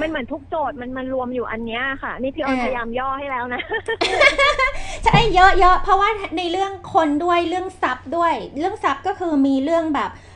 [0.00, 3.62] มันเหมือนทุกโจทย์มันมันรวมอยู่อันเนี้ยค่ะ นี่พี่ออนเออพยายามย่อให้แล้วนะ
[5.04, 6.08] ใช่เยอะเยอะเพราะว่า
[6.38, 10.27] ในเรื่องคนด้วยเรื่องทรัพย์ด้วย เรื่องทรัพย์ก็คือมีเรื่องแบบเออ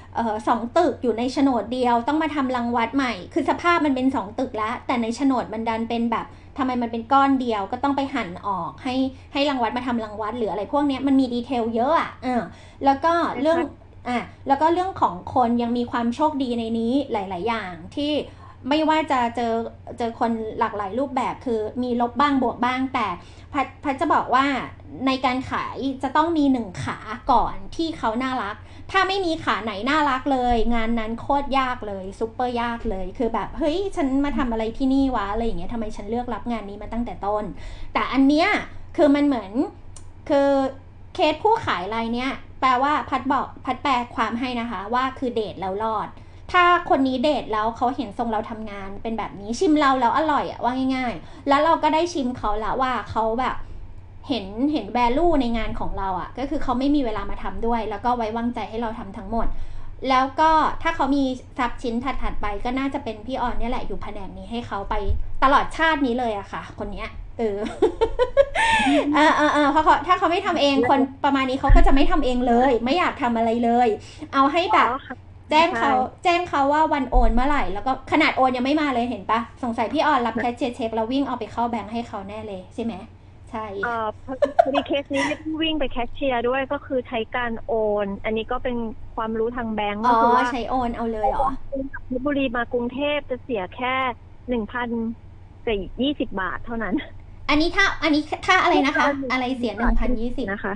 [0.49, 6.27] สองตึกอยู่ในโฉนดเดียวต้องมาทำรังวัดใหม่ คือสภาพมันเป็นสองตึกแล้วแต่ในโฉนดมันดันเป็นแบบ
[6.59, 8.95] ทำไมมันเป็นก้อนเดียวก็ต้องไปหั่นออกให้
[9.33, 12.43] ให้รังวัดมาทำรังวัดหรืออะไรพวกเนี้ยมันมีดีเทลเยอะอะเออ
[12.85, 13.59] แล้วก็เรื่อง
[14.09, 18.13] อะแล้วก็เรื่องของคนยังมีความโชคดีในนี้หลาย ๆ อย่างที่
[18.69, 19.53] ไม่ว่าจะเจอ
[19.99, 23.07] เจอคนหลากหลายรูปแบบคือมีลบบ้างบวกบ้าง แต่
[23.53, 24.47] พัดพัดจะบอกว่า
[25.07, 26.99] ในการขายจะต้องมีหนึ่งขา
[27.31, 28.57] ก่อนที่เขาน่ารัก
[28.93, 37.45] ถ้าไม่มีขาไหนน่ารักเลย งานนั้นโคตรยากเลยซุปเปอร์ยากเลย คือแบบเฮ้ยฉันมาทำอะไรที่นี่วะอะไรอย่างเงี้ยทำไมฉันเลือกรับงานนี้มาตั้งแต่ต้น
[37.93, 38.49] แต่อันเนี้ย
[38.97, 39.53] คือมันเหมือน
[40.29, 40.49] คือ
[41.15, 42.31] เคสผู้ขายรายเนี้ย
[42.61, 46.09] แปลว่าพัดบอกพัดแปลความให้นะคะ ว่าคือเดทแล้วรอด
[46.53, 53.57] ถ้าคนนี้เดทแล้วเขาเห็นทรงเราทำงานเป็นแบบนี้ชิมเราแล้วอร่อยอะว่าง่าย ๆ แล้วเราก็ได้ชิมเขาละว่าเขาแบบ
[54.29, 59.47] เห็นเห็นแวลูในงานของเราอะก็คือเขาไม่มีเวลามาทำด้วย แล้วก็ไว้วางใจให้เราทำทั้งหมด
[60.09, 60.51] แล้วก็
[60.83, 61.25] ถ้าเขามี
[61.59, 64.95] ทรัพย์ชิ้นถัดๆไปก็น่าจะเป็นพี่ออนเนี่ยแหละอยู่แผนกนี้ให้เขาไป
[65.43, 67.09] ตลอดชาตินี้เลยอะค่ะ คนเนี้ย
[67.39, 67.59] เออ
[69.15, 73.89] เออเออเออเพราะเขาถ้าเขาไม่ทำเองคนประมาณนี้เขาก็จะไม่ทำเองเลย ไม่อยากทำอะไรเลย
[74.35, 75.17] เอาให้แบบอ๋อค่ะ
[75.51, 83.89] แจ้งเขาใช่แจ้งเขาว่าวันโอนเมื่อไหร่ แล้วก็ขนาดโอนยังไม่มาเลยเห็นปะสงสัยพี่ออนรับแคชเชียร์เช็คแล้ววิ่งเอาไปเข้าแบงค์ให้เขาแน่เลยใช่ไหมใช่เอ่อ
[84.25, 84.33] พอ
[84.63, 87.71] พอดีเคสนี้ไม่ต้องวิ่งไปแคชเชียร์ด้วยก็คือใช้การโอ
[88.05, 88.77] น อันนี้ก็เป็น
[89.15, 91.41] ความรู้ทางแบงก์อ๋อก็คือว่าใช้โอนเอาเลยเหรอ
[91.93, 93.89] จากเพชรบุรีมากรุงเทพจะเสียแค่
[94.49, 94.91] หนึ่งพัน
[95.67, 96.95] สี่ยี่สิบบาทเท่านั้น
[97.49, 100.75] อันนี้ถ้าอันนี้ถ้าอะไรนะคะ อะไรเสียหนึ่งพันยี่สิบนะคะ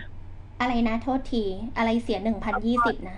[0.60, 1.38] อะไรนะโทษที
[1.76, 3.14] อะไรเสียหนึ่งพันยี่สิบนะ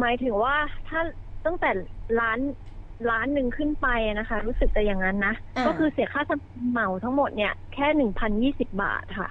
[0.00, 1.00] หมายถึงว่าถ้า
[1.44, 1.68] ตั้งแต่
[2.18, 2.38] ร้าน
[3.08, 9.28] ร้านหนึ่งขึ้นไปอะนะคะ รู้สึกจะอย่างนั้นนะ อ่า ก็คือเสียค่าทำเหมาทั้งหมดเนี่ยแค่หนึ่งพันยี่สิบบาทค่ะ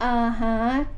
[0.00, 0.06] อ่า
[0.40, 0.48] ฮะ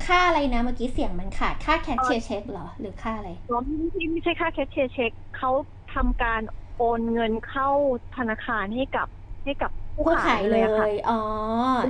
[0.01, 5.49] ค่าอะไรนะเมื่อกี้เสียงมันขาด ค่าแคชเชียร์เช็คเหรอ หรือค่าอะไรเพราะไม่ใช่ไม่ใช่ค่าแคชเชียร์เช็คเขา
[5.89, 6.41] ทำการ
[6.75, 7.67] โอนเงินเข้า
[8.13, 9.07] ธนาคารให้กับ
[9.43, 11.13] ให้กับผู้ผู้ขาขายยเลเลยอะค่ะ ย อ๋อ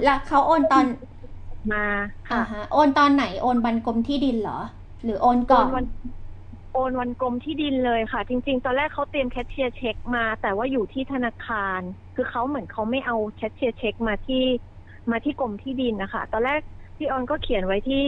[0.04, 0.86] แล้วเขาโอนตอน
[1.70, 1.80] มา
[2.32, 4.60] อ่าค่ะฮะ โอนตอนไหน โอนวันกรมที่ดินเหรอ
[5.04, 5.86] หรือโอนก่อน โวัน
[6.78, 11.82] โอนวันกรมที่ดินเลยค่ะ จริง ๆ ตอนแรกเขาเตรียมแคชเชียร์เช็คมา แต่ว่าอยู่ที่ธนาคาร
[12.16, 14.44] คือเขาเหมือนเขาไม่เอาแคชเชียร์เช็คมาที่
[15.12, 16.60] มาที่กรมที่ดินนะคะ ตอนแรก
[16.98, 18.06] พี่ออนก็เขียนไว้ที่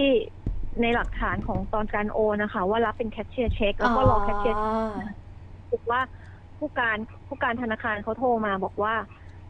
[0.82, 4.58] ในหลักฐานของตอนการโอนนะคะ ว่ารับเป็นแคชเชียร์เช็คแล้วก็รอแคชเชียร์
[5.72, 6.02] บอกว่า
[6.58, 6.98] ผู้การ
[7.28, 8.96] ผู้การธนาคารเขาโทรมาบอกว่า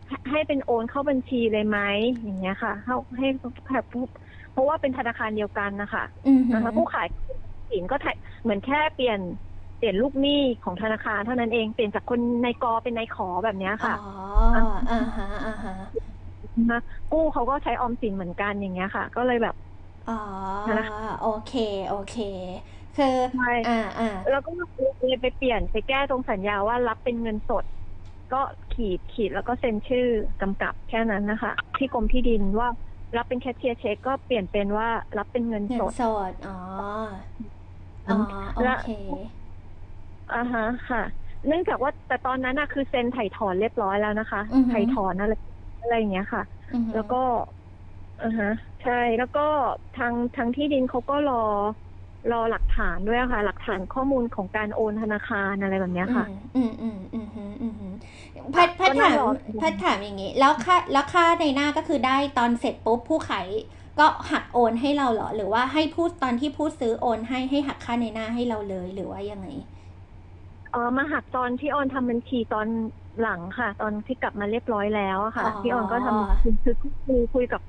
[0.07, 1.79] ให้ให้เป็นโอนเข้าบัญชีเลยไหม
[2.21, 3.27] อย่างเงี้ยค่ะให้ให้
[3.71, 3.85] แบบ
[4.51, 7.07] เพราะว่าเป็นธนาคารเดียวกันนะคะอือหือนะคะผู้ขาย
[7.69, 8.05] สินก็แท
[8.43, 9.19] เหมือนแค่เปลี่ยน
[9.75, 13.93] เปลี่ยนลูกหนี้ของธนาคารเท่านั้นเองเปลี่ยนจากคนในกอเป็นในขอแบบเนี้ยอ๋ค่ะ
[14.55, 14.59] อ
[14.89, 15.73] อ่าฮะอ่าฮะ
[16.57, 19.55] นะคะกู้เขาก็ใช้ออมสินเหมือนกันอย่างเงี้ยค่ะ ก็เลยแบบ
[20.05, 20.13] อ๋อ
[20.67, 21.49] นะคะโอเค
[21.87, 22.13] โอเค
[22.95, 27.65] คือใช่อ่าอ่าแล้วก็เลยไปเปลี่ยนไปแก้ตรงสัญญาว่ารับเป็นเงินสด
[28.31, 28.37] ก็
[28.71, 30.01] ขีดขีดแล้วก็เซ็นชื่อ
[30.39, 32.67] กำกับแค่นั้นนะคะ ที่กรมที่ดินว่า
[33.15, 36.01] รับเป็นแคชเชียร์เช็คก็เปลี่ยนเป็นว่ารับเป็นเงินเงิสนดส
[36.31, 36.51] ดอ๋อ
[38.09, 38.15] อ๋อ
[38.55, 38.83] โอและเค
[40.29, 40.99] อ่าฮะค่ะ
[41.47, 45.33] เนื่องจากว่าแต่ตอนนั้นน่ะคือเซ็นถ่ายถอนเรียบร้อยแล้วนะคะอือฮึถ่ายถอนอะไร
[45.79, 46.43] อะไรอย่างเงี้ยค่ะ
[46.73, 47.15] อือหือแล้วก็
[48.19, 48.47] อ่าฮะ
[48.81, 49.41] ใช่แล้วก็
[49.93, 51.33] ทางทางที่ดินเขาก็รอ
[52.29, 57.93] รอหลักฐานด้วยค่ะ หลักฐานข้อมูลของการโอนธนาคารอะไรแบบเนี้ยค่ะอืมอืมอืมอืมอืมอืม
[58.53, 59.23] พัดพัดก็ถาน่ามรอ
[59.59, 63.47] พัดถามอย่างงี้ แล้วค่าแล้วค่าในหน้าก็คือได้ตอนเสร็จปุ๊บผู้ขาย
[63.99, 69.47] ก็หักโอนให้เราเหรอ หรือว่าให้ผู้ตอนที่ผู้ซื้อโอนให้ให้หักค่าในหน้าให้เราเลยหรือว่ายังไง
[70.69, 72.69] เออมาหักตอนที่ออนทำบัญชีตอน
[73.19, 77.61] หลังค่ะ ตอนที่กลับมาเรียบร้อยแล้วอะค่ะอ๋อพี่ออนก็ทำคือคือคุยคุยกับ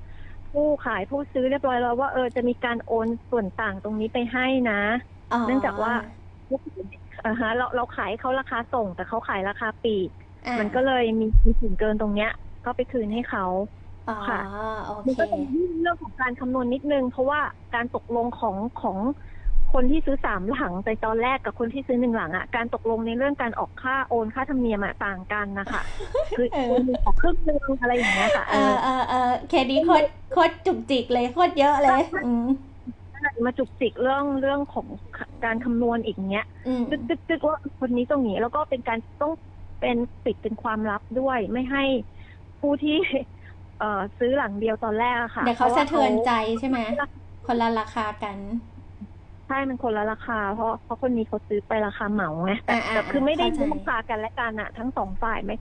[0.53, 4.74] ผู้ขายผู้ซื้อเรียบร้อยแล้วว่าเออจะมีการโอนส่วนต่างตรงนี้ไปให้นะ
[5.45, 5.93] เนื่องจากว่า
[7.22, 10.11] อ่าฮะเราเราขายเขาราคาส่ง แต่เขาขายราคาปลีก
[10.47, 12.28] อ่ามันก็เลยมีมีส่วนเกินตรงเนี้ย
[12.64, 13.43] ก็ไปคืนให้เขา
[14.07, 14.36] อ๋อค่ะ
[14.84, 17.40] โอมันเค ก็จะมีเรื่องของการคำนวณนิดนึง เพราะว่า
[17.74, 18.98] การตกลงของของ
[19.72, 25.80] คนที่ซื้อสามหลังแต่ตอนแรกกับคนที่ซื้อหนึ่งหลังอะการตกลงในเรื่องการออกค่าโอนค่าธรรมเนียมอะต่างกันนะคะ
[26.34, 29.16] คือเออ คนหนึงขอครึ่งนึงอะไรอย่างเงี้ยค่ะเออเออเออ
[29.48, 32.44] เคดีโคตรโคตรจุกจิกเลยโคตรเยอะเลย อืม
[33.44, 34.86] มาจุกจิกเรื่องเรื่องของ
[35.44, 39.32] การคำนวณอีกเนี้ย อืมตึกตึกตึกว่าคนนี้ตรงนี้แล้วก็เป็นการต้อง
[39.80, 41.80] เป็นปิดเป็นความลับด้วย ไม่ให้
[42.61, 42.92] ผู้ที่
[43.81, 46.78] เอ่อซื้อหลังเดียวตอนแรกอะค่ะเดี๋ยวเขาพรสะว่เทือนใจใช่ไหม
[47.47, 48.39] คนละราคากัน
[49.47, 55.55] ใช่มันคนละราคา เพราะเพราะคนนี้เขาซื้อไปราคาเหมาไงแต่อ่าอ่าแต่คือไม่ได้เข้าใจรู้ราคากันและกันอะทั้งสองฝ่ายไม่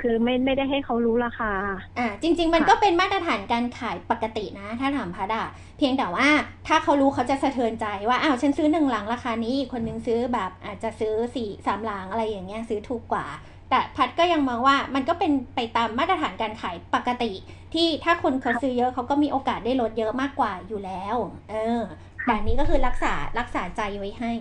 [0.00, 1.52] คือไม่ไม่ได้ให้เขารู้ราคา
[1.98, 5.46] อ่าจริง ๆ มันค่ะก็เป็นมาตรฐานการขายปกตินะ ถ้าถามพัดอะ
[5.78, 6.28] เพียงแต่ว่า
[6.68, 13.26] ถ้าเขารู้เขาจะสะเทือนใจว่าอ้าวฉันซื้อหนึ่งหลังราคานี้อีกคนนึงซื้อแบบอาจจะซื้อสี่สามหลังอะไรอย่างเงี้ยซื้อถูกกว่า
[13.74, 17.32] แต่พัดก็ยังมองว่ามันก็เป็นไปตามมาตรฐานการขายปกติ
[17.74, 21.16] ที่ถ้าคนเขาซื้อเยอะเขาก็มีโอกาสได้ลดเยอะมากกว่าอยู่แล้ว
[21.50, 21.80] เออ
[22.24, 24.32] แต่อันนี้ก็คือรักษารักษาใจไว้ให้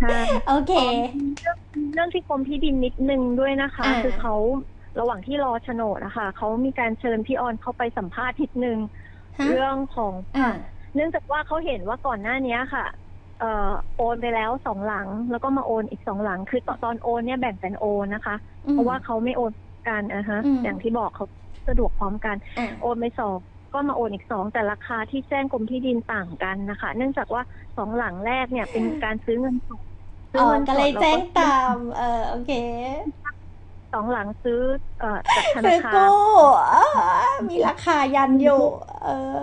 [0.00, 0.72] ใช่โอเค
[1.40, 1.56] เรื่อง
[1.94, 4.34] เรื่องที่กรมที่ดินนิดนึงด้วยนะคะอ่าคือเขา
[5.00, 8.78] ระหว่างที่รอโฉนดนะคะเขามีการเชิญพี่ออนเข้าไปสัมภาษณ์นิดนึง
[9.38, 10.48] ฮะเรื่องของอ่า
[10.94, 13.03] เนื่องจากว่าเขาเห็นว่าก่อนหน้านี้ค่ะเอ่อ
[13.96, 18.36] โอนไปแล้วสองหลัง แล้วก็มาโอนอีกสองหลัง คือตอนตอนโอนเนี่ยแบ่งเป็นโอนนะคะ
[18.70, 19.52] เพราะว่าเขาไม่โอน
[19.88, 21.26] กันอะฮะอืมอย่างที่บอกเขา
[21.68, 23.38] สะดวกพร้อมกันอ่าโอนไปสอง
[23.74, 27.42] ก็มาโอนอีกสองแต่ราคาที่แจ้งกรมที่ดินต่างกันนะคะ เนื่องจากว่า
[27.76, 29.80] สองหลังแรกเนี่ยเป็นการซื้อเงินสด
[30.32, 32.50] ซื้อ๋องินสดก็เลยแจ้งแวตามเออโอเค
[33.92, 34.60] สองหลังซื้อ
[35.00, 36.12] เอ่อจากธนาซื้อคารกู้
[36.98, 37.08] อ่า
[37.50, 38.62] มีราคายันอยู่
[39.04, 39.38] เออ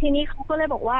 [0.00, 0.98] ทีนี้เขาก็เลยบอกว่า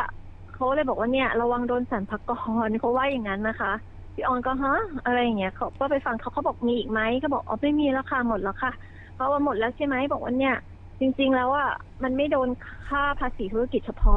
[0.58, 2.28] เขาเลยบอกว่าเนี่ยระวังโดนสรรพาก
[2.66, 3.68] รเขาว่าอย่างนั้นนะคะ
[4.14, 4.72] พี่ออนก็ฮะ
[5.04, 8.70] อะไรอย่างเงี้ยเขาก็ไปฟังเขาเขาบอกมีอีกไหมเขาบอกอ๋อไม่มีราคาหมดแล้วค่ะ
[9.12, 10.52] เพราะว่าหมดแล้วใช่ไหมบอกว่าเนี่ย
[11.00, 11.66] จริง ๆ แล้วอะ
[12.04, 12.48] มันไม่โดน
[12.86, 14.14] ค่าภาษีธุรกิจเฉพาะ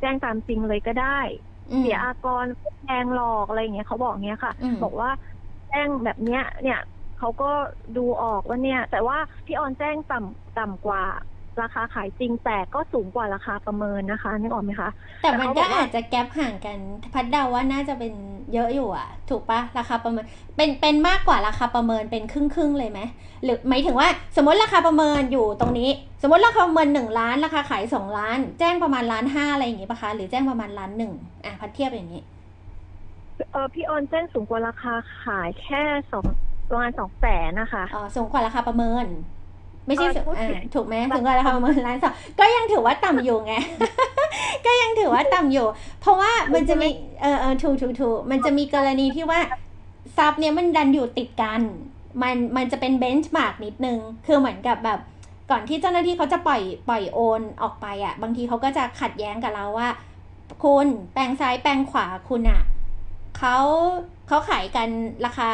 [0.00, 1.06] แจ้งตามจริงเลยก็ได้
[1.70, 2.46] อืมเสียอากร
[2.80, 5.08] แพงหลอกอะไรอย่างเงี้ยเขาบอกเงี้ยค่ะอืมบอกว่า
[5.68, 6.76] แจ้งแบบเนี้ยเนี่ย
[7.16, 7.44] เขาก็
[7.94, 11.02] ดูออกว่าเนี่ย แต่ว่าพี่ออนแจ้งต่ำต่ำกว่า
[11.62, 14.90] ราคาขายจริงแต่ก็สูงกว่าราคาประเมินนะคะนึกออกไหมคะ
[15.22, 16.78] แต่มันแต่เขาบก็อกว่าอาจจะแกลบห่างกัน
[17.14, 18.12] พัดเดาว่าน่าจะเป็น
[18.52, 20.24] เยอะอยู่อะ ถูกปะราคาประเมิน
[20.56, 23.00] เป็นเป็นมากกว่าราคาประเมินเป็นครึ่งครึ่งๆเลยไหม
[23.44, 25.90] หรือหมายถึงว่าสมมติราคาประเมินอยู่ตรงนี้
[26.22, 31.12] สมมติราคาประเมินหนึ่งล้านราคาขายสองล้าน แจ้งประมาณล้านห้าอะไรอย่างงี้ปะคะหรือแจ้งประมาณล้านหนึ่ง
[31.44, 32.22] อะพัดเทียบอย่างนี้
[33.52, 35.82] เออพี่ออนแจ้งสูงกว่าราคาขายแค่
[36.12, 36.24] สอง
[36.70, 39.06] ประมาณสองแสนนะคะอ๋อสูงกว่าราคาประเมิน
[39.86, 43.54] ไม่ใช่เออพูดผิดอ่าถูกไหมสูงกว่าราคาประเมินล้านสองก็ยังถือว่าต่ำอยู่ไง
[44.66, 45.66] ก็ยังถือว่าต่ำอยู่
[46.00, 46.88] เพราะว่ามันจะมี
[47.22, 49.40] เออเออถูกถูกถูกมันจะมีกรณีที่ว่า
[50.16, 51.60] ซับเนี่ยมันดันอยู่ติดกัน
[52.22, 55.00] มันมันจะเป็นเบนช์มาร์กนิดนึง คือเหมือนกับแบบ
[55.50, 59.88] ก่อนที่เจ้าหน้าที่เขาจะปล่อยปล่อยโอนออกไปอะ่ะ บางทีเขาก็จะขัดแย้งกับเราว่า
[60.64, 62.62] คุณแปลงซ้ายแปลงขวาคุณอะ่ะ
[63.38, 63.58] เขา
[64.28, 64.88] เขาขายกัน
[65.26, 65.50] ราคา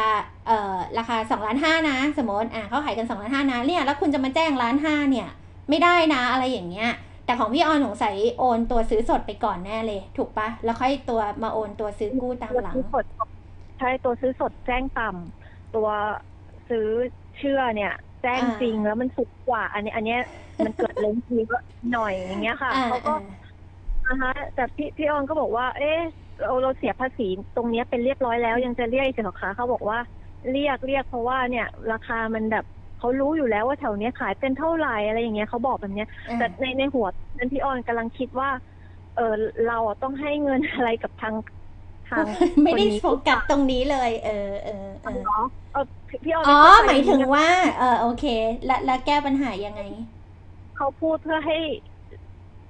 [0.49, 5.25] เอ่อราคาสองล้านห้านะ สมมติอะเขาขายกันสองล้านห้านะเนี่ยแล้วคุณจะมาแจ้งล้านห้าเนี่ย
[5.69, 6.85] ไม่ได้นะอะไรอย่างเงี้ย
[7.25, 13.05] แต่ของพี่ออนสงสัยโอนตัวซื้อสดไปก่อนแน่เลย ถูกปะแล้วค่อยตัวมาโอนตัวซื้อกู้ตามหลังตัวซื้อสด
[13.77, 15.87] ใช่ตัวซื้อสดแจ้งต่ำตัว
[16.67, 16.81] ซื้อ
[17.37, 17.89] เชื่อเนี่ย
[18.21, 20.17] แจ้งอ่าจริงแล้วมันสุกกว่า อันนี้ อันเนี้ย
[20.65, 21.55] มันเกิดเลนทีก็
[21.91, 23.49] หน่อยอย่างเงี้ยค่ะอ่าเขาก็อ่า
[24.05, 25.99] อ่าฮะแต่พี่พี่ออนก็บอกว่า เอ๊ะ
[26.39, 27.23] เราเราเสียภาษี
[27.55, 29.97] ตรงเนี้ยเป็นเรียบร้อยแล้วยังจะเรียกอีกเหรอคะเขาบอกว่า
[30.49, 32.63] เรียกเรียกเพราะว่าเนี่ย ราคามันแบบ
[32.97, 38.49] เขารู้อยู่แล้วว่าแถวเนี้ยขายเป็นเท่าไหร่อะไรอย่างเงี้ยเขาบอกแบบเนี้ยอ่าแต่ในในหัวนั้นพี่ออนกำลังคิดว่า
[39.13, 39.21] เออ
[39.63, 41.35] เราอะต้องให้เงินอะไรกับทาง
[42.05, 42.27] ทาง
[42.63, 44.31] ไม่ได้คนนี้โฟกัสตรงนี้เลย เออ
[44.63, 44.71] เออ
[45.03, 45.35] เออเนาะ
[45.71, 45.79] เออ
[46.09, 48.23] พี่ออนอ๋อไเข้ใจหมายถึงว่า เออโอเค
[48.65, 49.81] แล้วแล้วแก้ปัญหายังไง
[50.75, 51.57] เขาพูดเพื่อให้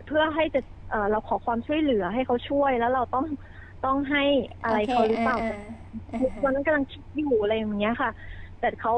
[0.06, 0.60] เพื่อให้จะ
[0.90, 3.26] เออเราขอความช่วยเหลือให้เขาช่วยแล้วเราต้อง
[3.82, 4.20] ต้องให้
[4.64, 5.36] อะไรโคเขาหรือเปล่า
[6.12, 8.10] อ่าอ่าตอนนั้นกำลังคิดอยู่อะไรอย่างเงี้ยค่ะ
[8.60, 8.92] แต่เขา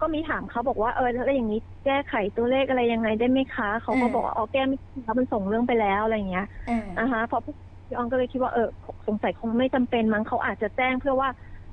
[0.00, 8.62] ก็มีถามเขาบอกว่าเออแล้วอย่างนี้แก้ไขตัวเลขอะไรยังไงได้ไหมคะเขาก็บอกว่าอ๋อแก้ไม่ได้แล้วมันส่งเรื่องไปแล้วอะไรอย่างเงี้ยอ่าอ่าฮะพอพี่ออนก็เลยคิดว่าเออ
[9.06, 11.30] สงสัยคงไม่จำเป็นมั้งเขาอาจจะแจ้งเพื่อว่า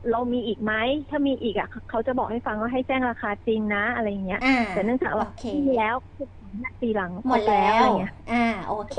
[0.09, 0.74] เรามีอีกไหม
[1.09, 6.26] ถ้ามีอีกอะเขาจะบอกให้ฟังว่าให้แจ้งราคาจริงนะอะไรอย่างเงี้ยอ่าแต่เนื่องจากว่าโอเคมีแล้วคือ
[6.82, 8.93] ปีหลังหมดแล้วอะไรเงี้ยอ่าโอเค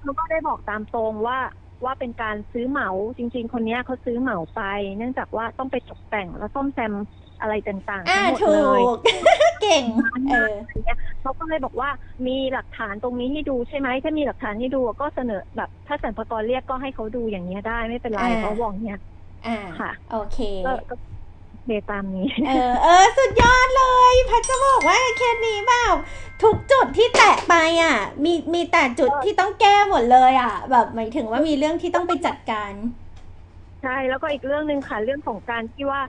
[0.00, 1.38] เขาก็ได้บอกตามตรงว่า
[1.86, 4.60] ว่าเป็นการซื้อเหมาจริง ๆ คนเนี้ยเขาซื้อเหมาไป
[4.96, 6.94] เนื่องจากว่าต้องไปตกแต่งแล้วซ่อมแซม
[7.40, 8.96] อะไรต่างๆอ่าทั้งหมดถูเลยก
[9.60, 9.84] เก่ง
[10.28, 10.38] เออ
[11.20, 11.90] เขาก็เลยบอกว่า
[12.26, 18.98] มีหลักฐานตรงนี้ให้ดูใช่ไหมถ้ามีหลักฐานให้ดูก็เสนอแบบ ถ้าสรรพากรเรียกก็ให้เขาดูอย่างเงี้ยได้ไม่เป็นไรอ่าเขาบอกเนี้ย
[19.46, 20.38] อ่าค่ะ โอเค
[21.68, 25.96] ก็ก็เคตามนี้ เออ เออ สุดยอดเลย พัดจะบอกว่าเคสนี้แบบ
[26.42, 32.72] ทุกจุดที่แตะไปอะ มีมีแต่จุดที่ต้องแก้หมดเลยอะ แบบหมายถึงว่ามีเรื่องที่ต้องไปจัดการ
[33.80, 36.00] ใช่ แล้วก็อีกเรื่องหนึ่งค่ะ เรื่องของการที่ว่า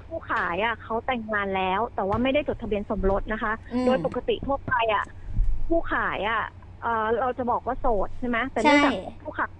[0.00, 5.02] ผู้ขายอะเขาแต่งงานแล้ว แต่ว่าไม่ได้จดทะเบียนสมรสนะคะอืมโดยปกติทั่วไปอะ
[5.68, 6.38] ผู้ขายอะ
[6.80, 6.88] เอ่อ
[7.18, 9.50] เราจะบอกว่าโสดใช่ไหมแต่เนื่องจากใช่ผู้ขาย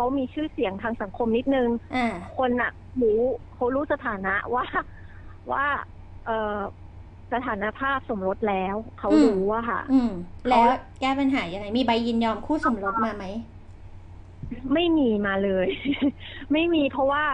[0.00, 2.00] เนี่ยเขามีชื่อเสียงทางสังคมนิดนึง อ่า
[2.32, 2.70] คนอะ
[3.00, 3.10] รู้
[3.52, 4.64] เขารู้สถานะว่า
[5.52, 5.64] ว่า
[6.22, 6.32] เออ
[7.32, 10.08] สถานภาพสมรสแล้วเขาอืม รู้ว่าค่ะ อืม
[10.46, 13.24] แล้วแก้ปัญหายังไง มีใบยินยอมคู่สมรสมาไหม
[14.74, 15.66] ไม่มีมาเลย
[16.52, 17.24] ไม่มีเพราะว่า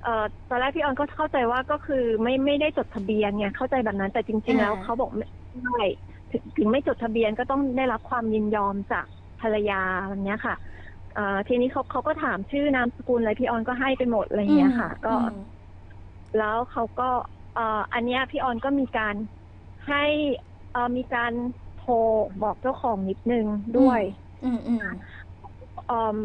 [0.00, 0.10] เอ่อ
[0.48, 5.26] ตอนแรกพี่ออนก็เข้าใจว่าก็คือไม่ไม่ได้จดทะเบียนไงเข้าใจแบบนั้นแต่จริง ๆ แล้วอ่า เขาบอกไม่
[5.62, 5.70] ได้
[6.30, 9.06] ถึงถึงไม่จดทะเบียนก็ต้องได้รับความยินยอมจาก
[9.38, 9.74] ภรรยา
[10.08, 10.79] แบบเนี้ยค่ะเอ่อ
[11.48, 15.38] ทีนี้เขาเขาก็ถามชื่อนามสกุลอะไรพี่ออนก็ให้ไปหมดอะไรอย่างเงี้ยค่ะ ก็อืม
[16.38, 17.08] แล้วเขาก็
[17.54, 19.14] เอ่ออันเนี้ยพี่ออนก็มีการ
[19.88, 20.04] ให้
[20.72, 21.32] เอ่อมีการ
[21.78, 21.92] โทร
[22.42, 23.46] บอกเจ้าของนิดนึง
[23.78, 24.00] ด้วย
[24.44, 24.86] อืมอืม
[25.86, 26.18] เอ่อ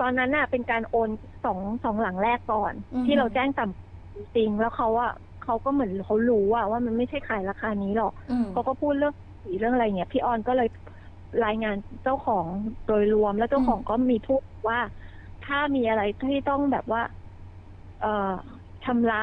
[0.00, 1.10] ตอนนั้นน่ะ เป็นการโอน
[1.44, 5.12] สองสองหลังแรกก่อนอือฮึที่เราแจ้งต่ำจริงแล้วเขาอะ
[5.44, 9.14] เขาก็เหมือนเขารู้อะว่ามันไม่ใช่ขายราคานี้หรอกอืมเขาก็พูดเรื่อง
[9.44, 10.68] สีเรื่องอะไรเงี้ยพี่ออนก็เลย
[11.42, 12.48] รายงานเจ้าของ
[12.84, 14.78] โดยรวมแล้วเจ้าของก็มีพูดว่า
[15.42, 17.00] ถ้ามีอะไรที่ต้องแบบว่า
[17.98, 18.08] เอ่อ
[18.84, 19.16] ชำระ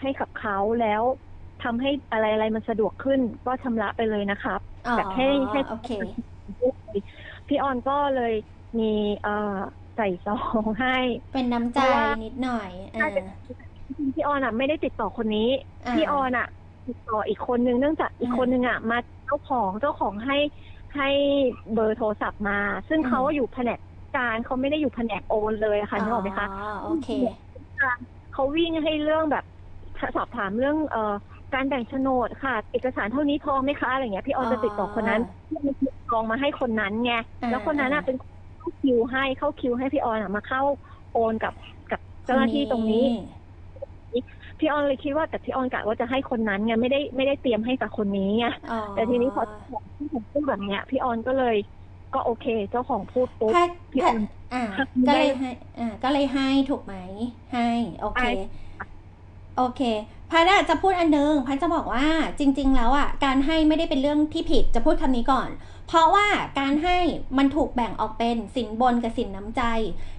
[0.00, 1.02] ให้กับเขาแล้ว
[1.60, 5.88] ทำให้อะไรอะไรมันสะดวกขึ้นก็ชำระไปเลยนะครับอ๋อแบบให้ให้โอเค
[7.48, 8.32] พี่ออนก็เลย
[8.78, 8.84] มี
[9.20, 9.30] เอ่อ
[9.94, 10.34] ใส่ซอ
[10.64, 10.90] งให้
[11.30, 13.00] เป็นน้ำใจเพราะว่านิดหน่อยอ่า
[14.14, 15.40] พี่ออนอะ ไม่ได้ติดต่อคนนี้
[15.84, 16.44] อ่าพี่ออนอะ
[16.86, 20.34] ติดต่ออีกคนนึงเนื่องจากอีกอ่าคนนึงอะมาเจ้าของเจ้าของให้
[20.96, 21.06] ให้
[21.72, 22.52] เบอร์โทรศัพท์มา
[22.88, 23.78] ซึ่งอืมเขาอยู่แผนก
[24.12, 27.06] การเขาไม่ได้อยู่แผนกโอนเลยอะค่ะนึกออกไหมคะอ๋อโอเค
[28.32, 29.44] เขาวิ่งให้เรื่องแบบ
[30.16, 31.14] สอบถามเรื่องเอ่อ
[31.52, 35.72] การแบ่งโฉนดค่ะ เอกสารเท่านี้พอไหมคะอะไรเงี้ยพี่ออนจะติดต่อคนนั้นที่มี
[36.08, 37.10] กองมาให้คนนั้นไง
[37.42, 40.60] อ่าแล้วคนนั้นอะเป็นคนเข้าคิวให้เข้าคิวให้พี่ออนอะมาเข้า
[41.10, 41.52] โอนกับ
[41.88, 42.96] กับเจ้าหน้าที่ตรงนี้
[44.58, 49.42] พี่ออนเลยคิดว่าแต่พี่ออนกะว่าจะให้คนนั้นไงไม่ได้ไม่ได้เตรียมให้กับคนนี้ไงอ๋อแต่ทีนี้พอ
[49.98, 51.54] ที่ผมพูดแบบเนี้ย พี่ออนก็เลย
[52.12, 53.60] ก็โอเค เจ้าของพูดปุ๊บถ้า
[53.92, 54.16] พี่อถ้าอน
[54.52, 55.48] อ่าถ้าก็ได้เลยให้
[55.78, 56.94] อ่าก็เลยให้ถูกไหม
[57.52, 57.60] ให้
[57.98, 58.26] โอเคให้
[59.56, 59.80] โอเค
[60.30, 62.06] พัดอะจะพูดอันนึงพัดจะบอกว่า
[62.38, 65.50] จริง ๆ แล้วอะการให้ไม่ได้เป็นเรื่องที่ผิดจะพูดคำนี้ก่อน
[65.86, 66.26] เพราะว่า
[66.58, 66.96] การให้
[67.38, 69.62] มันถูกแบ่งออกเป็นสินบนกับสินน้ำใจ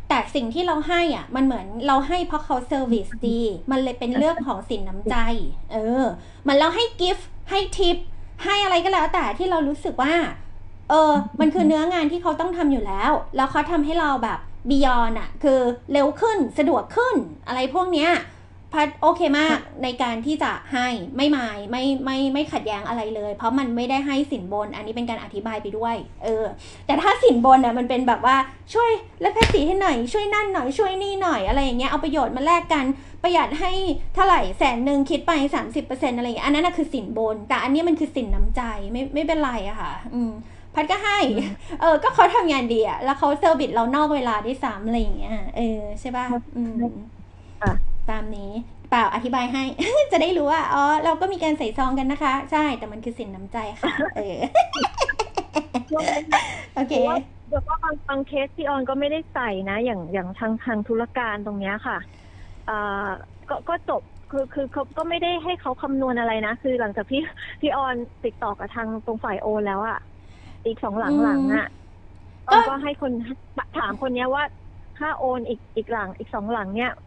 [0.10, 3.42] แต่สิ่งที่เราให้อะมันเหมือนเราให้เพราะเขาเซอร์วิสดี
[3.72, 5.16] มันเลยเป็นเรื่องของสินน้ำใจ
[5.74, 6.06] เออ
[6.48, 7.98] มันเราให้กิฟต์ให้ทิป
[8.44, 10.16] ให้อะไรก็แล้วแต่ที่เรารู้สึกว่า
[10.90, 14.40] เออ มันคือเนื้องานที่เขาต้องทำอยู่แล้ว แล้วเขาทำให้เราแบบ
[14.70, 15.60] บียอนอะ คือ
[15.94, 17.16] เร็วขึ้นสะดวกขึ้น
[17.48, 18.10] อะไรพวกเนี้ย
[18.74, 20.88] พัดโอเคมากในการที่จะให้
[21.18, 26.46] ไม่มายไม่ไม่ไม่ขัดแย้งอะไรเลย เพราะมันไม่ได้ให้สินบน อันนี้เป็นการอธิบายไปด้วย เออ
[26.86, 28.38] แต่ถ้าสินบนอะมันเป็นแบบว่า
[28.74, 28.90] ช่วย
[29.24, 32.86] ลดภาษีให้หน่อยช่วยนั่นหน่อยช่วยนี่หน่อยอะไรอย่างเงี้ยเอาประโยชน์มาแลกกัน
[33.24, 33.72] ประหยัดให้
[34.16, 35.32] เท่าไหร่แสนหนึ่งคิดไป
[35.76, 38.62] 30%อะไรอย่างเงี้ยอันนั้นน่ะคือสินบน แต่อันนี้มันคือสินน้ำใจ
[38.92, 40.32] ไม่ไม่เป็นไรอะค่ะ อืม
[40.76, 41.20] พัดก็ให้
[41.82, 46.26] เออ ก็เขาทำงานดีอะแล้วเขาเซอร์วิสเรานอกเวลาด้วยซ้ำอะไรอย่างเงี้ยเออใช่ป่ะ
[46.58, 46.74] อืม
[47.64, 47.72] อะ
[48.10, 48.52] ตามนี้
[48.90, 49.64] เปล่าอธิบายให้
[50.12, 54.38] จะได้รู้ว่า อ๋อ เราก็มีการใส่ซองกันนะคะ ใช่ แต่มันคือสินน้ำใจค่ะ เออ
[56.76, 56.94] โอเค
[57.48, 61.98] เดี๋ยวก็บางบางเคสพี่ออนก็ไม่ได้ใส่นะ อย่างอย่างทางทางธุรการตรงเนี้ยค่ะ
[62.70, 63.08] อ่า
[63.50, 67.22] ก็ก็จบคือคือเขาก็ไม่ได้ให้เขาคำนวณอะไรนะ คือหลังจากพี่
[67.62, 67.96] พี่ออน
[68.26, 70.00] ติดต่อกับทางตรงฝ่ายโอนแล้วอะ
[70.66, 71.68] อีกสองหลังหลังอะ
[72.50, 73.12] อก็อนก็ให้คน
[73.78, 74.44] ถามคนเนี้ยว่า
[74.98, 77.07] ถ้าโอนอีกอีกหลังอีกสองหลังเนี้ยถ้าเอ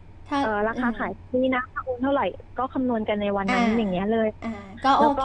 [0.67, 1.11] ราคาขาย
[1.43, 2.23] นี่นะถ้าโอนเท่าไหร่
[2.57, 4.47] ก็คำนวณกันในวันนั้นอ่าอย่างเงี้ยเลยอ่า
[4.83, 5.23] ก็โอเค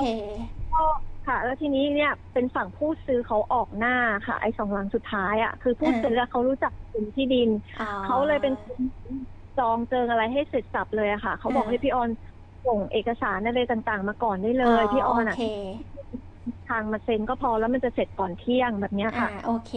[0.71, 0.79] ก็
[1.25, 3.91] ค่ะ แล้วทีนี้เนี่ยเป็นฝั่งผู้ซื้อเขาออกหน้า
[4.27, 8.83] ค่ะ ไอ้สองหลังสุดท้ายอะคือผู้อ่าซื้ออะเขารู้จักกลุ่มที่ดินอ๋อเขาเลยเป็นคน
[9.57, 12.11] จองเจิงอะไรให้เสร็จสับเลยอะค่ะเขาบอกอ่าให้พี่ออน
[12.65, 15.37] ส่งเอกสารอะไรต่างๆ มาก่อนได้เลยพี่ออนโออะเค
[16.67, 19.71] ทางมาเซ็นก็พอแล้วมันจะเสร็จก่อนเที่ยงแบบเนี้ยอ่าค่ะโอเค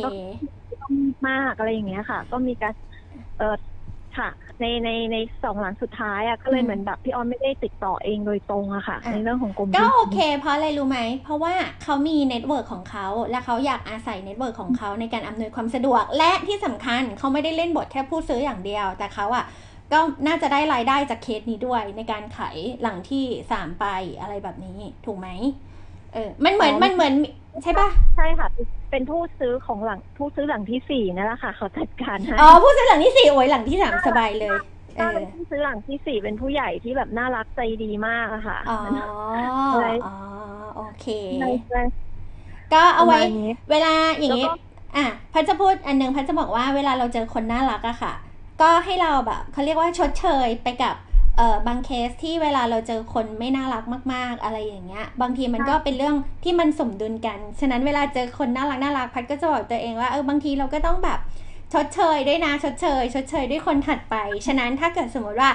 [0.82, 2.74] ต้องรีบมากอะไรอย่างเงี้ยค่ะ ก็มีการ
[3.36, 3.46] เออ
[4.20, 4.30] ค่ะ
[4.60, 19.46] ในในในสองหลังสุดท้ายอะก็เลยอืมเหมือนแบบพี่ออนไม่ได้ติดต่อเองโดยตรงอะค่ะอะในเรื่องของกรมที่ดินก็โอเค เพราะอะไรรู้ไหม เพราะว่าเขามี network ของเขาและเขาอยากอาศัย network ของเขาในการอำนวยความสะดวก และที่สำคัญเขาไม่ได้เล่นบทแค่ผู้ซื้ออย่างเดียว แต่เขาอะ
[19.94, 23.86] ก็น่าจะได้รายได้จากเคสนี้ด้วยในการขายหลังที่สามไป
[24.22, 25.28] อะไรแบบนี้ถูกไหม
[26.14, 27.14] เออมันเหมือนอ๋อมันเหมือน
[27.64, 28.48] ใช่ปะใช่ค่ะ
[28.92, 34.56] เป็นผู้ซื้อของหลังผู้ซื้อหลังที่สี่นั่นแหละค่ะ เขาจัดการให้อ๋อผู้ซื้อหลังที่สี่โอ้ยหลังที่สามสบายเลย
[34.98, 38.78] เอเออที่ซื้อหลังที่สี่เป็นผู้ใหญ่ที่แบบน่ารักใจดีมากอะค่ะอ๋อ
[39.72, 40.14] อะไรอ๋อ
[40.76, 41.06] โอเค
[41.40, 41.82] ใช่ใช่
[42.74, 44.54] ก็เอาไว้ประมาณนี้เวลาอย่างนี้แล้วก็
[44.96, 48.14] อะพันจะพูดอันหนึงพันจะบอกว่าเวลาเราเจอคนน่ารักอะค่ะ
[48.62, 50.96] ก็ให้เราแบบเขาเรียกว่าชดเชยไปกับ
[51.36, 53.84] เอ่อบางเคสที่เวลาเราเจอคนไม่น่ารัก
[54.14, 61.20] มาก ๆ อะไรอย่างเงี้ย บางทีมันก็เป็นเรื่องที่มันสมดุลกัน ฉะนั้นเวลาเจอคนน่ารักน่ารักพัดก็จะบอกตัวเองว่าเออบางทีเราก็ต้องแบบ
[61.74, 64.16] ชดเชยด้วยนะชดเชยชดเชยด้วยคนถัดไป
[64.48, 65.50] ฉะนั้นถ้าเกิดสมมติว่า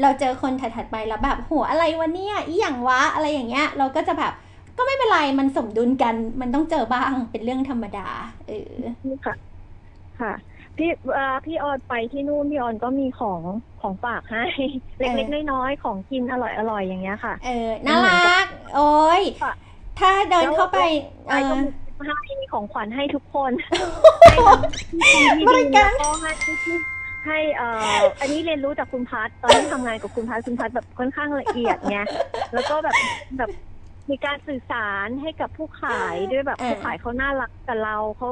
[0.00, 4.32] เราเจอคนถัดๆไปแล้วแบบหัวอะไรวะเนี่ยอีหยังวะอะไรอย่างเงี้ย เราก็จะแบบ
[4.76, 8.00] ก็ไม่เป็นไรมันสมดุลกัน มันต้องเจอบ้างเป็นเรื่องธรรมดา
[8.44, 8.54] เออ
[9.24, 9.34] ค่ะ
[10.18, 10.30] ค่ะ
[10.78, 13.40] พี่เอ่อพี่ออนไปที่นู่นพี่ออนก็มีของ
[13.80, 14.44] ของฝากให้
[14.98, 19.54] เล็กๆน้อยๆของกินอร่อยๆอย่างเงี้ยค่ะ เออน่ารักโอ้ยค่ะ
[20.00, 20.78] ถ้าเดินเข้าไป
[21.28, 21.68] เอไปก็อมี
[22.26, 23.52] ให้มีของขวัญให้ทุกคน
[24.20, 24.36] ให้
[25.14, 26.76] ทั้งที่บริดีการแล้วก็ให้ที่
[27.26, 31.98] ให้เอ่ออันนี้เรียนรู้จากคุณพัทตอนที่ทำงานกับคุณพัทคุณพัทแบบค่อนข้างละเอียดไง
[32.54, 32.96] แล้วก็แบบ
[33.38, 33.50] แบบ
[34.10, 38.28] มีการสื่อสารให้กับผู้ขายด้วยแบบเออผู้ขายเขาน่ารักกับเราเขา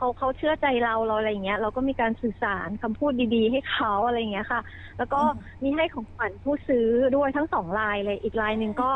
[0.00, 4.60] เขาเขาเชื่อใจเราเราอะไรอย่างเงี้ย เราก็มีการสื่อสารคำพูดดีๆ ให้เขาอะไรอย่างเงี้ยค่ะ
[4.98, 5.20] แล้วก็
[5.62, 6.86] มีให้ของขวัญผู้ซื้อ
[7.16, 8.90] ด้วยทั้งสองลายเลยอีกลายหนึ่งก็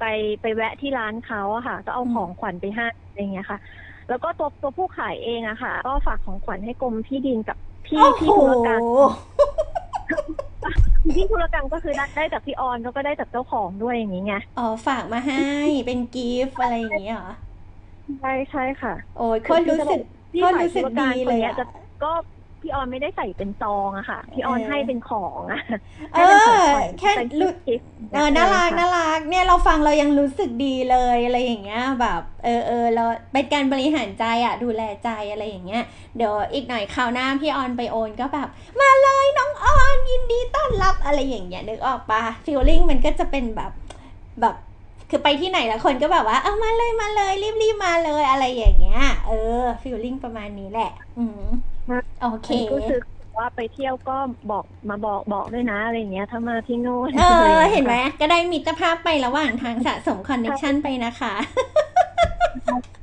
[0.00, 0.04] ไป
[0.42, 3.58] ไปแวะที่ร้านเขาอะค่ะ ก็เอาของขวัญไปให้อะไรอย่างเงี้ยค่ะ
[4.08, 7.56] แล้วก็ตัวตัวผู้ขายเองอะค่ะ ก็ฝากของขวัญให้กรมที่ดินกับ
[7.86, 8.80] พี่โอ้พี่โหธุรการ
[11.14, 15.46] พี่ธุรการก็คือได้ได้จากพี่ออนแล้วก็ได้จากเจ้าของด้วยอย่างนี้ไง อ๋อ ฝากมาให้
[15.86, 17.32] เป็นกิฟต์อะไรอย่างเงี้ยเหรอ
[18.18, 19.98] ใช่ใช่ค่ะ โอ้ยโคนรู้สึก
[20.32, 21.64] พี่โคนฝ่ายรู้สึธุกรการดีคนเลยเนี้ยอะจะ
[22.04, 22.12] ก็
[22.64, 25.62] พี่ออนไม่ได้ใส่เป็นซองอะค่ะ พี่ออนเออให้เป็นของอะ
[26.12, 35.82] เอให้เป็นของอขวัญแค่เป็นรู้กิฟต์เออน่ารักค่ะน่ารัก เนี่ยเราฟังเรายังรู้สึกดีเลยอะไรอย่างเงี้ย แบบ เออเออเราเป็นการบริหารใจอะดูแลใจอะไรอย่างเงี้ย
[36.16, 38.48] เดี๋ยวอีกหน่อยคราวหน้าพี่ออนไปโอนก็แบบ
[38.80, 43.72] มาเลยน้องออนยินดีต้อนรับอะไรอย่างเงี้ยนึกออกปะ feeling มันก็จะเป็นแบบ
[44.40, 44.56] แบบ
[45.10, 51.42] คือไปที่ไหนแล้วคนก็แบบว่า เอามาเลยมาเลยรีบรีบมาเลยอะไรอย่างเงี้ย เออ feeling ประมาณนี้แหละ อืม
[52.22, 53.00] โอเคก็คือ
[53.38, 54.16] ว่าไปเที่ยวก็
[54.50, 61.34] บอกมาบอกบอกด้วยนะอะไรอย่างเงี้ย ถ้ามาที่นู่นเอออะไรอย่างเงี้ยเห็นไหมก็ได้มิตรภาพไประหว่างทางสะสม connection ไปนะคะ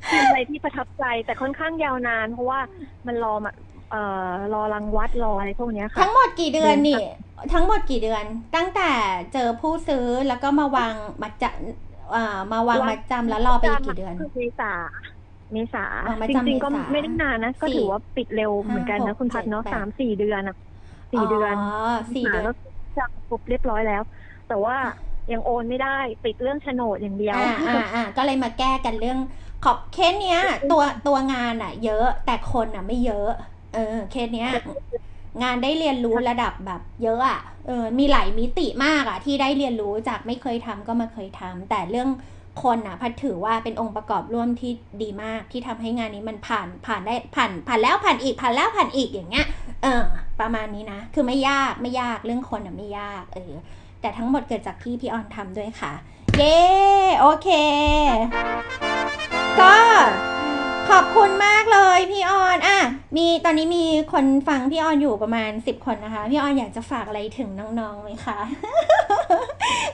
[0.08, 2.60] เป็นอะไรที่ประทับใจแต่ค่อนข้างยาวนาน เพราะว่า
[3.06, 3.52] มันรอมา
[3.90, 7.02] เอ่อรอรังวัดรออะไรพวกเนี้ยค่ะทั้งหมดกี่เดือนนี่
[7.54, 8.24] ทั้งหมดกี่เดือน
[8.56, 8.90] ตั้งแต่
[9.32, 12.18] เจอผู้ซื้อแล้วก็มาวางมัดจำ อ่า
[12.52, 14.66] มาวางมัดจำแล้วรอไปอีกกี่เดือนคือเมษา
[15.52, 20.54] เมษาอ๋อมาจจำริงๆก็เมษาไม่ได้นานนะก็สี่ถือว่าปิดเร็วเหมือนกันห้านะคุณพัดเนาะหกเจ็ดแปดสามสี่เดือนอะ
[21.12, 21.60] สี่เดือนอ๋อ
[22.14, 22.54] สี่เดือนแล้ว
[22.96, 24.02] จะครบเรียบร้อยแล้ว
[24.46, 24.76] แต่ว่า
[25.30, 25.88] ยังโอนไม่ได้
[26.22, 29.18] ปิดเรื่องโฉนดอย่างเดียวอ่าอ่าอ่าก็เลยมาแก้กันเรื่อง
[29.60, 33.24] ขอบเคสเนี้ย ตัวตัวงานอะ เยอะแต่คนอะไม่เยอะ
[33.70, 33.78] เออ
[34.08, 34.48] เคสเนี้ย
[35.42, 37.36] งานได้เรียนรู้ระดับแบบเยอะอะ
[37.68, 42.08] เออมีหลายมิติมากอะที่ได้เรียนรู้จากไม่เคยทำก็มาเคยทำแต่เรื่อง
[42.62, 44.72] คนอะพัดถือว่าเป็นองค์ประกอบร่วมที่
[45.02, 49.46] ดีมากที่ทำให้งานนี้มันผ่านผ่านได้ผ่านผ่านแล้วผ่านอีกผ่านแล้วผ่านอีกอย่างเงี้ย
[49.82, 50.04] เออ
[50.40, 53.54] ประมาณนี้นะ คือไม่ยากไม่ยากเรื่องคนอะไม่ยากเออ
[54.00, 55.92] แต่ทั้งหมดเกิดจากที่พี่ออนทำด้วยค่ะ
[56.38, 56.58] เย้
[57.20, 57.48] โอเค
[59.60, 59.74] ก็
[60.90, 62.80] ขอบคุณมากเลยพี่ออนอะ
[63.16, 67.48] มีตอนนี้มีคนฟังพี่ออนอยู่ประมาณสิบคนนะคะ พี่ออนอยากจะฝากอะไรถึง
[67.80, 68.38] น้องๆไหมคะ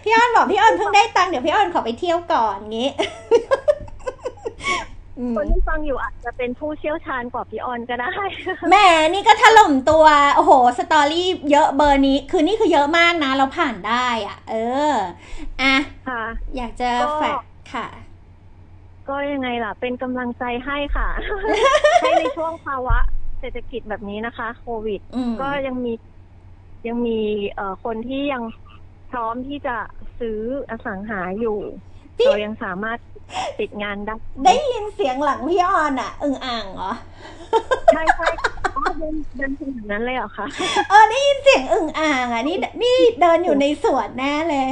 [0.03, 2.91] พี่ออนบอกพี่ออนเพิ่งได้ตังค์เดี๋ยวพี่ออนขอไปเที่ยวก่อนงี้
[5.19, 8.13] อืมคนที่ฟังอยู่อาจจะเป็นผู้เชี่ยวชาญกว่าพี่ออนก็ได้
[8.71, 8.77] แหม
[9.15, 10.05] นี่ก็ถล่มตัว
[10.37, 14.55] โอ้โห สตอรี่เยอะเบอร์นี้ คือนี่คือเยอะมากนะ เราผ่านได้อะ เอ
[14.91, 14.93] อ
[15.63, 15.77] อะ
[16.09, 16.23] ค่ะ
[16.57, 17.39] อยากจะก็แฟก
[17.75, 17.87] ค่ะ
[19.09, 21.09] ก็ยังไงล่ะ เป็นกำลังใจให้ค่ะ
[22.03, 22.99] ให้ในช่วงภาวะ
[23.41, 25.93] เศรษฐกิจแบบนี้นะคะ โควิด อืม ก็ยังมี
[26.87, 27.21] ยังมี
[27.55, 28.43] เอ่อคนที่ยัง
[29.11, 29.77] พร้อมที่จะ
[30.19, 30.39] ซื้อ
[30.71, 31.59] อสังหาอยู่
[32.17, 32.99] พี่ เรายังสามารถ
[33.59, 34.15] ติดงานได้
[34.45, 36.93] ได้ยินเสียงหลังพี่ออนอะอึ่งอ่างเหรอ
[37.95, 38.29] ใช่ใช่
[38.77, 40.47] อ๋อเดินเดินถึงอย่างนั้นเลยเหรอคะ
[40.89, 44.69] เออได้ยินเสียงอึ่งอ่างอะนี่นี่เดินอยู่ในสวนแน่เลย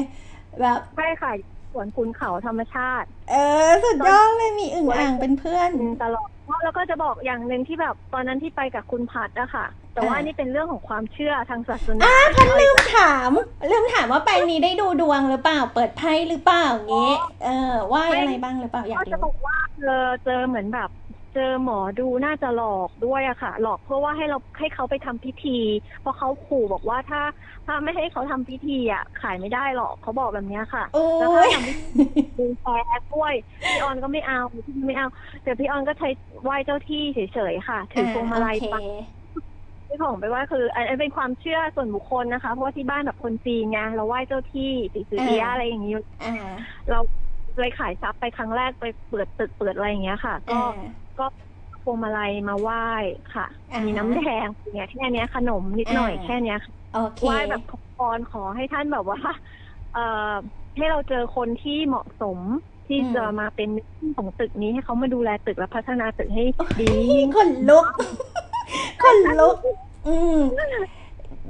[0.60, 1.32] แบบ ใช่ค่ะ
[1.72, 3.34] สวนคุณเขาธรรมชาติ เอ
[3.68, 5.70] อ สุดยอดเลยมีอึ่งอ่างเป็นเพื่อน
[6.02, 6.28] ตลอด
[6.64, 12.04] แล้วก็จะบอกอย่างหนึ่งที่แบบตอนนั้นที่ไปกับคุณพัดอะค่ะ แต่ว่าอ่านี่เป็นเรื่องของความเชื่อทางศาสนา
[12.36, 13.30] พันลืมถาม
[13.70, 20.88] ลืมถามว่าไปนี้ได้ดูดวงหรือเปล่า เปิดไพ่หรือเปล่าอย่างงี้ เออไหว่าอะไรบ้างหรือเปล่าอยากก็จะบรู้อกว่าเจอเจอเหมือนแบบ
[21.34, 25.50] เจอหมอดูน่าจะหลอกด้วยอะค่ะ หลอกเพื่อว่าให้เราให้เขาไปทำพิธี
[26.00, 27.20] เพราะเขาขู่บอกว่าถ้า
[27.66, 31.84] ถ้าไม่ให้เขาทำพิธีอะขายไม่ได้หรอกเขาบอกแบบเนี้ยค่ะ โอ้แล้วถ้าย ทำพิธี
[32.38, 32.74] ดูแพ้
[33.10, 33.34] ด้วย
[33.70, 35.06] พี่ออนก็ไม่เอาพี่ไม่เอา
[35.42, 36.08] แต่พี่ออนก็ใช้
[36.42, 37.18] ไหว้เจ้าที่เฉ
[37.52, 38.76] ยๆค่ะ ถือพวงมาลัยโอเคไป
[39.88, 45.92] ซื้อของไปไหว้คืออันอันเป็นความเชื่อส่วนบุคคลนะคะ เพราะว่าที่บ้านแบบคนจีนไงเราไหว้เจ้าที่สีสือเอียะอะไรอย่างนี้
[46.22, 46.30] อ่า
[46.90, 46.98] เรา
[47.60, 51.26] เลยขายทรัพย์ไปครั้งแรกไปเปิดตึกเปิดอะไรอย่างเงี้ยค่ะ ก็อ่า ก็
[51.82, 52.86] พวงมาลัยมาไหว้
[53.34, 53.46] ค่ะ
[53.86, 59.20] มีน้ำแดงเนี่ยแค่เนี้ยขนมนิดหน่อยอ่า แค่เนี้ยค่ะโอเค ไหว้แบบขอพรขอให้ท่านแบบว่า
[59.94, 60.32] เอ่อ
[60.76, 62.38] ให้เราเจอคนที่เหมาะสม
[62.86, 63.68] ที่อืม จะมาเป็น
[64.16, 66.44] ของตึกนี้ให้เขามาดูแลตึกและพัฒนาตึกให้
[66.80, 67.86] ดียิ่งคนลุก
[69.02, 69.56] คนลุก
[70.06, 70.40] อืม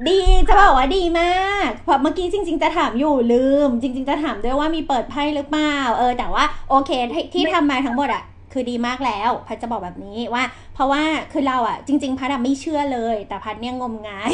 [0.09, 8.23] ดีจะบอกว่าดีมากเพราะเมื่อกี้จริง ๆ จะถามอยู่ลืม จริง ๆ จะถามด้วยว่ามีเปิดไพ่หรือเปล่า เออ แต่ว่าโอเคที่ที่ทำมาทั้งหมดอะ
[8.53, 11.03] คือดีมากแล้วพัดจะบอกแบบนี้ว่า เพราะว่า
[11.33, 14.33] คือเราอะจริง ๆ พัดไม่เชื่อเลย แต่พัดเนี่ยงมงาย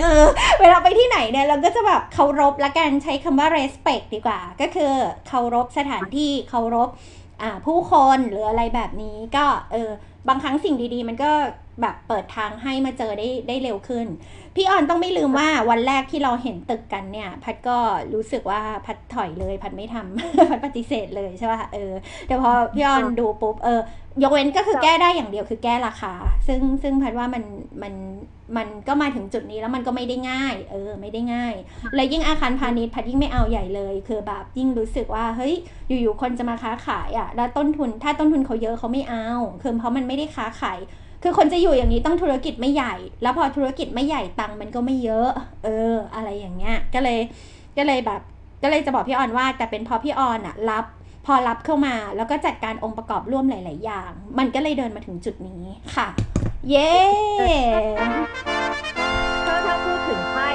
[0.00, 0.24] เออ
[0.60, 4.92] เวลาไปที่ไหนเนี่ยเราก็จะแบบเคารพละกันใช้คำว่า respect ดีกว่า ก็คือ
[5.28, 6.88] เคารพสถานที่เคารพ
[7.66, 9.90] ผู้คนหรืออะไรแบบนี้ก็เออ
[10.28, 11.30] บางครั้งสิ่งดีๆ มันก็
[11.80, 14.06] แบบเปิดทางให้มาเจอได้ได้เร็วขึ้น
[14.56, 17.78] พี่ออนต้องไม่ลืมว่าวันแรกที่เราเห็นตึกกันเนี่ย พัดก็
[18.14, 21.92] รู้สึกว่าพัดถอยเลย พัดไม่ทำพัดปฏิเสธเลยใช่ป่ะเออ
[22.26, 23.80] แต่พอพี่ออนดูปุ๊บเออ
[24.22, 26.14] ยกเว้นก็คือแก้ได้อย่างเดียวคือแก้ราคา
[26.46, 27.44] ซึ่งซึ่งพัดว่ามัน
[27.82, 27.94] มัน
[28.56, 31.54] มันก็มาถึงจุดนี้แล้วมันก็ไม่ได้ง่าย เออ ไม่ได้ง่าย
[31.94, 35.54] และยิ่งอาคารพาณิชย์พัดยิ่งไม่เอาใหญ่เลย คือแบบยิ่งรู้สึกว่าเฮ้ย
[35.88, 39.28] อยู่ๆคนจะมาค้าขายอะ่ะแล้วต้นทุนถ้าต้นทุนเขาเยอะเขาไม่เอา
[39.62, 40.78] คือเพราะมันไม่ได้ค้าขาย
[41.26, 45.28] คือคนจะอยู่อย่างนี้ต้องธุรกิจไม่ใหญ่ แล้วพอธุรกิจไม่ใหญ่ตังค์มันก็ไม่เยอะ
[45.64, 47.18] เออ อะไรอย่างเงี้ย ก็เลย
[47.76, 48.20] ก็เลยแบบ
[48.62, 50.84] ก็เลยจะบอกพี่ออนว่า แต่เป็นเพราะพี่ออนอะรับ
[51.26, 55.62] พอรับเข้ามาแล้วก็จัดการองค์ประกอบร่วมหลาย ๆ อย่าง มันก็เลยเดินมาถึงจุดนี้
[55.94, 56.08] ค่ะ
[56.70, 56.92] เย้
[59.46, 60.48] ถ้าถ้าพูดถึงไพ่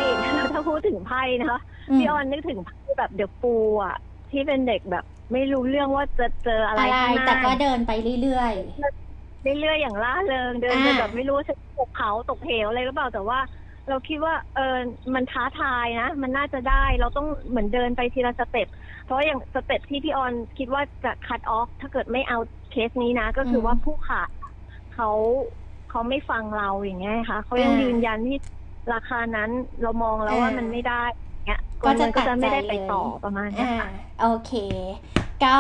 [0.53, 1.59] ถ้าพูดถึงไพ่นะคะ
[1.89, 3.95] อืมพี่ออนนึกถึงไพ่แบบ The Fool อะ
[4.31, 7.91] ที่เป็นเด็กแบบไม่รู้เรื่องว่าจะเจออะไรอะไรข้างหน้าแต่ก็เดินไป
[8.21, 8.53] เรื่อย
[9.41, 13.39] เรื่อยๆอย่างร่าเริงเดินไปอ่า แบบไม่รู้จะตกเขาตกเหวอะไรหรือเปล่าแต่ว่า
[13.89, 14.77] เราคิดว่าเออ
[15.15, 18.67] มันท้าทายนะ มันน่าจะได้เราต้องเหมือนเดินไปทีละ step
[19.05, 22.37] เพราะอย่าง step ที่พี่ออนคิดว่าจะ cut off ถ้าเกิดไม่เอา
[22.71, 24.29] เคสนี้นะ ก็คือว่าผู้ขาย
[24.93, 25.09] เขา
[25.89, 28.37] เขาไม่ฟังเราอย่างเงี้ยค่ะเขายังยืนยันที่
[28.93, 29.49] ราคานั้น
[29.81, 33.89] เรามองแล้วว่ามันไม่ได้อย่างเงี้ยก็จะมันก็จะไม่ได้ตัดใจไปต่อเลยประมาณๆเนี้ยอ่าค่ะ
[34.21, 34.51] โอเค
[35.45, 35.57] ก็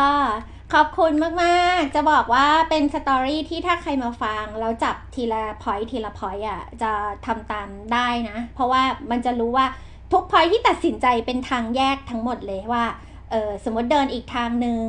[0.73, 1.11] ขอบคุณ
[1.43, 6.91] มากๆ จะบอกว่าเป็นสตอรี่ที่ถ้าใครมาฟัง แล้วจับทีละพอยทีละพอยอะจะ
[7.25, 9.65] ทำตามได้นะ เพราะว่ามันจะรู้ว่า
[10.11, 12.85] ทุกพอยที่ตัดสินใจเป็นทางแยกทั้งหมดเลยว่า
[13.31, 14.81] เออสมมติเดินอีกทางหนึ่ง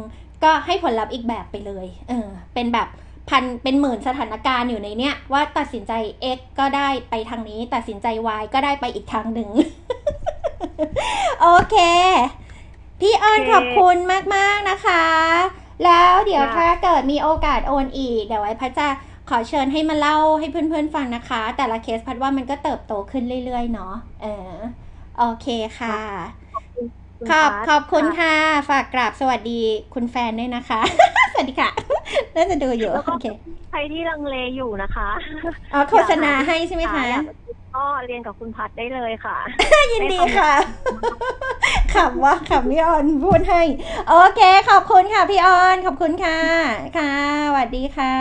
[0.45, 2.89] ก็ให้ผลลัพธ์อีกแบบไปเลยเออเป็นแบบ
[3.29, 5.93] พันเป็นหมื่นสถานการณ์อยู่ในเนี้ยว่าตัดสินใจ
[6.37, 8.07] X ก็ได้ไปทางนี้ ตัดสินใจ
[8.41, 9.51] Y ก็ได้ไปอีกทางหนึ่ง
[11.41, 11.77] โอเค
[13.01, 13.97] พี่ออนโอเคขอบคุณ
[14.35, 15.05] มากๆนะคะ
[15.85, 18.89] แล้วเดี๋ยวค่ะถ้าเกิดมีโอกาสโอนอีก เดี๋ยวไว้พัดจะ
[19.29, 24.55] ขอเชิญให้มาเล่าให้เพื่อนๆฟังนะคะ แต่ละเคสพัดว่ามันก็เติบโตขึ้นเรื่อยๆเนาะเออ
[25.19, 25.47] โอเค
[25.79, 25.99] ค่ะ
[27.31, 28.35] ขอบขอบคุณค่ะ
[28.71, 29.61] ฝากกราบสวัสดี
[29.95, 30.81] คุณแฟนด้วยนะคะ
[31.33, 31.71] สวัสดีค่ะ
[32.35, 33.27] น่าจะดูอยู่แล้วก็โอเค
[33.71, 35.09] ใครที่ลังเลอยู่นะคะ
[35.73, 37.25] อ๋อโฆษณาให้ใช่ไหมคะอยาก
[37.77, 39.37] ก็เรียนกับคุณพัดได้เลยค่ะ
[39.93, 40.53] ยินดีค่ะ
[41.95, 43.63] ขำว่าขำพี่ออนพูดให้
[44.09, 46.39] โอเค ขอบคุณค่ะพี่ออน ขอบคุณค่ะ
[46.99, 47.13] ค่ะ
[47.49, 48.15] สวัสดีค่ะ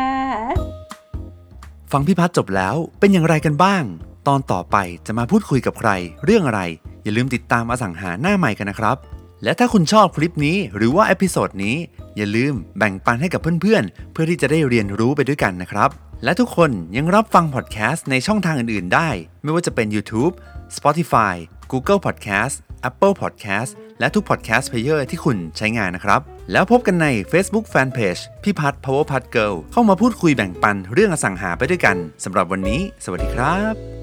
[1.92, 3.84] ฟังพี่พัฒน์จบแล้วเป็นอย่างไรกันบ้าง
[4.28, 4.78] ตอนต่อไป
[5.08, 5.90] จะมาพูดคุยกับใคร
[6.26, 6.62] เรื่องอะไร
[7.10, 8.98] อย่าลืมติดตามอสังหาหน้าไมค์กันนะครับ
[9.44, 11.76] และถ้าคุณชอบคลิปนี้หรือว่า episode นี้
[12.18, 15.90] อย่าลืมแบ่งปันให้กับเพื่อนๆ เพื่อที่จะได้เรียนรู้ไปด้วยกันนะครับ
[16.24, 19.10] และทุกคนยังรับฟังพอดแคสต์ในช่องทางอื่นๆ ได้
[19.44, 20.34] ไม่ว่าจะเป็น YouTube
[20.78, 21.36] Spotify
[21.72, 22.56] Google Podcast
[22.90, 26.22] Apple Podcast และทุก Podcast Player ที่คุณใช้งานนะครับ
[26.52, 33.99] แล้วพบกันใน Facebook Fanpage พี่พัฒน์ Power พัฒ Girl เข้ามาพูดคุยแบ่งปันเรื่องอสังหาไปด้วยกันสำหรับวันนี้ สวัสดีครับ